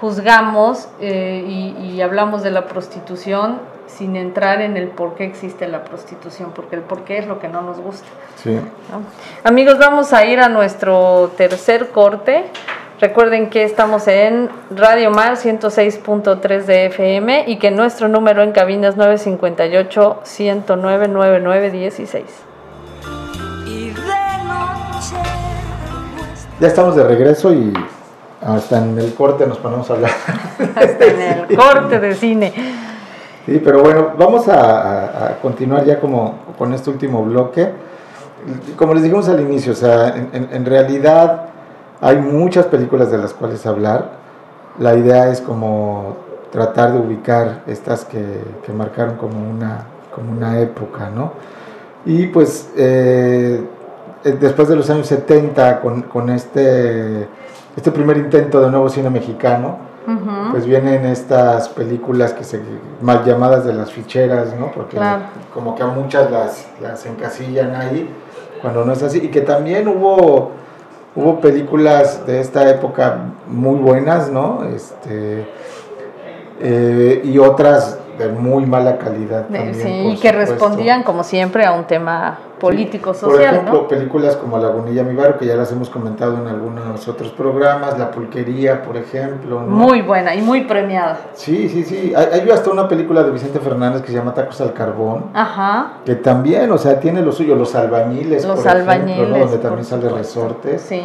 juzgamos 0.00 0.88
eh, 1.00 1.44
y, 1.46 1.76
y 1.84 2.00
hablamos 2.00 2.42
de 2.42 2.52
la 2.52 2.66
prostitución 2.66 3.58
sin 3.96 4.16
entrar 4.16 4.60
en 4.60 4.76
el 4.76 4.88
por 4.88 5.14
qué 5.14 5.24
existe 5.24 5.68
la 5.68 5.84
prostitución, 5.84 6.52
porque 6.54 6.76
el 6.76 6.82
por 6.82 7.04
qué 7.04 7.18
es 7.18 7.26
lo 7.26 7.38
que 7.38 7.48
no 7.48 7.62
nos 7.62 7.78
gusta. 7.78 8.06
sí. 8.42 8.54
¿no? 8.54 9.02
Amigos, 9.44 9.78
vamos 9.78 10.12
a 10.12 10.24
ir 10.24 10.40
a 10.40 10.48
nuestro 10.48 11.32
tercer 11.36 11.88
corte. 11.88 12.44
Recuerden 13.00 13.50
que 13.50 13.64
estamos 13.64 14.06
en 14.06 14.48
Radio 14.70 15.10
Mar 15.10 15.34
106.3 15.34 16.64
de 16.66 16.86
FM 16.86 17.44
y 17.48 17.58
que 17.58 17.72
nuestro 17.72 18.06
número 18.06 18.44
en 18.44 18.52
cabina 18.52 18.88
es 18.88 18.96
958 18.96 20.20
109 20.22 21.08
9916. 21.08 22.24
y 23.66 23.88
de 23.88 23.92
noche 23.92 25.16
Ya 26.60 26.68
estamos 26.68 26.94
de 26.94 27.02
regreso 27.02 27.52
y 27.52 27.72
hasta 28.40 28.78
en 28.78 28.96
el 28.98 29.14
corte 29.14 29.46
nos 29.48 29.58
ponemos 29.58 29.90
a 29.90 29.94
hablar. 29.94 30.10
Hasta 30.76 31.04
en 31.04 31.20
el 31.20 31.56
corte 31.56 31.98
de 31.98 32.14
cine. 32.14 32.52
Sí, 33.46 33.60
pero 33.64 33.82
bueno, 33.82 34.12
vamos 34.18 34.48
a, 34.48 35.38
continuar 35.42 35.84
ya 35.84 35.98
como 35.98 36.34
con 36.58 36.72
este 36.72 36.90
último 36.90 37.24
bloque. 37.24 37.70
Como 38.76 38.94
les 38.94 39.02
dijimos 39.02 39.28
al 39.28 39.40
inicio, 39.40 39.72
o 39.72 39.76
sea, 39.76 40.14
en 40.32 40.64
realidad 40.64 41.48
hay 42.00 42.18
muchas 42.18 42.66
películas 42.66 43.10
de 43.12 43.18
las 43.18 43.32
cuales 43.32 43.64
hablar. 43.64 44.10
La 44.80 44.94
idea 44.94 45.28
es 45.30 45.40
como 45.40 46.16
tratar 46.50 46.92
de 46.92 46.98
ubicar 46.98 47.62
estas 47.66 48.04
que, 48.04 48.22
que 48.66 48.72
marcaron 48.72 49.16
como 49.16 49.48
una, 49.48 49.86
como 50.14 50.32
una 50.32 50.60
época, 50.60 51.10
¿no? 51.10 51.32
Y 52.04 52.26
pues 52.26 52.70
eh, 52.76 53.64
eh, 54.24 54.36
después 54.38 54.68
de 54.68 54.74
los 54.74 54.90
años 54.90 55.06
70, 55.06 55.80
con, 55.80 56.02
con 56.02 56.28
este, 56.30 57.28
este 57.76 57.90
primer 57.92 58.16
intento 58.16 58.60
de 58.60 58.70
nuevo 58.70 58.88
cine 58.88 59.08
mexicano, 59.08 59.78
Pues 60.50 60.66
vienen 60.66 61.04
estas 61.06 61.68
películas 61.68 62.32
que 62.32 62.44
se 62.44 62.60
mal 63.00 63.24
llamadas 63.24 63.64
de 63.64 63.72
las 63.72 63.92
ficheras, 63.92 64.54
¿no? 64.58 64.72
Porque 64.72 64.96
Claro. 64.96 65.22
como 65.54 65.74
que 65.74 65.82
a 65.82 65.86
muchas 65.86 66.30
las, 66.30 66.66
las 66.80 67.06
encasillan 67.06 67.74
ahí, 67.74 68.08
cuando 68.60 68.84
no 68.84 68.92
es 68.92 69.02
así. 69.02 69.18
Y 69.18 69.28
que 69.28 69.42
también 69.42 69.88
hubo 69.88 70.50
hubo 71.14 71.40
películas 71.40 72.26
de 72.26 72.40
esta 72.40 72.68
época 72.70 73.18
muy 73.46 73.78
buenas, 73.78 74.30
¿no? 74.30 74.64
Este, 74.64 75.46
eh, 76.60 77.20
y 77.24 77.38
otras 77.38 77.98
de 78.18 78.28
muy 78.28 78.66
mala 78.66 78.98
calidad 78.98 79.42
también. 79.46 79.74
sí, 79.74 80.18
que 80.20 80.32
respondían 80.32 81.02
como 81.02 81.24
siempre 81.24 81.64
a 81.64 81.72
un 81.72 81.84
tema 81.84 82.38
político 82.60 83.12
Sí. 83.12 83.24
Por 83.24 83.32
social, 83.32 83.54
ejemplo, 83.56 83.82
¿no? 83.82 83.88
películas 83.88 84.36
como 84.36 84.56
Lagunilla 84.58 85.02
Mi 85.02 85.14
Barrio, 85.16 85.36
que 85.38 85.46
ya 85.46 85.56
las 85.56 85.72
hemos 85.72 85.90
comentado 85.90 86.36
en 86.36 86.46
algunos 86.46 87.08
otros 87.08 87.30
programas, 87.32 87.98
La 87.98 88.10
Pulquería, 88.12 88.82
por 88.82 88.96
ejemplo. 88.96 89.60
¿no? 89.60 89.66
Muy 89.66 90.02
buena 90.02 90.34
y 90.34 90.42
muy 90.42 90.62
premiada. 90.64 91.18
Sí, 91.34 91.68
sí, 91.68 91.82
sí. 91.82 92.12
Hay, 92.14 92.40
hay 92.40 92.50
hasta 92.50 92.70
una 92.70 92.86
película 92.88 93.24
de 93.24 93.32
Vicente 93.32 93.58
Fernández 93.58 94.02
que 94.02 94.08
se 94.08 94.14
llama 94.14 94.32
Tacos 94.34 94.60
al 94.60 94.72
Carbón, 94.72 95.24
Ajá. 95.34 95.94
que 96.04 96.14
también, 96.14 96.70
o 96.70 96.78
sea, 96.78 97.00
tiene 97.00 97.20
lo 97.22 97.32
suyo, 97.32 97.56
Los 97.56 97.74
Albañiles, 97.74 98.44
Los 98.44 98.60
por 98.60 98.66
ejemplo, 98.66 98.84
¿no? 98.84 98.92
albañiles, 98.92 99.40
donde 99.40 99.58
también 99.58 99.84
sale. 99.84 100.08
Resortes. 100.08 100.82
Sí. 100.82 101.02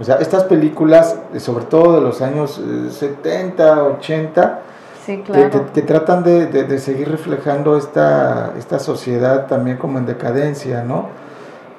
O 0.00 0.04
sea, 0.04 0.16
estas 0.16 0.44
películas, 0.44 1.18
eh, 1.34 1.40
sobre 1.40 1.64
todo 1.66 1.96
de 1.96 2.00
los 2.00 2.22
años 2.22 2.58
eh, 2.64 2.90
70, 2.90 3.82
80, 3.84 4.60
Sí, 5.04 5.16
que, 5.18 5.22
claro. 5.32 5.66
que- 5.66 5.72
que 5.80 5.82
tratan 5.82 6.22
de, 6.22 6.46
de- 6.46 6.64
de 6.64 6.78
seguir 6.78 7.10
reflejando 7.10 7.76
esta, 7.76 8.52
esta 8.56 8.78
sociedad 8.78 9.46
también 9.46 9.76
como 9.76 9.98
en 9.98 10.06
decadencia, 10.06 10.82
¿no? 10.84 11.08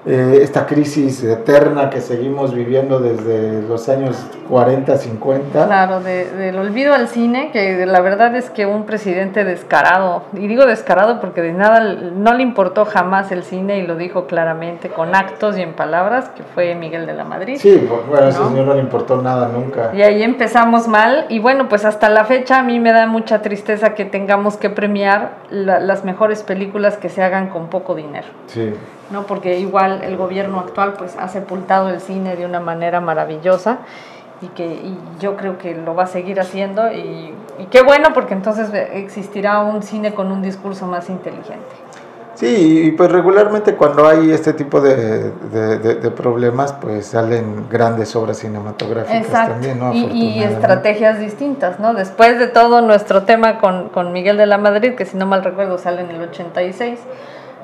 Eh, 0.06 0.40
esta 0.42 0.66
crisis 0.66 1.24
eterna 1.24 1.90
que 1.90 2.02
seguimos 2.02 2.54
viviendo 2.54 3.00
desde 3.00 3.62
los 3.62 3.88
años 3.88 4.18
40, 4.50 4.98
50. 4.98 5.66
Claro, 5.66 6.02
de- 6.02 6.30
del 6.30 6.58
olvido 6.60 6.94
al 6.94 7.08
cine, 7.08 7.52
que 7.54 7.86
la 7.86 8.02
verdad 8.02 8.36
es 8.36 8.50
que 8.50 8.66
un 8.66 8.86
presidente 8.86 9.46
descarado, 9.46 10.24
y 10.34 10.48
digo 10.48 10.66
descarado 10.66 11.22
porque 11.22 11.42
de 11.42 11.54
nada 11.54 11.80
no 11.80 12.34
le 12.34 12.44
importó 12.44 12.84
jamás 12.84 13.32
el 13.32 13.44
cine 13.44 13.78
y 13.80 13.88
lo 13.88 13.96
dijo 13.96 14.28
claramente 14.28 14.90
con 14.90 15.16
actos 15.16 15.58
y 15.58 15.62
en 15.62 15.72
palabras, 15.72 16.28
que 16.36 16.44
fue 16.44 16.76
Miguel 16.76 17.06
de 17.06 17.14
la 17.14 17.24
Madrid. 17.24 17.56
Sí, 17.58 17.86
pues, 17.88 18.06
bueno, 18.06 18.26
a 18.26 18.30
ese 18.30 18.40
¿No? 18.40 18.50
señor 18.50 18.66
no 18.66 18.74
le 18.74 18.82
importó 18.82 19.22
nada 19.22 19.48
nunca. 19.48 19.92
Y 19.96 20.02
ahí 20.02 20.22
empezamos 20.22 20.90
mal 20.90 21.28
y 21.30 21.40
bueno, 21.40 21.70
pues 21.70 21.86
hasta 21.86 22.10
la 22.10 22.26
fecha 22.26 22.60
a 22.60 22.64
mí 22.64 22.78
me 22.82 22.92
da 22.92 23.08
mucha 23.08 23.42
tristeza 23.42 23.94
que 23.94 24.04
tengamos 24.04 24.58
que 24.58 24.70
premiar 24.70 25.36
la- 25.50 25.80
las 25.80 26.04
mejores 26.04 26.44
películas 26.44 26.98
que 26.98 27.08
se 27.08 27.24
hagan 27.24 27.48
con 27.48 27.68
poco 27.70 27.96
dinero. 27.96 28.28
Sí. 28.48 28.74
¿No? 29.12 29.24
Porque 29.24 29.60
igual 29.60 30.02
el 30.04 30.18
gobierno 30.18 30.60
actual 30.60 30.94
pues 30.98 31.16
ha 31.20 31.28
sepultado 31.28 31.90
el 31.90 32.00
cine 32.02 32.36
de 32.36 32.46
una 32.46 32.60
manera 32.60 33.00
maravillosa 33.02 33.80
y 34.42 34.48
que 34.48 34.66
y 34.66 34.98
yo 35.20 35.36
creo 35.38 35.58
que 35.58 35.74
lo 35.76 35.96
va 35.96 36.04
a 36.04 36.08
seguir 36.08 36.40
haciendo 36.40 36.92
y, 36.92 37.34
y 37.60 37.66
qué 37.70 37.82
bueno 37.82 38.10
porque 38.14 38.34
entonces 38.34 38.70
existirá 38.94 39.60
un 39.62 39.84
cine 39.84 40.14
con 40.14 40.32
un 40.32 40.42
discurso 40.42 40.86
más 40.88 41.10
inteligente. 41.10 41.64
Sí, 42.36 42.86
y 42.88 42.92
pues 42.94 43.12
regularmente 43.12 43.76
cuando 43.76 44.08
hay 44.08 44.32
este 44.32 44.54
tipo 44.54 44.82
de, 44.82 45.30
de- 45.32 45.78
de- 45.78 45.96
de 45.96 46.12
problemas, 46.12 46.74
pues 46.74 47.06
salen 47.06 47.68
grandes 47.70 48.16
obras 48.16 48.38
cinematográficas 48.40 49.24
Exacto. 49.28 49.52
también, 49.54 49.78
¿no? 49.80 49.94
y, 49.94 50.42
estrategias 50.44 51.20
distintas, 51.20 51.80
¿no? 51.80 51.94
Después 51.94 52.40
de 52.40 52.48
todo 52.48 52.82
nuestro 52.82 53.22
tema 53.22 53.60
con, 53.60 53.90
con 53.90 54.12
Miguel 54.12 54.38
de 54.38 54.48
la 54.48 54.58
Madrid, 54.58 54.96
que 54.96 55.06
si 55.06 55.16
no 55.16 55.28
mal 55.28 55.44
recuerdo 55.44 55.78
sale 55.78 56.02
en 56.02 56.10
el 56.10 56.22
86, 56.24 57.00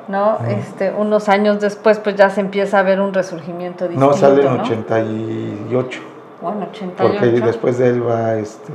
¿no? 0.09 0.39
Este, 0.47 0.91
unos 0.91 1.29
años 1.29 1.61
después 1.61 1.99
pues 1.99 2.15
ya 2.15 2.29
se 2.29 2.41
empieza 2.41 2.79
a 2.79 2.83
ver 2.83 2.99
un 2.99 3.13
resurgimiento 3.13 3.87
distinto, 3.87 4.07
No, 4.07 4.13
sale 4.13 4.41
en 4.45 4.57
¿no? 4.57 4.63
88, 4.63 5.99
Bueno, 6.41 6.67
88. 6.71 7.19
porque 7.19 7.39
después 7.41 7.77
de 7.77 7.89
él 7.89 8.09
va 8.09 8.35
este, 8.35 8.73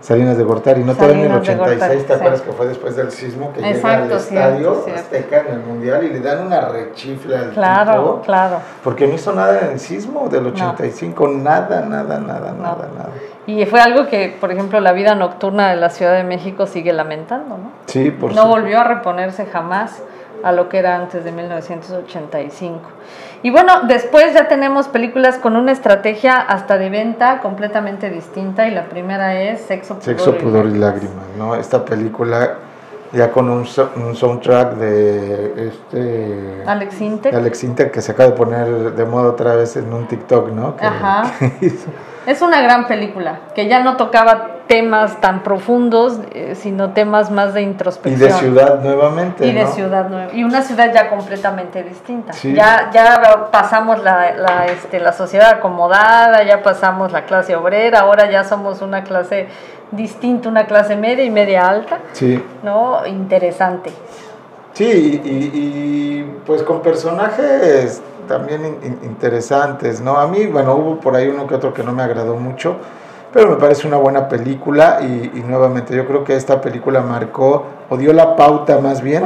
Salinas 0.00 0.36
de 0.38 0.44
Gortari, 0.44 0.84
no 0.84 0.94
todavía 0.94 1.26
en 1.26 1.32
el 1.32 1.44
Salinas 1.44 1.46
de 1.46 1.62
86, 1.74 1.78
Gortari, 1.80 2.02
¿te 2.06 2.12
acuerdas 2.14 2.40
sí. 2.40 2.46
que 2.46 2.52
fue 2.52 2.66
después 2.66 2.96
del 2.96 3.10
sismo 3.10 3.52
que 3.52 3.60
Exacto, 3.70 4.04
llega 4.04 4.14
al 4.14 4.20
cierto, 4.20 4.44
estadio 4.50 4.82
cierto. 4.84 5.00
Azteca 5.00 5.40
en 5.40 5.46
el 5.54 5.60
Mundial 5.60 6.04
y 6.04 6.08
le 6.10 6.20
dan 6.20 6.46
una 6.46 6.60
rechifla 6.68 7.38
al 7.40 7.50
Claro, 7.50 7.92
tipo? 7.92 8.20
claro. 8.22 8.56
Porque 8.84 9.06
no 9.06 9.14
hizo 9.14 9.32
nada 9.32 9.60
en 9.60 9.72
el 9.72 9.80
sismo 9.80 10.28
del 10.28 10.46
85, 10.46 11.28
nada, 11.28 11.80
nada, 11.82 12.18
nada, 12.20 12.52
nada, 12.52 12.88
nada. 12.96 13.10
Y 13.46 13.64
fue 13.66 13.80
algo 13.80 14.06
que, 14.08 14.36
por 14.40 14.52
ejemplo, 14.52 14.78
la 14.80 14.92
vida 14.92 15.14
nocturna 15.14 15.70
de 15.70 15.76
la 15.76 15.88
Ciudad 15.90 16.12
de 16.14 16.22
México 16.24 16.66
sigue 16.66 16.92
lamentando, 16.92 17.56
¿no? 17.56 17.70
Sí, 17.86 18.10
por 18.10 18.34
no 18.34 18.42
su- 18.42 18.48
volvió 18.48 18.78
a 18.80 18.84
reponerse 18.84 19.46
jamás 19.46 20.02
a 20.42 20.52
lo 20.52 20.68
que 20.68 20.78
era 20.78 20.96
antes 20.96 21.24
de 21.24 21.32
1985. 21.32 22.80
Y 23.42 23.50
bueno, 23.50 23.82
después 23.86 24.34
ya 24.34 24.48
tenemos 24.48 24.88
películas 24.88 25.38
con 25.38 25.56
una 25.56 25.72
estrategia 25.72 26.36
hasta 26.36 26.76
de 26.78 26.90
venta 26.90 27.40
completamente 27.40 28.10
distinta 28.10 28.66
y 28.66 28.72
la 28.72 28.84
primera 28.88 29.40
es 29.40 29.60
Sexo, 29.62 29.94
Pudor, 29.94 30.04
Sexo, 30.04 30.34
pudor 30.38 30.66
y 30.66 30.74
Lágrimas. 30.78 31.24
¿no? 31.36 31.54
Esta 31.54 31.84
película 31.84 32.54
ya 33.12 33.30
con 33.30 33.48
un, 33.48 33.64
un 33.96 34.16
soundtrack 34.16 34.74
de 34.74 35.68
este 35.68 36.62
Alex 36.66 37.00
Intec. 37.00 37.32
Alex 37.34 37.64
Inter 37.64 37.90
que 37.90 38.02
se 38.02 38.12
acaba 38.12 38.30
de 38.30 38.36
poner 38.36 38.92
de 38.94 39.04
moda 39.04 39.30
otra 39.30 39.54
vez 39.54 39.76
en 39.76 39.92
un 39.92 40.06
TikTok, 40.08 40.50
¿no? 40.50 40.76
Que- 40.76 40.84
Ajá. 40.86 41.30
que 41.38 41.52
hizo. 41.66 41.86
Es 42.28 42.42
una 42.42 42.60
gran 42.60 42.86
película 42.86 43.38
que 43.54 43.68
ya 43.68 43.82
no 43.82 43.96
tocaba 43.96 44.48
temas 44.66 45.18
tan 45.18 45.42
profundos, 45.42 46.20
eh, 46.34 46.54
sino 46.54 46.90
temas 46.90 47.30
más 47.30 47.54
de 47.54 47.62
y 47.62 47.64
introspección. 47.64 48.28
de 48.30 48.36
ciudad 48.36 48.80
nuevamente, 48.82 49.46
Y 49.46 49.52
de 49.54 49.62
¿no? 49.62 49.70
ciudad 49.72 50.08
nueva. 50.10 50.34
Y 50.34 50.44
una 50.44 50.60
ciudad 50.60 50.92
ya 50.92 51.08
completamente 51.08 51.82
distinta. 51.82 52.34
Sí. 52.34 52.52
Ya, 52.52 52.90
ya 52.92 53.48
pasamos 53.50 54.02
la, 54.04 54.32
la, 54.36 54.66
este, 54.66 55.00
la 55.00 55.14
sociedad 55.14 55.48
acomodada, 55.52 56.42
ya 56.42 56.62
pasamos 56.62 57.12
la 57.12 57.24
clase 57.24 57.56
obrera, 57.56 58.00
ahora 58.00 58.30
ya 58.30 58.44
somos 58.44 58.82
una 58.82 59.04
clase 59.04 59.48
distinta, 59.90 60.50
una 60.50 60.66
clase 60.66 60.96
media 60.96 61.24
y 61.24 61.30
media 61.30 61.66
alta, 61.66 61.96
Sí, 62.12 62.44
¿no? 62.62 63.06
Interesante. 63.06 63.90
Sí, 64.78 65.20
y, 65.24 65.28
y- 65.58 66.38
pues 66.46 66.62
con 66.62 66.80
personajes 66.82 68.00
también 68.28 68.64
in- 68.64 68.78
in- 68.84 68.98
interesantes, 69.04 70.00
¿no? 70.00 70.16
A 70.18 70.26
mí, 70.26 70.46
bueno, 70.46 70.74
hubo 70.76 71.00
por 71.00 71.16
ahí 71.16 71.28
uno 71.28 71.46
que 71.46 71.54
otro 71.56 71.74
que 71.74 71.82
no 71.82 71.92
me 71.92 72.02
agradó 72.02 72.36
mucho, 72.36 72.76
pero 73.32 73.50
me 73.50 73.56
parece 73.56 73.86
una 73.88 73.96
buena 73.96 74.28
película 74.28 75.00
y, 75.02 75.32
y 75.34 75.42
nuevamente 75.46 75.94
yo 75.96 76.06
creo 76.06 76.24
que 76.24 76.36
esta 76.36 76.60
película 76.60 77.00
marcó 77.00 77.64
o 77.90 77.96
dio 77.96 78.12
la 78.12 78.36
pauta 78.36 78.78
más 78.78 79.02
bien 79.02 79.24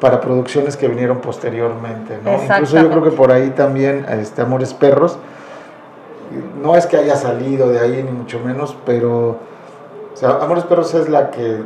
para 0.00 0.20
producciones 0.20 0.76
que 0.76 0.88
vinieron 0.88 1.18
posteriormente, 1.18 2.18
¿no? 2.24 2.32
Incluso 2.56 2.76
yo 2.82 2.90
creo 2.90 3.02
que 3.04 3.10
por 3.16 3.30
ahí 3.30 3.50
también 3.50 4.06
este 4.08 4.42
Amores 4.42 4.74
Perros 4.74 5.18
no 6.62 6.76
es 6.76 6.86
que 6.86 6.96
haya 6.96 7.14
salido 7.16 7.68
de 7.68 7.78
ahí 7.78 8.02
ni 8.02 8.10
mucho 8.10 8.40
menos, 8.40 8.76
pero 8.86 9.36
Amores 10.40 10.64
Perros 10.64 10.94
es 10.94 11.08
la 11.08 11.30
que 11.30 11.62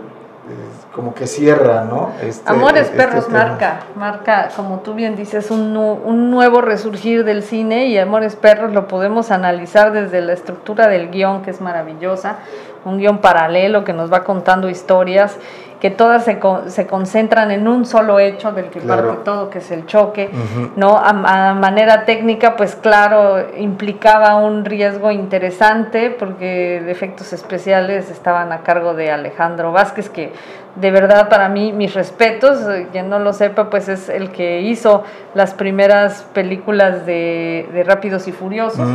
como 0.95 1.15
que 1.15 1.27
cierra, 1.27 1.85
¿no? 1.85 2.11
Este- 2.23 2.51
Amores 2.51 2.85
este 2.87 2.97
Perros 2.97 3.27
tema. 3.27 3.39
marca, 3.45 3.81
marca, 3.95 4.49
como 4.57 4.81
tú 4.81 4.95
bien 4.95 5.15
dices, 5.17 5.51
un, 5.51 5.73
nu- 5.73 6.01
un 6.05 6.31
nuevo 6.31 6.61
resurgir 6.61 7.25
del 7.25 7.43
cine 7.43 7.87
y 7.87 7.99
Amores 7.99 8.37
Perros 8.37 8.73
lo 8.73 8.89
podemos 8.89 9.31
analizar 9.31 9.93
desde 9.93 10.21
la 10.21 10.33
estructura 10.33 10.89
del 10.89 11.11
guion, 11.11 11.43
que 11.43 11.51
es 11.51 11.61
maravillosa, 11.61 12.37
un 12.85 12.99
guion 12.99 13.19
paralelo 13.19 13.85
que 13.85 13.93
nos 13.93 14.13
va 14.13 14.25
contando 14.25 14.69
historias 14.69 15.37
que 15.81 15.91
todas 15.91 16.25
se, 16.25 16.41
se 16.67 16.87
concentran 16.87 17.51
en 17.51 17.69
un 17.69 17.85
solo 17.87 18.19
hecho 18.19 18.53
del 18.53 18.67
que 18.67 18.81
Claro. 18.81 19.09
parte 19.09 19.25
todo, 19.25 19.51
que 19.51 19.59
es 19.59 19.71
el 19.71 19.87
choque. 19.87 20.31
¿no? 20.77 20.97
A, 20.97 21.51
a 21.51 21.55
manera 21.55 22.05
técnica, 22.05 22.57
pues 22.57 22.75
claro, 22.75 23.47
implicaba 23.57 24.37
un 24.37 24.65
riesgo 24.65 25.11
interesante 25.11 26.11
porque 26.11 26.91
efectos 26.91 27.33
especiales 27.33 28.11
estaban 28.11 28.53
a 28.53 28.63
cargo 28.63 28.95
de 28.95 29.11
Alejandro 29.13 29.71
Vázquez, 29.73 30.11
que 30.11 30.33
de 30.81 30.91
verdad 30.91 31.29
para 31.29 31.49
mí, 31.49 31.73
mis 31.73 31.95
respetos, 31.95 32.61
eh, 32.69 32.87
quien 32.93 33.09
no 33.11 33.19
lo 33.19 33.33
sepa, 33.33 33.69
pues 33.71 33.89
es 33.89 34.09
el 34.09 34.31
que 34.31 34.61
hizo 34.61 35.03
las 35.35 35.55
primeras 35.55 36.23
películas 36.33 37.05
de, 37.07 37.69
de 37.73 37.85
Rápidos 37.85 38.29
y 38.29 38.33
Furiosos. 38.33 38.89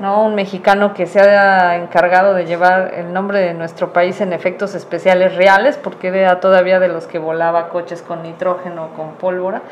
¿no? 0.00 0.24
Un 0.24 0.34
mexicano 0.34 0.94
que 0.94 1.06
se 1.06 1.20
ha 1.20 1.76
encargado 1.76 2.34
de 2.34 2.46
llevar 2.46 2.92
el 2.94 3.12
nombre 3.12 3.40
de 3.40 3.54
nuestro 3.54 3.92
país 3.92 4.20
en 4.20 4.32
efectos 4.32 4.74
especiales 4.74 5.34
reales, 5.36 5.76
porque 5.76 6.08
era 6.08 6.40
todavía 6.40 6.80
de 6.80 6.88
los 6.88 7.06
que 7.06 7.18
volaba 7.18 7.68
coches 7.68 8.02
con 8.02 8.22
nitrógeno, 8.22 8.88
con 8.96 9.12
pólvora. 9.14 9.62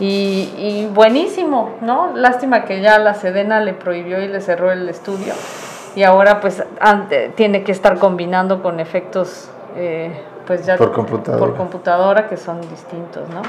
Y, 0.00 0.52
y 0.58 0.90
buenísimo, 0.92 1.76
¿no? 1.80 2.12
Lástima 2.16 2.64
que 2.64 2.80
ya 2.80 2.98
la 2.98 3.14
Sedena 3.14 3.60
le 3.60 3.74
prohibió 3.74 4.20
y 4.20 4.28
le 4.28 4.40
cerró 4.40 4.72
el 4.72 4.88
estudio. 4.88 5.34
Y 5.94 6.02
ahora 6.02 6.40
pues 6.40 6.64
ante- 6.80 7.28
tiene 7.30 7.62
que 7.62 7.70
estar 7.70 7.98
combinando 7.98 8.60
con 8.60 8.80
efectos 8.80 9.48
eh, 9.76 10.10
pues 10.46 10.66
ya 10.66 10.76
Por 10.76 10.92
computadora. 10.92 11.38
por 11.38 11.56
computadora 11.56 12.28
que 12.28 12.36
son 12.36 12.60
distintos, 12.62 13.28
¿no? 13.30 13.42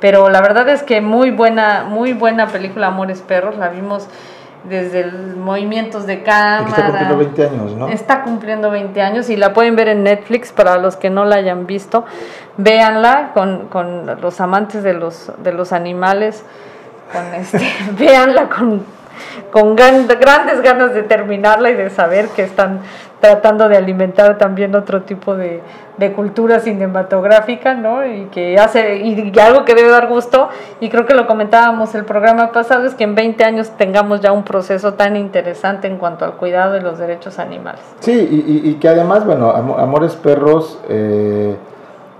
Pero 0.00 0.28
la 0.28 0.40
verdad 0.40 0.68
es 0.68 0.82
que 0.82 1.00
muy 1.00 1.30
buena, 1.30 1.84
muy 1.84 2.12
buena 2.12 2.48
película 2.48 2.88
Amores 2.88 3.22
Perros, 3.22 3.56
la 3.56 3.68
vimos 3.68 4.08
desde 4.68 5.00
el 5.00 5.36
movimientos 5.36 6.06
de 6.06 6.22
cámara. 6.22 6.68
está 6.68 6.86
cumpliendo 6.86 7.16
20 7.16 7.44
años, 7.44 7.76
¿no? 7.76 7.88
Está 7.88 8.22
cumpliendo 8.22 8.70
20 8.70 9.02
años 9.02 9.30
y 9.30 9.36
la 9.36 9.52
pueden 9.52 9.76
ver 9.76 9.88
en 9.88 10.02
Netflix 10.02 10.52
para 10.52 10.78
los 10.78 10.96
que 10.96 11.10
no 11.10 11.24
la 11.24 11.36
hayan 11.36 11.66
visto. 11.66 12.04
Véanla 12.56 13.32
con, 13.34 13.68
con 13.68 14.20
los 14.20 14.40
amantes 14.40 14.82
de 14.82 14.94
los, 14.94 15.32
de 15.38 15.52
los 15.52 15.72
animales. 15.72 16.44
Con 17.12 17.34
este, 17.34 17.60
véanla 17.98 18.48
con, 18.48 18.84
con 19.50 19.76
grandes 19.76 20.60
ganas 20.62 20.94
de 20.94 21.02
terminarla 21.02 21.70
y 21.70 21.74
de 21.74 21.90
saber 21.90 22.28
que 22.28 22.42
están 22.42 22.80
tratando 23.20 23.68
de 23.70 23.76
alimentar 23.78 24.36
también 24.36 24.74
otro 24.74 25.02
tipo 25.02 25.34
de, 25.34 25.62
de 25.96 26.12
cultura 26.12 26.60
cinematográfica, 26.60 27.72
¿no? 27.72 28.04
Y 28.06 28.26
que 28.26 28.58
hace, 28.58 28.96
y, 28.96 29.32
algo 29.38 29.64
que 29.64 29.74
debe 29.74 29.88
dar 29.88 30.08
gusto, 30.08 30.50
y 30.80 30.90
creo 30.90 31.06
que 31.06 31.14
lo 31.14 31.26
comentábamos 31.26 31.94
el 31.94 32.04
programa 32.04 32.52
pasado, 32.52 32.84
es 32.84 32.94
que 32.94 33.04
en 33.04 33.14
20 33.14 33.42
años 33.44 33.70
tengamos 33.78 34.20
ya 34.20 34.30
un 34.32 34.42
proceso 34.44 34.92
tan 34.94 35.16
interesante 35.16 35.86
en 35.86 35.96
cuanto 35.96 36.26
al 36.26 36.34
cuidado 36.34 36.72
de 36.74 36.82
los 36.82 36.98
derechos 36.98 37.38
animales. 37.38 37.80
Sí, 38.00 38.12
y, 38.12 38.68
y- 38.68 38.74
que 38.74 38.88
además, 38.88 39.24
bueno, 39.24 39.52
Amo- 39.52 39.78
Amores 39.78 40.16
Perros 40.16 40.78
eh, 40.90 41.56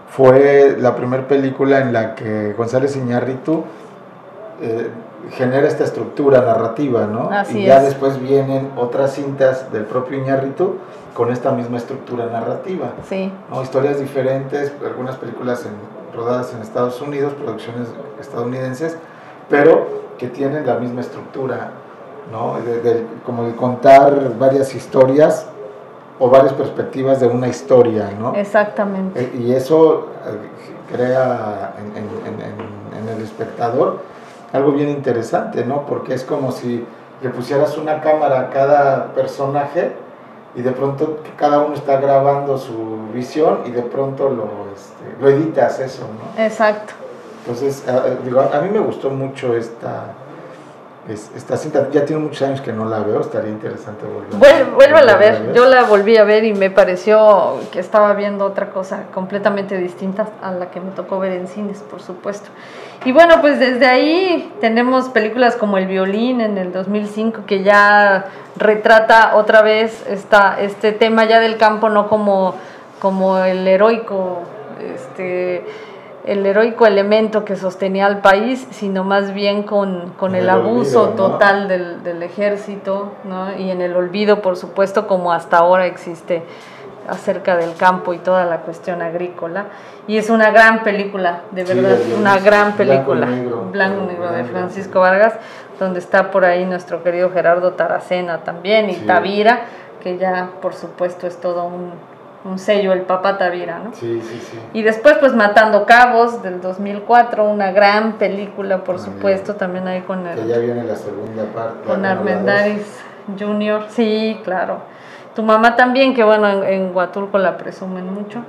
fue 0.08 0.76
la 0.78 0.94
primera 0.94 1.26
película 1.28 1.80
en 1.80 1.92
la 1.92 2.14
que 2.14 2.54
González 2.56 2.96
Iñárritu 2.96 3.64
eh, 4.62 4.88
genera 5.32 5.66
esta 5.68 5.84
estructura 5.84 6.40
narrativa, 6.42 7.06
¿no? 7.06 7.30
Así 7.30 7.60
y 7.60 7.66
ya 7.66 7.78
es. 7.78 7.84
después 7.84 8.20
vienen 8.20 8.70
otras 8.76 9.12
cintas 9.14 9.70
del 9.72 9.84
propio 9.84 10.18
Iñárritu 10.18 10.76
con 11.14 11.30
esta 11.32 11.52
misma 11.52 11.76
estructura 11.78 12.26
narrativa. 12.26 12.92
Sí, 13.08 13.32
¿no? 13.50 13.62
Historias 13.62 13.98
diferentes, 13.98 14.72
algunas 14.84 15.16
películas 15.16 15.64
en- 15.66 16.16
rodadas 16.16 16.52
en 16.54 16.60
Estados 16.62 17.00
Unidos, 17.00 17.32
producciones 17.34 17.88
estadounidenses, 18.20 18.96
pero 19.48 20.04
que 20.18 20.28
tienen 20.28 20.64
la 20.66 20.74
misma 20.76 21.00
estructura, 21.00 21.70
¿no? 22.30 22.56
De- 22.64 22.80
de- 22.80 23.06
como 23.26 23.44
de 23.44 23.54
contar 23.56 24.36
varias 24.38 24.74
historias 24.74 25.46
o 26.20 26.30
varias 26.30 26.52
perspectivas 26.52 27.18
de 27.18 27.26
una 27.26 27.48
historia, 27.48 28.10
¿no? 28.18 28.34
exactamente. 28.36 29.20
Eh, 29.20 29.32
Y 29.36 29.52
eso 29.52 30.06
eh, 30.26 30.92
crea 30.94 31.74
en 31.82 33.08
el 33.08 33.22
espectador 33.24 33.98
algo 34.54 34.72
bien 34.72 34.88
interesante, 34.88 35.64
¿no? 35.64 35.84
Porque 35.84 36.14
es 36.14 36.24
como 36.24 36.52
si 36.52 36.86
le 37.22 37.30
pusieras 37.30 37.76
una 37.76 38.00
cámara 38.00 38.40
a 38.40 38.50
cada 38.50 39.12
personaje 39.12 39.92
y 40.54 40.62
de 40.62 40.70
pronto 40.70 41.18
cada 41.36 41.58
uno 41.60 41.74
está 41.74 42.00
grabando 42.00 42.56
su 42.56 43.08
visión 43.12 43.60
y 43.66 43.70
de 43.72 43.82
pronto 43.82 44.28
lo, 44.30 44.44
este, 44.74 45.20
lo 45.20 45.28
editas 45.28 45.80
eso, 45.80 46.02
¿no? 46.36 46.42
Exacto. 46.42 46.92
Entonces, 47.40 47.86
a- 47.88 48.08
digo, 48.24 48.40
a 48.40 48.60
mí 48.60 48.70
me 48.70 48.78
gustó 48.78 49.10
mucho 49.10 49.54
esta, 49.56 50.04
es- 51.08 51.30
esta 51.36 51.56
cinta. 51.56 51.88
Ya 51.90 52.04
tiene 52.04 52.22
muchos 52.22 52.42
años 52.42 52.60
que 52.60 52.72
no 52.72 52.84
la 52.86 53.00
veo, 53.00 53.20
estaría 53.20 53.50
interesante 53.50 54.04
volver 54.06 54.30
Vuel- 54.32 54.74
Vuélvala 54.74 55.12
a 55.12 55.14
volverla 55.16 55.38
ver, 55.46 55.54
yo 55.54 55.66
la 55.66 55.82
volví 55.84 56.16
a 56.16 56.24
ver 56.24 56.44
y 56.44 56.54
me 56.54 56.70
pareció 56.70 57.56
que 57.72 57.78
estaba 57.80 58.12
viendo 58.14 58.44
otra 58.44 58.70
cosa 58.70 59.04
completamente 59.12 59.76
distinta 59.78 60.28
a 60.42 60.52
la 60.52 60.70
que 60.70 60.80
me 60.80 60.90
tocó 60.92 61.18
ver 61.18 61.32
en 61.32 61.46
cines, 61.48 61.78
por 61.80 62.00
supuesto. 62.00 62.48
Y 63.04 63.12
bueno, 63.12 63.40
pues 63.42 63.58
desde 63.58 63.86
ahí 63.86 64.50
tenemos 64.60 65.10
películas 65.10 65.56
como 65.56 65.76
El 65.76 65.86
violín 65.86 66.40
en 66.40 66.56
el 66.56 66.72
2005 66.72 67.42
que 67.46 67.62
ya 67.62 68.26
retrata 68.56 69.36
otra 69.36 69.60
vez 69.62 70.04
esta, 70.08 70.58
este 70.60 70.92
tema 70.92 71.24
ya 71.24 71.38
del 71.40 71.58
campo, 71.58 71.90
no 71.90 72.08
como, 72.08 72.54
como 73.00 73.36
el 73.38 73.68
heroico, 73.68 74.44
este, 74.94 75.66
el 76.24 76.44
heroico 76.46 76.86
elemento 76.86 77.44
que 77.44 77.54
sostenía 77.56 78.06
al 78.06 78.20
país, 78.20 78.66
sino 78.70 79.04
más 79.04 79.34
bien 79.34 79.62
con, 79.62 80.14
con 80.18 80.34
el, 80.34 80.44
El 80.44 80.50
abuso 80.50 81.02
olvido, 81.10 81.28
¿no? 81.28 81.32
total 81.32 81.68
del, 81.68 82.02
del 82.02 82.22
ejército, 82.22 83.12
¿no? 83.24 83.54
Y 83.58 83.70
en 83.70 83.82
el 83.82 83.94
olvido, 83.94 84.40
por 84.40 84.56
supuesto, 84.56 85.06
como 85.06 85.32
hasta 85.32 85.58
ahora 85.58 85.86
existe 85.86 86.42
acerca 87.06 87.56
del 87.58 87.74
campo 87.74 88.14
y 88.14 88.18
toda 88.18 88.46
la 88.46 88.60
cuestión 88.60 89.02
agrícola. 89.02 89.66
Y 90.06 90.16
es 90.16 90.30
una 90.30 90.50
gran 90.50 90.82
película, 90.82 91.42
de 91.50 91.64
verdad, 91.64 91.98
una 92.18 92.38
gran 92.38 92.74
Blanco 92.76 92.82
y 92.82 92.86
película. 92.86 93.26
negro. 93.26 93.68
Blanco 93.70 94.04
y 94.04 94.06
negro 94.06 94.32
de 94.32 94.44
Francisco 94.44 95.00
Vargas, 95.00 95.34
donde 95.78 95.98
está 95.98 96.30
por 96.30 96.46
ahí 96.46 96.64
nuestro 96.64 97.02
querido 97.02 97.30
Gerardo 97.30 97.72
Taracena 97.72 98.38
también, 98.38 98.88
y 98.88 98.94
Sí. 98.94 99.04
Tavira, 99.06 99.60
que 100.02 100.16
ya, 100.16 100.52
por 100.62 100.72
supuesto, 100.74 101.26
es 101.26 101.38
todo 101.38 101.64
un, 101.64 101.92
un 102.44 102.58
sello, 102.58 102.92
el 102.92 103.02
papá 103.02 103.38
Tavira, 103.38 103.78
¿no? 103.78 103.92
Sí, 103.94 104.20
sí, 104.20 104.38
sí. 104.50 104.58
Y 104.74 104.82
después, 104.82 105.16
pues, 105.18 105.34
Matando 105.34 105.86
Cabos, 105.86 106.42
del 106.42 106.60
2004, 106.60 107.44
una 107.44 107.72
gran 107.72 108.14
película, 108.14 108.84
por 108.84 108.98
supuesto, 108.98 109.54
también 109.54 109.88
ahí 109.88 110.02
con 110.02 110.24
Que 110.24 110.32
el 110.32 110.46
ya 110.48 110.58
viene 110.58 110.84
la 110.84 110.96
segunda 110.96 111.44
parte. 111.54 111.88
con. 111.88 112.04
Armendáriz 112.04 113.00
Junior. 113.38 113.86
Sí, 113.88 114.40
claro. 114.44 114.78
Tu 115.34 115.42
mamá 115.42 115.74
también, 115.74 116.14
que 116.14 116.22
bueno, 116.22 116.48
en, 116.48 116.64
en 116.64 116.94
Huatulco 116.94 117.38
la 117.38 117.56
presumen 117.56 118.12
mucho, 118.12 118.44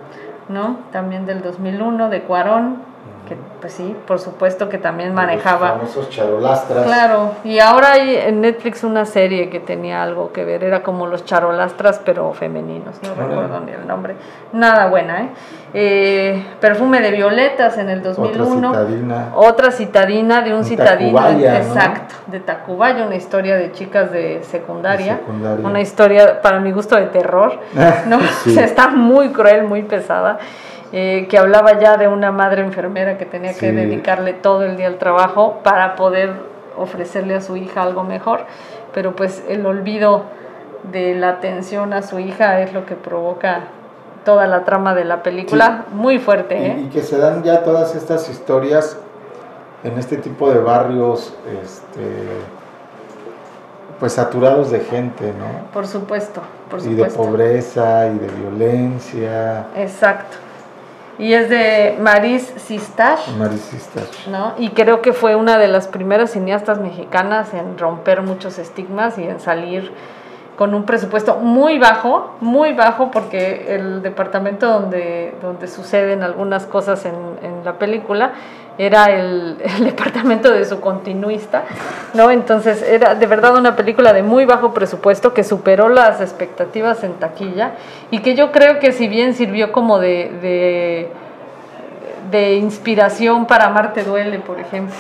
¿no? 0.49 0.79
También 0.91 1.25
del 1.25 1.41
2001, 1.41 2.09
de 2.09 2.21
Cuarón, 2.23 2.77
que 3.27 3.35
pues 3.61 3.73
sí, 3.73 3.95
por 4.07 4.19
supuesto 4.19 4.69
que 4.69 4.77
también 4.77 5.13
manejaba. 5.13 5.69
Los 5.69 5.77
famosos 5.91 6.09
charolastras. 6.09 6.85
Claro, 6.85 7.31
y 7.43 7.59
ahora 7.59 7.93
hay 7.93 8.15
en 8.15 8.41
Netflix 8.41 8.83
una 8.83 9.05
serie 9.05 9.49
que 9.49 9.59
tenía 9.59 10.03
algo 10.03 10.31
que 10.31 10.45
ver, 10.45 10.63
era 10.63 10.83
como 10.83 11.07
los 11.07 11.25
charolastras, 11.25 11.99
pero 12.05 12.31
femeninos, 12.33 12.95
no 13.03 13.15
recuerdo 13.15 13.59
ni 13.61 13.71
el 13.71 13.85
nombre. 13.87 14.15
Nada 14.53 14.87
buena, 14.87 15.23
¿eh? 15.23 15.29
Eh, 15.73 16.45
Perfume 16.61 17.01
de 17.01 17.11
violetas 17.11 17.77
en 17.77 17.89
el 17.89 17.99
Otra 17.99 18.13
2001. 18.13 18.69
citadina. 18.73 19.31
Otra 19.35 19.71
citadina 19.71 20.41
de 20.41 20.51
un 20.53 20.59
En 20.59 20.63
citadino, 20.65 21.19
Tacubaya, 21.19 21.51
¿no? 21.51 21.57
exacto, 21.57 22.15
de 22.27 22.39
Tacubaya, 22.39 23.05
una 23.05 23.15
historia 23.15 23.55
de 23.57 23.71
chicas 23.73 24.11
de 24.11 24.41
secundaria, 24.43 25.13
De 25.15 25.19
secundaria. 25.19 25.67
una 25.67 25.81
historia 25.81 26.41
para 26.41 26.59
mi 26.59 26.71
gusto 26.71 26.95
de 26.95 27.07
terror, 27.07 27.59
¿no? 28.07 28.19
Sí. 28.43 28.51
O 28.51 28.53
sea, 28.53 28.63
está 28.65 28.87
muy 28.89 29.29
cruel, 29.29 29.63
muy 29.63 29.83
pesada, 29.83 30.37
eh, 30.93 31.27
que 31.29 31.37
hablaba 31.37 31.79
ya 31.79 31.97
de 31.97 32.07
una 32.07 32.31
madre 32.31 32.61
enfermera 32.61 33.17
que 33.17 33.25
tenía 33.25 33.53
que 33.53 33.71
dedicarle 33.71 34.33
todo 34.33 34.63
el 34.63 34.77
día 34.77 34.87
al 34.87 34.97
trabajo 34.97 35.59
para 35.63 35.95
poder 35.95 36.33
ofrecerle 36.77 37.35
a 37.35 37.41
su 37.41 37.55
hija 37.57 37.83
algo 37.83 38.03
mejor, 38.03 38.41
pero 38.93 39.15
pues 39.15 39.43
el 39.47 39.65
olvido 39.65 40.23
de 40.91 41.15
la 41.15 41.29
atención 41.29 41.93
a 41.93 42.01
su 42.01 42.19
hija 42.19 42.61
es 42.61 42.73
lo 42.73 42.85
que 42.85 42.95
provoca 42.95 43.61
toda 44.23 44.47
la 44.47 44.63
trama 44.63 44.93
de 44.95 45.05
la 45.05 45.21
película, 45.23 45.85
muy 45.91 46.19
fuerte, 46.19 46.55
¿eh? 46.57 46.77
Y, 46.79 46.85
y 46.85 46.89
que 46.89 47.01
se 47.01 47.17
dan 47.17 47.43
ya 47.43 47.63
todas 47.63 47.95
estas 47.95 48.27
historias 48.29 48.97
en 49.83 49.97
este 49.99 50.17
tipo 50.17 50.51
de 50.51 50.59
barrios, 50.59 51.33
este, 51.63 52.01
pues 53.99 54.13
saturados 54.13 54.71
de 54.71 54.79
gente, 54.79 55.25
¿no? 55.27 55.71
Por 55.71 55.87
supuesto, 55.87 56.41
por 56.69 56.79
y 56.79 56.83
de 56.83 56.89
supuesto. 57.09 57.21
pobreza 57.23 58.07
y 58.07 58.17
de 58.17 58.27
violencia, 58.27 59.67
Exacto. 59.75 60.37
Y 61.17 61.33
es 61.33 61.49
de 61.49 61.95
Maris 61.99 62.53
Sistach, 62.57 63.27
maricistas. 63.37 64.27
¿no? 64.27 64.53
Y 64.57 64.69
creo 64.69 65.01
que 65.01 65.13
fue 65.13 65.35
una 65.35 65.57
de 65.57 65.67
las 65.67 65.87
primeras 65.87 66.31
cineastas 66.31 66.79
mexicanas 66.79 67.53
en 67.53 67.77
romper 67.77 68.21
muchos 68.21 68.59
estigmas 68.59 69.17
y 69.17 69.23
en 69.23 69.39
salir 69.39 69.91
con 70.55 70.73
un 70.73 70.85
presupuesto 70.85 71.35
muy 71.37 71.77
bajo, 71.79 72.31
muy 72.39 72.73
bajo, 72.73 73.11
porque 73.11 73.65
el 73.75 74.01
departamento 74.01 74.67
donde, 74.67 75.33
donde 75.41 75.67
suceden 75.67 76.23
algunas 76.23 76.65
cosas 76.65 77.05
en, 77.05 77.13
en 77.41 77.65
la 77.65 77.73
película 77.73 78.31
era 78.77 79.05
el, 79.11 79.57
el 79.77 79.85
departamento 79.85 80.51
de 80.51 80.63
su 80.65 80.79
continuista, 80.79 81.63
¿no? 82.13 82.31
Entonces 82.31 82.81
era 82.81 83.15
de 83.15 83.25
verdad 83.25 83.55
una 83.57 83.75
película 83.75 84.13
de 84.13 84.23
muy 84.23 84.45
bajo 84.45 84.73
presupuesto 84.73 85.33
que 85.33 85.43
superó 85.43 85.89
las 85.89 86.21
expectativas 86.21 87.03
en 87.03 87.13
taquilla 87.13 87.71
y 88.11 88.19
que 88.19 88.35
yo 88.35 88.51
creo 88.51 88.79
que 88.79 88.91
si 88.91 89.07
bien 89.07 89.33
sirvió 89.33 89.71
como 89.73 89.99
de, 89.99 90.31
de, 90.41 91.09
de 92.31 92.55
inspiración 92.55 93.45
para 93.45 93.69
Marte 93.69 94.03
Duele, 94.03 94.39
por 94.39 94.59
ejemplo, 94.59 94.95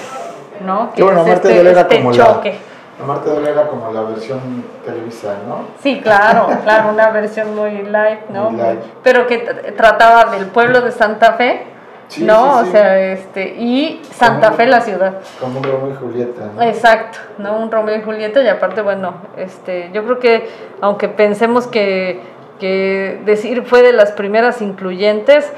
¿no? 0.65 0.91
Que 0.95 1.03
bueno, 1.03 1.19
es 1.21 1.25
Amarte 1.27 1.47
este- 1.47 1.55
Duele 1.55 1.71
era 1.71 1.81
este 1.81 1.97
como 1.97 2.11
choque. 2.13 2.49
la... 2.51 2.74
Amarte 3.01 3.29
Duele 3.29 3.51
era 3.51 3.67
como 3.67 3.91
la 3.91 4.01
versión 4.03 4.39
televisa, 4.85 5.35
¿no? 5.47 5.65
Sí, 5.81 5.99
claro, 6.01 6.47
claro, 6.63 6.89
una 6.91 7.09
versión 7.11 7.53
muy 7.55 7.83
light, 7.83 8.29
¿no? 8.29 8.51
Muy 8.51 8.61
light. 8.61 8.79
Pero 9.03 9.27
que 9.27 9.39
trataba 9.75 10.31
del 10.31 10.45
pueblo 10.47 10.81
de 10.81 10.91
Santa 10.91 11.33
Fe, 11.33 11.67
Sí, 12.07 12.23
¿no? 12.23 12.59
sí, 12.59 12.63
sí. 12.65 12.69
O 12.69 12.71
sea, 12.71 12.99
este, 12.99 13.55
y 13.57 14.01
Santa 14.11 14.47
Como- 14.49 14.57
Fe 14.57 14.65
la 14.67 14.81
ciudad. 14.81 15.13
Como 15.41 15.57
un 15.57 15.63
Romeo 15.63 15.89
y 15.91 15.95
Julieta, 15.95 16.41
¿no? 16.55 16.61
Exacto, 16.61 17.17
¿no? 17.39 17.57
Un 17.57 17.71
Romeo 17.71 17.97
y 17.97 18.01
Julieta 18.03 18.41
y 18.43 18.47
aparte, 18.47 18.81
bueno, 18.81 19.15
este, 19.37 19.89
yo 19.91 20.03
creo 20.05 20.19
que 20.19 20.47
aunque 20.81 21.09
pensemos 21.09 21.65
que, 21.65 22.21
que 22.59 23.19
decir 23.25 23.63
fue 23.63 23.81
de 23.81 23.91
las 23.91 24.11
primeras 24.11 24.61
incluyentes, 24.61 25.51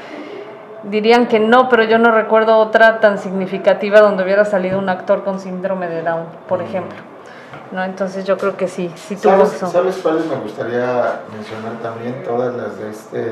dirían 0.84 1.28
que 1.28 1.40
no, 1.42 1.68
pero 1.68 1.84
yo 1.84 1.98
no 1.98 2.12
recuerdo 2.12 2.58
otra 2.58 3.02
tan 3.02 3.18
significativa 3.18 4.00
donde 4.00 4.24
hubiera 4.24 4.46
salido 4.46 4.80
un 4.80 4.88
actor 4.88 5.24
con 5.26 5.40
síndrome 5.42 5.90
de 5.90 6.02
Down, 6.02 6.28
por 6.48 6.62
ejemplo. 6.62 6.98
¿No? 7.72 7.84
Entonces 7.84 8.26
yo 8.26 8.38
creo 8.38 8.56
que 8.56 8.68
sí, 8.68 8.92
sí 8.96 9.16
tuvo 9.16 9.46
¿Sabes. 9.46 9.72
¿Sabes 9.72 9.98
cuáles 9.98 10.26
me 10.26 10.36
gustaría 10.36 11.22
mencionar 11.34 11.74
también? 11.82 12.24
Todas 12.24 12.56
las 12.56 12.78
de 12.80 12.90
este 12.90 13.32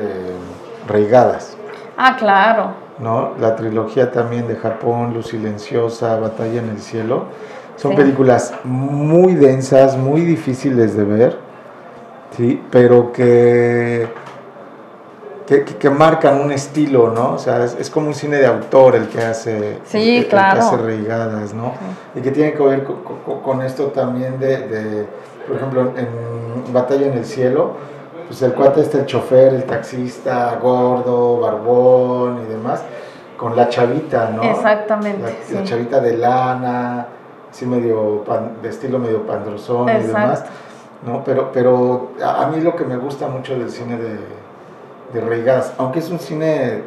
Reigadas, 0.88 1.58
Ah, 1.98 2.16
claro. 2.18 2.74
¿no? 3.00 3.32
La 3.40 3.56
trilogía 3.56 4.12
también 4.12 4.48
de 4.48 4.56
Japón, 4.56 5.14
Luz 5.14 5.28
Silenciosa, 5.28 6.18
Batalla 6.20 6.60
en 6.60 6.70
el 6.70 6.80
Cielo. 6.80 7.26
Son 7.78 7.92
Sí. 7.92 7.98
películas 7.98 8.54
muy 8.64 9.34
densas, 9.36 9.98
muy 9.98 10.22
difíciles 10.22 10.96
de 10.96 11.04
ver, 11.04 11.40
¿sí? 12.38 12.62
Pero 12.72 13.12
que 13.12 14.08
que, 15.48 15.64
que- 15.64 15.76
que 15.78 15.90
marcan 15.90 16.42
un 16.42 16.52
estilo, 16.52 17.12
¿no? 17.12 17.34
O 17.34 17.38
sea, 17.38 17.64
es, 17.64 17.76
es 17.80 17.90
como 17.90 18.08
un 18.08 18.14
cine 18.16 18.38
de 18.38 18.48
autor 18.48 18.96
el 18.96 19.08
que 19.10 19.22
hace, 19.22 19.80
Sí, 19.86 19.98
el 19.98 20.04
que- 20.04 20.18
el 20.20 20.28
claro. 20.28 20.54
que 20.60 20.66
hace 20.66 20.78
reigadas, 20.78 21.54
¿no? 21.54 21.72
Y 22.16 22.22
que 22.22 22.32
tiene 22.32 22.54
que 22.54 22.64
ver 22.64 22.84
co- 22.84 23.02
co- 23.26 23.42
con, 23.42 23.62
esto 23.62 23.86
también 23.88 24.40
de, 24.40 24.58
de, 24.68 25.06
por 25.48 25.58
ejemplo, 25.58 25.92
en 25.96 26.74
Batalla 26.74 27.08
en 27.08 27.14
el 27.18 27.26
Cielo, 27.26 27.74
pues 28.28 28.42
el 28.42 28.54
cuate 28.54 28.82
está 28.82 28.98
el 29.00 29.06
chofer, 29.06 29.54
el 29.54 29.66
taxista, 29.66 30.58
gordo, 30.62 31.40
barbón 31.42 32.42
y 32.48 32.52
demás, 32.52 32.82
con 33.38 33.56
la 33.56 33.70
chavita, 33.70 34.32
¿no? 34.36 34.42
Exactamente, 34.44 35.22
La, 35.22 35.30
sí. 35.48 35.54
la 35.54 35.64
chavita 35.64 36.00
de 36.00 36.18
lana, 36.18 37.08
así 37.52 37.66
medio, 37.68 38.24
pan- 38.24 38.54
de 38.64 38.70
estilo 38.70 38.98
medio 38.98 39.22
pandrozón 39.28 39.90
y 39.90 39.92
Exacto. 39.92 40.08
demás. 40.20 40.46
¿no? 41.06 41.24
Pero, 41.24 41.52
pero 41.54 42.14
a 42.24 42.44
a 42.46 42.48
mí 42.48 42.62
lo 42.62 42.76
que 42.76 42.84
me 42.84 42.98
gusta 42.98 43.28
mucho 43.28 43.54
del 43.60 43.70
cine 43.70 43.96
de, 43.98 44.18
de 45.14 45.22
Reigadas, 45.22 45.74
aunque 45.78 46.00
es 46.00 46.10
un 46.10 46.20
cine 46.20 46.84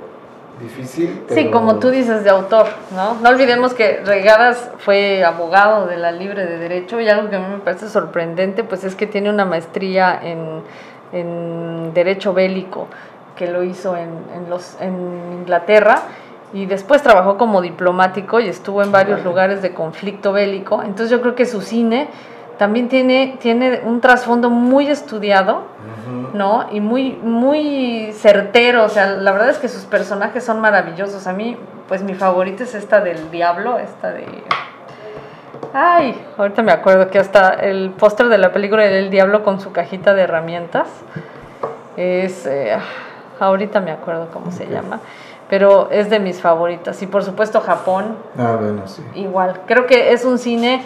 difícil. 0.61 1.23
Sí, 1.29 1.51
como 1.51 1.79
tú 1.79 1.91
dices, 1.91 2.25
de 2.25 2.31
autor, 2.31 2.67
¿no? 2.95 3.15
No 3.15 3.29
olvidemos 3.29 3.75
que 3.75 4.03
Regadas 4.05 4.71
fue 4.79 5.25
abogado 5.25 5.87
de 5.87 5.97
la 5.97 6.13
Libre 6.13 6.47
de 6.47 6.59
Derecho 6.59 7.01
y 7.01 7.09
algo 7.09 7.31
que 7.31 7.37
a 7.37 7.39
mí 7.39 7.47
me 7.49 7.61
parece 7.61 7.89
sorprendente, 7.89 8.65
pues 8.65 8.85
es 8.85 8.95
que 8.95 9.07
tiene 9.07 9.31
una 9.31 9.45
maestría 9.45 10.19
en, 10.23 10.63
en 11.13 11.95
Derecho 11.95 12.35
Bélico, 12.35 12.89
que 13.37 13.47
lo 13.47 13.63
hizo 13.63 13.97
en, 13.97 14.11
en 14.35 14.51
los, 14.51 14.77
en 14.81 14.95
Inglaterra 15.41 16.03
y 16.53 16.67
después 16.67 17.03
trabajó 17.03 17.37
como 17.37 17.61
diplomático 17.61 18.41
y 18.41 18.49
estuvo 18.49 18.83
en 18.83 18.91
varios 18.91 19.23
lugares 19.25 19.63
de 19.63 19.75
conflicto 19.75 20.33
bélico. 20.33 20.83
Entonces 20.83 21.11
yo 21.11 21.21
creo 21.21 21.35
que 21.35 21.47
su 21.47 21.61
cine 21.61 22.09
también 22.59 22.89
tiene, 22.89 23.37
tiene 23.41 23.81
un 23.85 24.01
trasfondo 24.01 24.51
muy 24.51 24.89
estudiado. 24.89 25.63
¿no? 26.33 26.67
Y 26.73 26.81
muy, 26.81 27.13
muy 27.23 28.13
certero, 28.13 28.85
o 28.85 28.89
sea, 28.89 29.07
la 29.13 29.33
verdad 29.33 29.51
es 29.51 29.59
que 29.59 29.69
sus 29.69 29.85
personajes 29.85 30.45
son 30.45 30.61
maravillosos. 30.61 31.27
A 31.27 31.33
mí, 31.33 31.57
pues 31.87 32.03
mi 32.03 32.15
favorita 32.15 32.65
es 32.65 32.75
esta 32.75 33.01
del 33.01 33.31
diablo, 33.31 33.79
esta 33.79 34.11
de... 34.13 34.27
Ay, 35.73 36.19
ahorita 36.39 36.63
me 36.63 36.73
acuerdo 36.73 37.11
que 37.11 37.19
hasta 37.19 37.51
el 37.55 37.91
póster 37.91 38.29
de 38.29 38.39
la 38.39 38.53
película 38.53 38.85
del 38.85 39.11
diablo 39.11 39.43
con 39.43 39.61
su 39.61 39.73
cajita 39.73 40.15
de 40.15 40.23
herramientas 40.23 40.89
es... 41.97 42.47
eh, 42.47 42.77
ahorita 43.41 43.81
me 43.81 43.91
acuerdo 43.93 44.29
cómo 44.33 44.51
se 44.51 44.67
llama, 44.67 45.01
pero 45.51 45.89
es 45.91 46.09
de 46.11 46.21
mis 46.21 46.41
favoritas. 46.41 47.01
Y 47.03 47.07
por 47.07 47.23
supuesto 47.25 47.61
Japón, 47.61 48.17
Ah, 48.39 48.57
bueno, 48.59 48.87
sí. 48.87 49.03
igual. 49.15 49.61
Creo 49.67 49.87
que 49.87 50.13
es 50.13 50.25
un 50.25 50.39
cine 50.39 50.83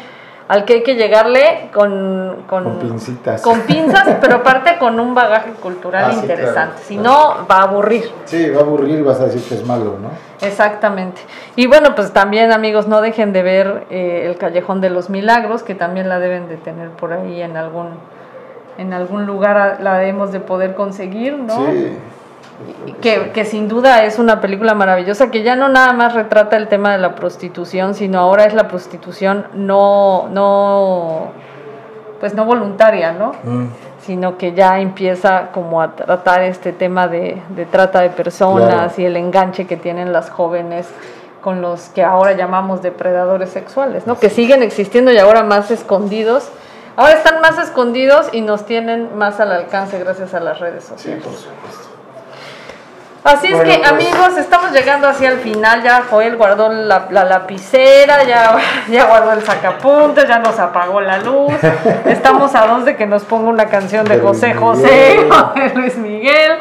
al 0.48 0.64
que 0.64 0.74
hay 0.74 0.82
que 0.82 0.94
llegarle 0.94 1.70
con... 1.72 2.44
Con, 2.48 2.64
Con 2.64 2.78
pincitas. 2.78 3.40
con 3.42 3.60
pinzas, 3.62 4.06
pero 4.20 4.36
aparte 4.36 4.76
con 4.78 4.98
un 5.00 5.14
bagaje 5.14 5.52
cultural 5.52 6.04
Ah, 6.06 6.12
sí, 6.12 6.20
interesante. 6.20 6.52
claro, 6.54 6.72
si 6.86 6.96
claro. 6.96 7.10
no, 7.40 7.46
va 7.50 7.56
a 7.56 7.62
aburrir. 7.62 8.10
Sí, 8.26 8.50
va 8.50 8.60
a 8.60 8.62
aburrir, 8.62 9.02
vas 9.04 9.20
a 9.20 9.26
decir 9.26 9.42
que 9.42 9.54
es 9.54 9.66
malo, 9.66 9.96
¿no? 10.00 10.10
Exactamente. 10.46 11.20
Y 11.56 11.66
bueno, 11.66 11.94
pues 11.94 12.12
también 12.12 12.52
amigos, 12.52 12.88
no 12.88 13.00
dejen 13.00 13.32
de 13.32 13.42
ver 13.42 13.86
eh, 13.90 14.24
El 14.26 14.36
Callejón 14.36 14.80
de 14.80 14.90
los 14.90 15.08
Milagros, 15.08 15.62
que 15.62 15.74
también 15.74 16.08
la 16.08 16.18
deben 16.18 16.48
de 16.48 16.56
tener 16.56 16.90
por 16.90 17.12
ahí 17.12 17.40
en 17.40 17.56
algún, 17.56 17.88
en 18.78 18.92
algún 18.92 19.24
lugar, 19.26 19.78
la 19.80 19.98
debemos 19.98 20.32
de 20.32 20.40
poder 20.40 20.74
conseguir, 20.74 21.38
¿no? 21.38 21.66
Sí. 21.66 21.96
Que, 23.00 23.30
que 23.32 23.44
sin 23.44 23.66
duda 23.68 24.04
es 24.04 24.18
una 24.18 24.40
película 24.40 24.74
maravillosa 24.74 25.30
que 25.30 25.42
ya 25.42 25.56
no 25.56 25.68
nada 25.68 25.92
más 25.92 26.14
retrata 26.14 26.56
el 26.56 26.68
tema 26.68 26.92
de 26.92 26.98
la 26.98 27.14
prostitución, 27.16 27.94
sino 27.94 28.20
ahora 28.20 28.44
es 28.44 28.54
la 28.54 28.68
prostitución 28.68 29.46
no, 29.54 30.28
no, 30.30 31.32
pues 32.20 32.34
no 32.34 32.44
voluntaria, 32.44 33.12
¿no? 33.12 33.32
Mm, 33.42 33.66
Sino 34.02 34.36
que 34.36 34.52
ya 34.52 34.80
empieza 34.80 35.48
como 35.52 35.80
a 35.80 35.94
tratar 35.94 36.42
este 36.42 36.72
tema 36.72 37.06
de, 37.08 37.40
de 37.50 37.64
trata 37.66 38.00
de 38.00 38.10
personas 38.10 38.68
Claro. 38.68 38.92
y 38.98 39.04
el 39.04 39.16
enganche 39.16 39.66
que 39.66 39.76
tienen 39.76 40.12
las 40.12 40.28
jóvenes 40.30 40.88
con 41.40 41.60
los 41.62 41.88
que 41.88 42.04
ahora 42.04 42.32
llamamos 42.32 42.82
depredadores 42.82 43.50
sexuales, 43.50 44.06
¿no? 44.06 44.18
Que 44.18 44.28
siguen 44.30 44.62
existiendo 44.62 45.10
y 45.12 45.18
ahora 45.18 45.42
más 45.42 45.70
escondidos. 45.72 46.48
Ahora 46.96 47.14
están 47.14 47.40
más 47.40 47.58
escondidos 47.58 48.28
y 48.32 48.42
nos 48.42 48.66
tienen 48.66 49.16
más 49.16 49.40
al 49.40 49.50
alcance 49.50 49.98
gracias 49.98 50.34
a 50.34 50.40
las 50.40 50.60
redes 50.60 50.84
sí, 50.84 50.90
sociales. 50.90 51.24
por 51.24 51.32
supuesto. 51.34 51.81
Así 53.24 53.46
es 53.46 53.52
Bueno, 53.54 53.70
que 53.70 53.78
pues- 53.78 53.90
amigos, 53.92 54.36
estamos 54.36 54.72
llegando 54.72 55.06
hacia 55.06 55.30
el 55.30 55.38
final, 55.38 55.80
ya 55.84 56.02
Joel 56.10 56.36
guardó 56.36 56.68
la, 56.70 57.06
la 57.10 57.24
lapicera, 57.24 58.24
ya, 58.24 58.56
ya 58.90 59.04
guardó 59.06 59.32
el 59.32 59.42
sacapuntas, 59.42 60.26
ya 60.26 60.40
nos 60.40 60.58
apagó 60.58 61.00
la 61.00 61.18
luz, 61.18 61.52
estamos 62.06 62.52
a 62.56 62.66
dos 62.66 62.84
de 62.84 62.96
que 62.96 63.06
nos 63.06 63.22
ponga 63.22 63.48
una 63.48 63.66
canción 63.66 64.04
de 64.06 64.18
José 64.18 64.54
José 64.54 65.20
o 65.30 65.58
de 65.58 65.72
Luis 65.74 65.96
Miguel, 65.98 66.52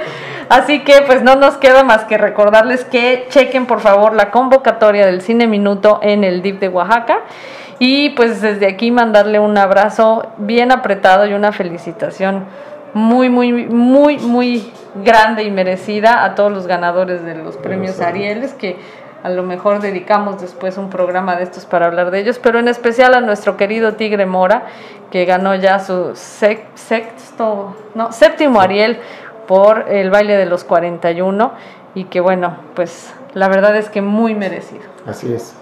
así 0.49 0.83
que 0.83 1.01
pues 1.01 1.23
no 1.23 1.35
nos 1.35 1.57
queda 1.57 1.83
más 1.83 2.03
que 2.03 2.19
recordarles 2.19 2.85
que 2.85 3.25
chequen 3.29 3.65
por 3.65 3.79
favor 3.79 4.13
la 4.13 4.29
convocatoria 4.29 5.07
del 5.07 5.21
Cine 5.21 5.47
Minuto 5.47 5.99
en 6.03 6.23
el 6.23 6.43
DIF 6.43 6.59
de 6.59 6.67
Oaxaca. 6.69 7.19
Y 7.83 8.11
pues 8.11 8.41
desde 8.41 8.67
aquí 8.67 8.91
mandarle 8.91 9.39
un 9.39 9.57
abrazo 9.57 10.27
bien 10.37 10.71
apretado 10.71 11.25
y 11.25 11.33
una 11.33 11.51
felicitación 11.51 12.45
muy, 12.93 13.29
muy, 13.29 13.51
muy, 13.51 14.17
muy 14.17 14.71
grande 14.95 15.43
y 15.43 15.51
merecida 15.51 16.23
a 16.23 16.35
todos 16.35 16.51
los 16.51 16.67
ganadores 16.67 17.23
de 17.23 17.35
los 17.35 17.57
premios 17.57 17.99
Arieles, 18.01 18.53
que 18.53 18.77
a 19.23 19.29
lo 19.29 19.43
mejor 19.43 19.81
dedicamos 19.81 20.41
después 20.41 20.77
un 20.77 20.89
programa 20.89 21.35
de 21.35 21.43
estos 21.43 21.65
para 21.65 21.85
hablar 21.85 22.11
de 22.11 22.19
ellos, 22.19 22.39
pero 22.41 22.59
en 22.59 22.67
especial 22.67 23.13
a 23.13 23.21
nuestro 23.21 23.55
querido 23.55 23.93
Tigre 23.93 24.25
Mora, 24.25 24.63
que 25.11 25.25
ganó 25.25 25.55
ya 25.55 25.79
su 25.79 26.15
sexto, 26.15 27.75
no, 27.95 28.11
séptimo 28.11 28.59
Ariel 28.59 28.99
por 29.47 29.89
el 29.89 30.09
baile 30.09 30.37
de 30.37 30.45
los 30.45 30.63
41 30.63 31.51
y 31.93 32.05
que 32.05 32.19
bueno, 32.19 32.57
pues 32.75 33.13
la 33.33 33.47
verdad 33.47 33.75
es 33.75 33.89
que 33.89 34.01
muy 34.01 34.33
merecido. 34.33 34.83
Así 35.05 35.33
es. 35.33 35.55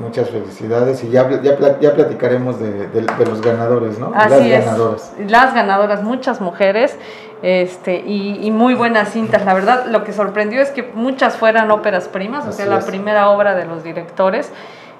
Muchas 0.00 0.30
felicidades 0.30 1.04
y 1.04 1.10
ya, 1.10 1.28
ya, 1.42 1.78
ya 1.78 1.94
platicaremos 1.94 2.58
de, 2.58 2.88
de- 2.88 3.02
de 3.02 3.26
los 3.26 3.42
ganadores, 3.42 3.98
¿no? 3.98 4.10
Así 4.14 4.30
Las 4.30 4.40
es. 4.40 4.64
ganadoras. 4.64 5.12
Las 5.28 5.54
ganadoras, 5.54 6.02
muchas 6.02 6.40
mujeres, 6.40 6.96
este, 7.42 7.96
y, 8.06 8.38
y 8.42 8.50
muy 8.50 8.74
buenas 8.74 9.10
cintas. 9.10 9.44
La 9.44 9.52
verdad, 9.52 9.84
lo 9.86 10.02
que 10.02 10.12
sorprendió 10.14 10.62
es 10.62 10.70
que 10.70 10.90
muchas 10.94 11.36
fueran 11.36 11.70
óperas 11.70 12.08
primas, 12.08 12.46
o 12.46 12.52
sea, 12.52 12.64
la 12.66 12.78
es. 12.78 12.86
primera 12.86 13.28
obra 13.28 13.54
de 13.54 13.66
los 13.66 13.84
directores, 13.84 14.50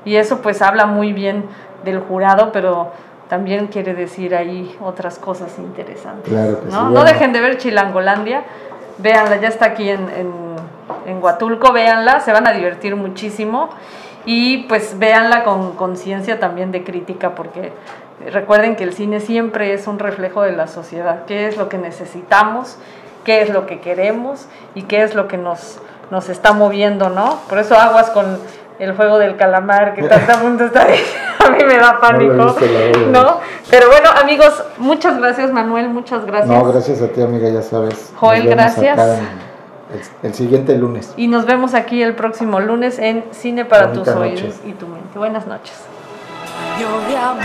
y 0.04 0.16
eso 0.16 0.40
pues 0.42 0.60
habla 0.60 0.84
muy 0.84 1.14
bien 1.14 1.44
del 1.84 2.00
jurado, 2.00 2.52
pero 2.52 2.90
también 3.30 3.68
quiere 3.68 3.94
decir 3.94 4.34
ahí 4.34 4.76
otras 4.82 5.18
cosas 5.18 5.58
interesantes. 5.58 6.30
Claro 6.30 6.60
que 6.60 6.66
¿no? 6.70 6.88
sí, 6.88 6.94
no 6.94 7.04
dejen 7.04 7.32
de 7.32 7.40
ver 7.40 7.56
Chilangolandia, 7.56 8.42
véanla, 8.98 9.36
ya 9.36 9.48
está 9.48 9.64
aquí 9.66 9.88
en, 9.88 10.00
en, 10.10 10.32
en 11.06 11.22
Huatulco, 11.22 11.72
véanla, 11.72 12.20
se 12.20 12.30
van 12.30 12.46
a 12.46 12.52
divertir 12.52 12.94
muchísimo. 12.94 13.70
Y 14.24 14.64
pues 14.64 14.98
véanla 14.98 15.44
con 15.44 15.72
conciencia 15.72 16.38
también 16.38 16.70
de 16.72 16.84
crítica, 16.84 17.34
porque 17.34 17.72
recuerden 18.30 18.76
que 18.76 18.84
el 18.84 18.92
cine 18.92 19.20
siempre 19.20 19.72
es 19.72 19.86
un 19.86 19.98
reflejo 19.98 20.42
de 20.42 20.52
la 20.52 20.68
sociedad, 20.68 21.24
qué 21.26 21.48
es 21.48 21.56
lo 21.56 21.68
que 21.68 21.78
necesitamos, 21.78 22.76
qué 23.24 23.42
es 23.42 23.50
lo 23.50 23.66
que 23.66 23.80
queremos 23.80 24.46
y 24.74 24.82
qué 24.82 25.02
es 25.02 25.14
lo 25.14 25.28
que 25.28 25.38
nos, 25.38 25.80
nos 26.10 26.28
está 26.28 26.52
moviendo, 26.52 27.08
¿no? 27.08 27.38
Por 27.48 27.58
eso 27.58 27.76
aguas 27.76 28.10
con 28.10 28.38
el 28.78 28.94
juego 28.94 29.18
del 29.18 29.36
calamar, 29.36 29.94
que 29.94 30.02
tanta 30.04 30.36
mundo 30.42 30.64
está 30.64 30.86
a 31.44 31.50
mí 31.50 31.64
me 31.64 31.76
da 31.76 31.98
pánico, 32.00 32.34
No 32.34 32.54
visto. 32.54 33.06
¿no? 33.10 33.40
Pero 33.70 33.88
bueno, 33.88 34.10
amigos, 34.20 34.62
muchas 34.78 35.18
gracias 35.18 35.50
Manuel, 35.52 35.88
muchas 35.88 36.24
gracias. 36.24 36.48
No, 36.48 36.64
gracias 36.64 37.02
a 37.02 37.08
ti, 37.08 37.20
amiga, 37.20 37.48
ya 37.48 37.62
sabes. 37.62 38.12
Joel, 38.16 38.48
gracias. 38.48 38.98
El, 39.92 40.00
el 40.28 40.34
siguiente 40.34 40.76
lunes. 40.76 41.12
Y 41.16 41.28
nos 41.28 41.46
vemos 41.46 41.74
aquí 41.74 42.02
el 42.02 42.14
próximo 42.14 42.60
lunes 42.60 42.98
en 42.98 43.24
Cine 43.32 43.64
para 43.64 43.88
Bonita 43.88 44.04
tus 44.04 44.14
noche. 44.14 44.30
oídos 44.44 44.60
y 44.66 44.72
tu 44.72 44.86
mente. 44.88 45.18
Buenas 45.18 45.46
noches. 45.46 45.74
Yo 46.80 47.00
de 47.08 47.16
amor 47.16 47.42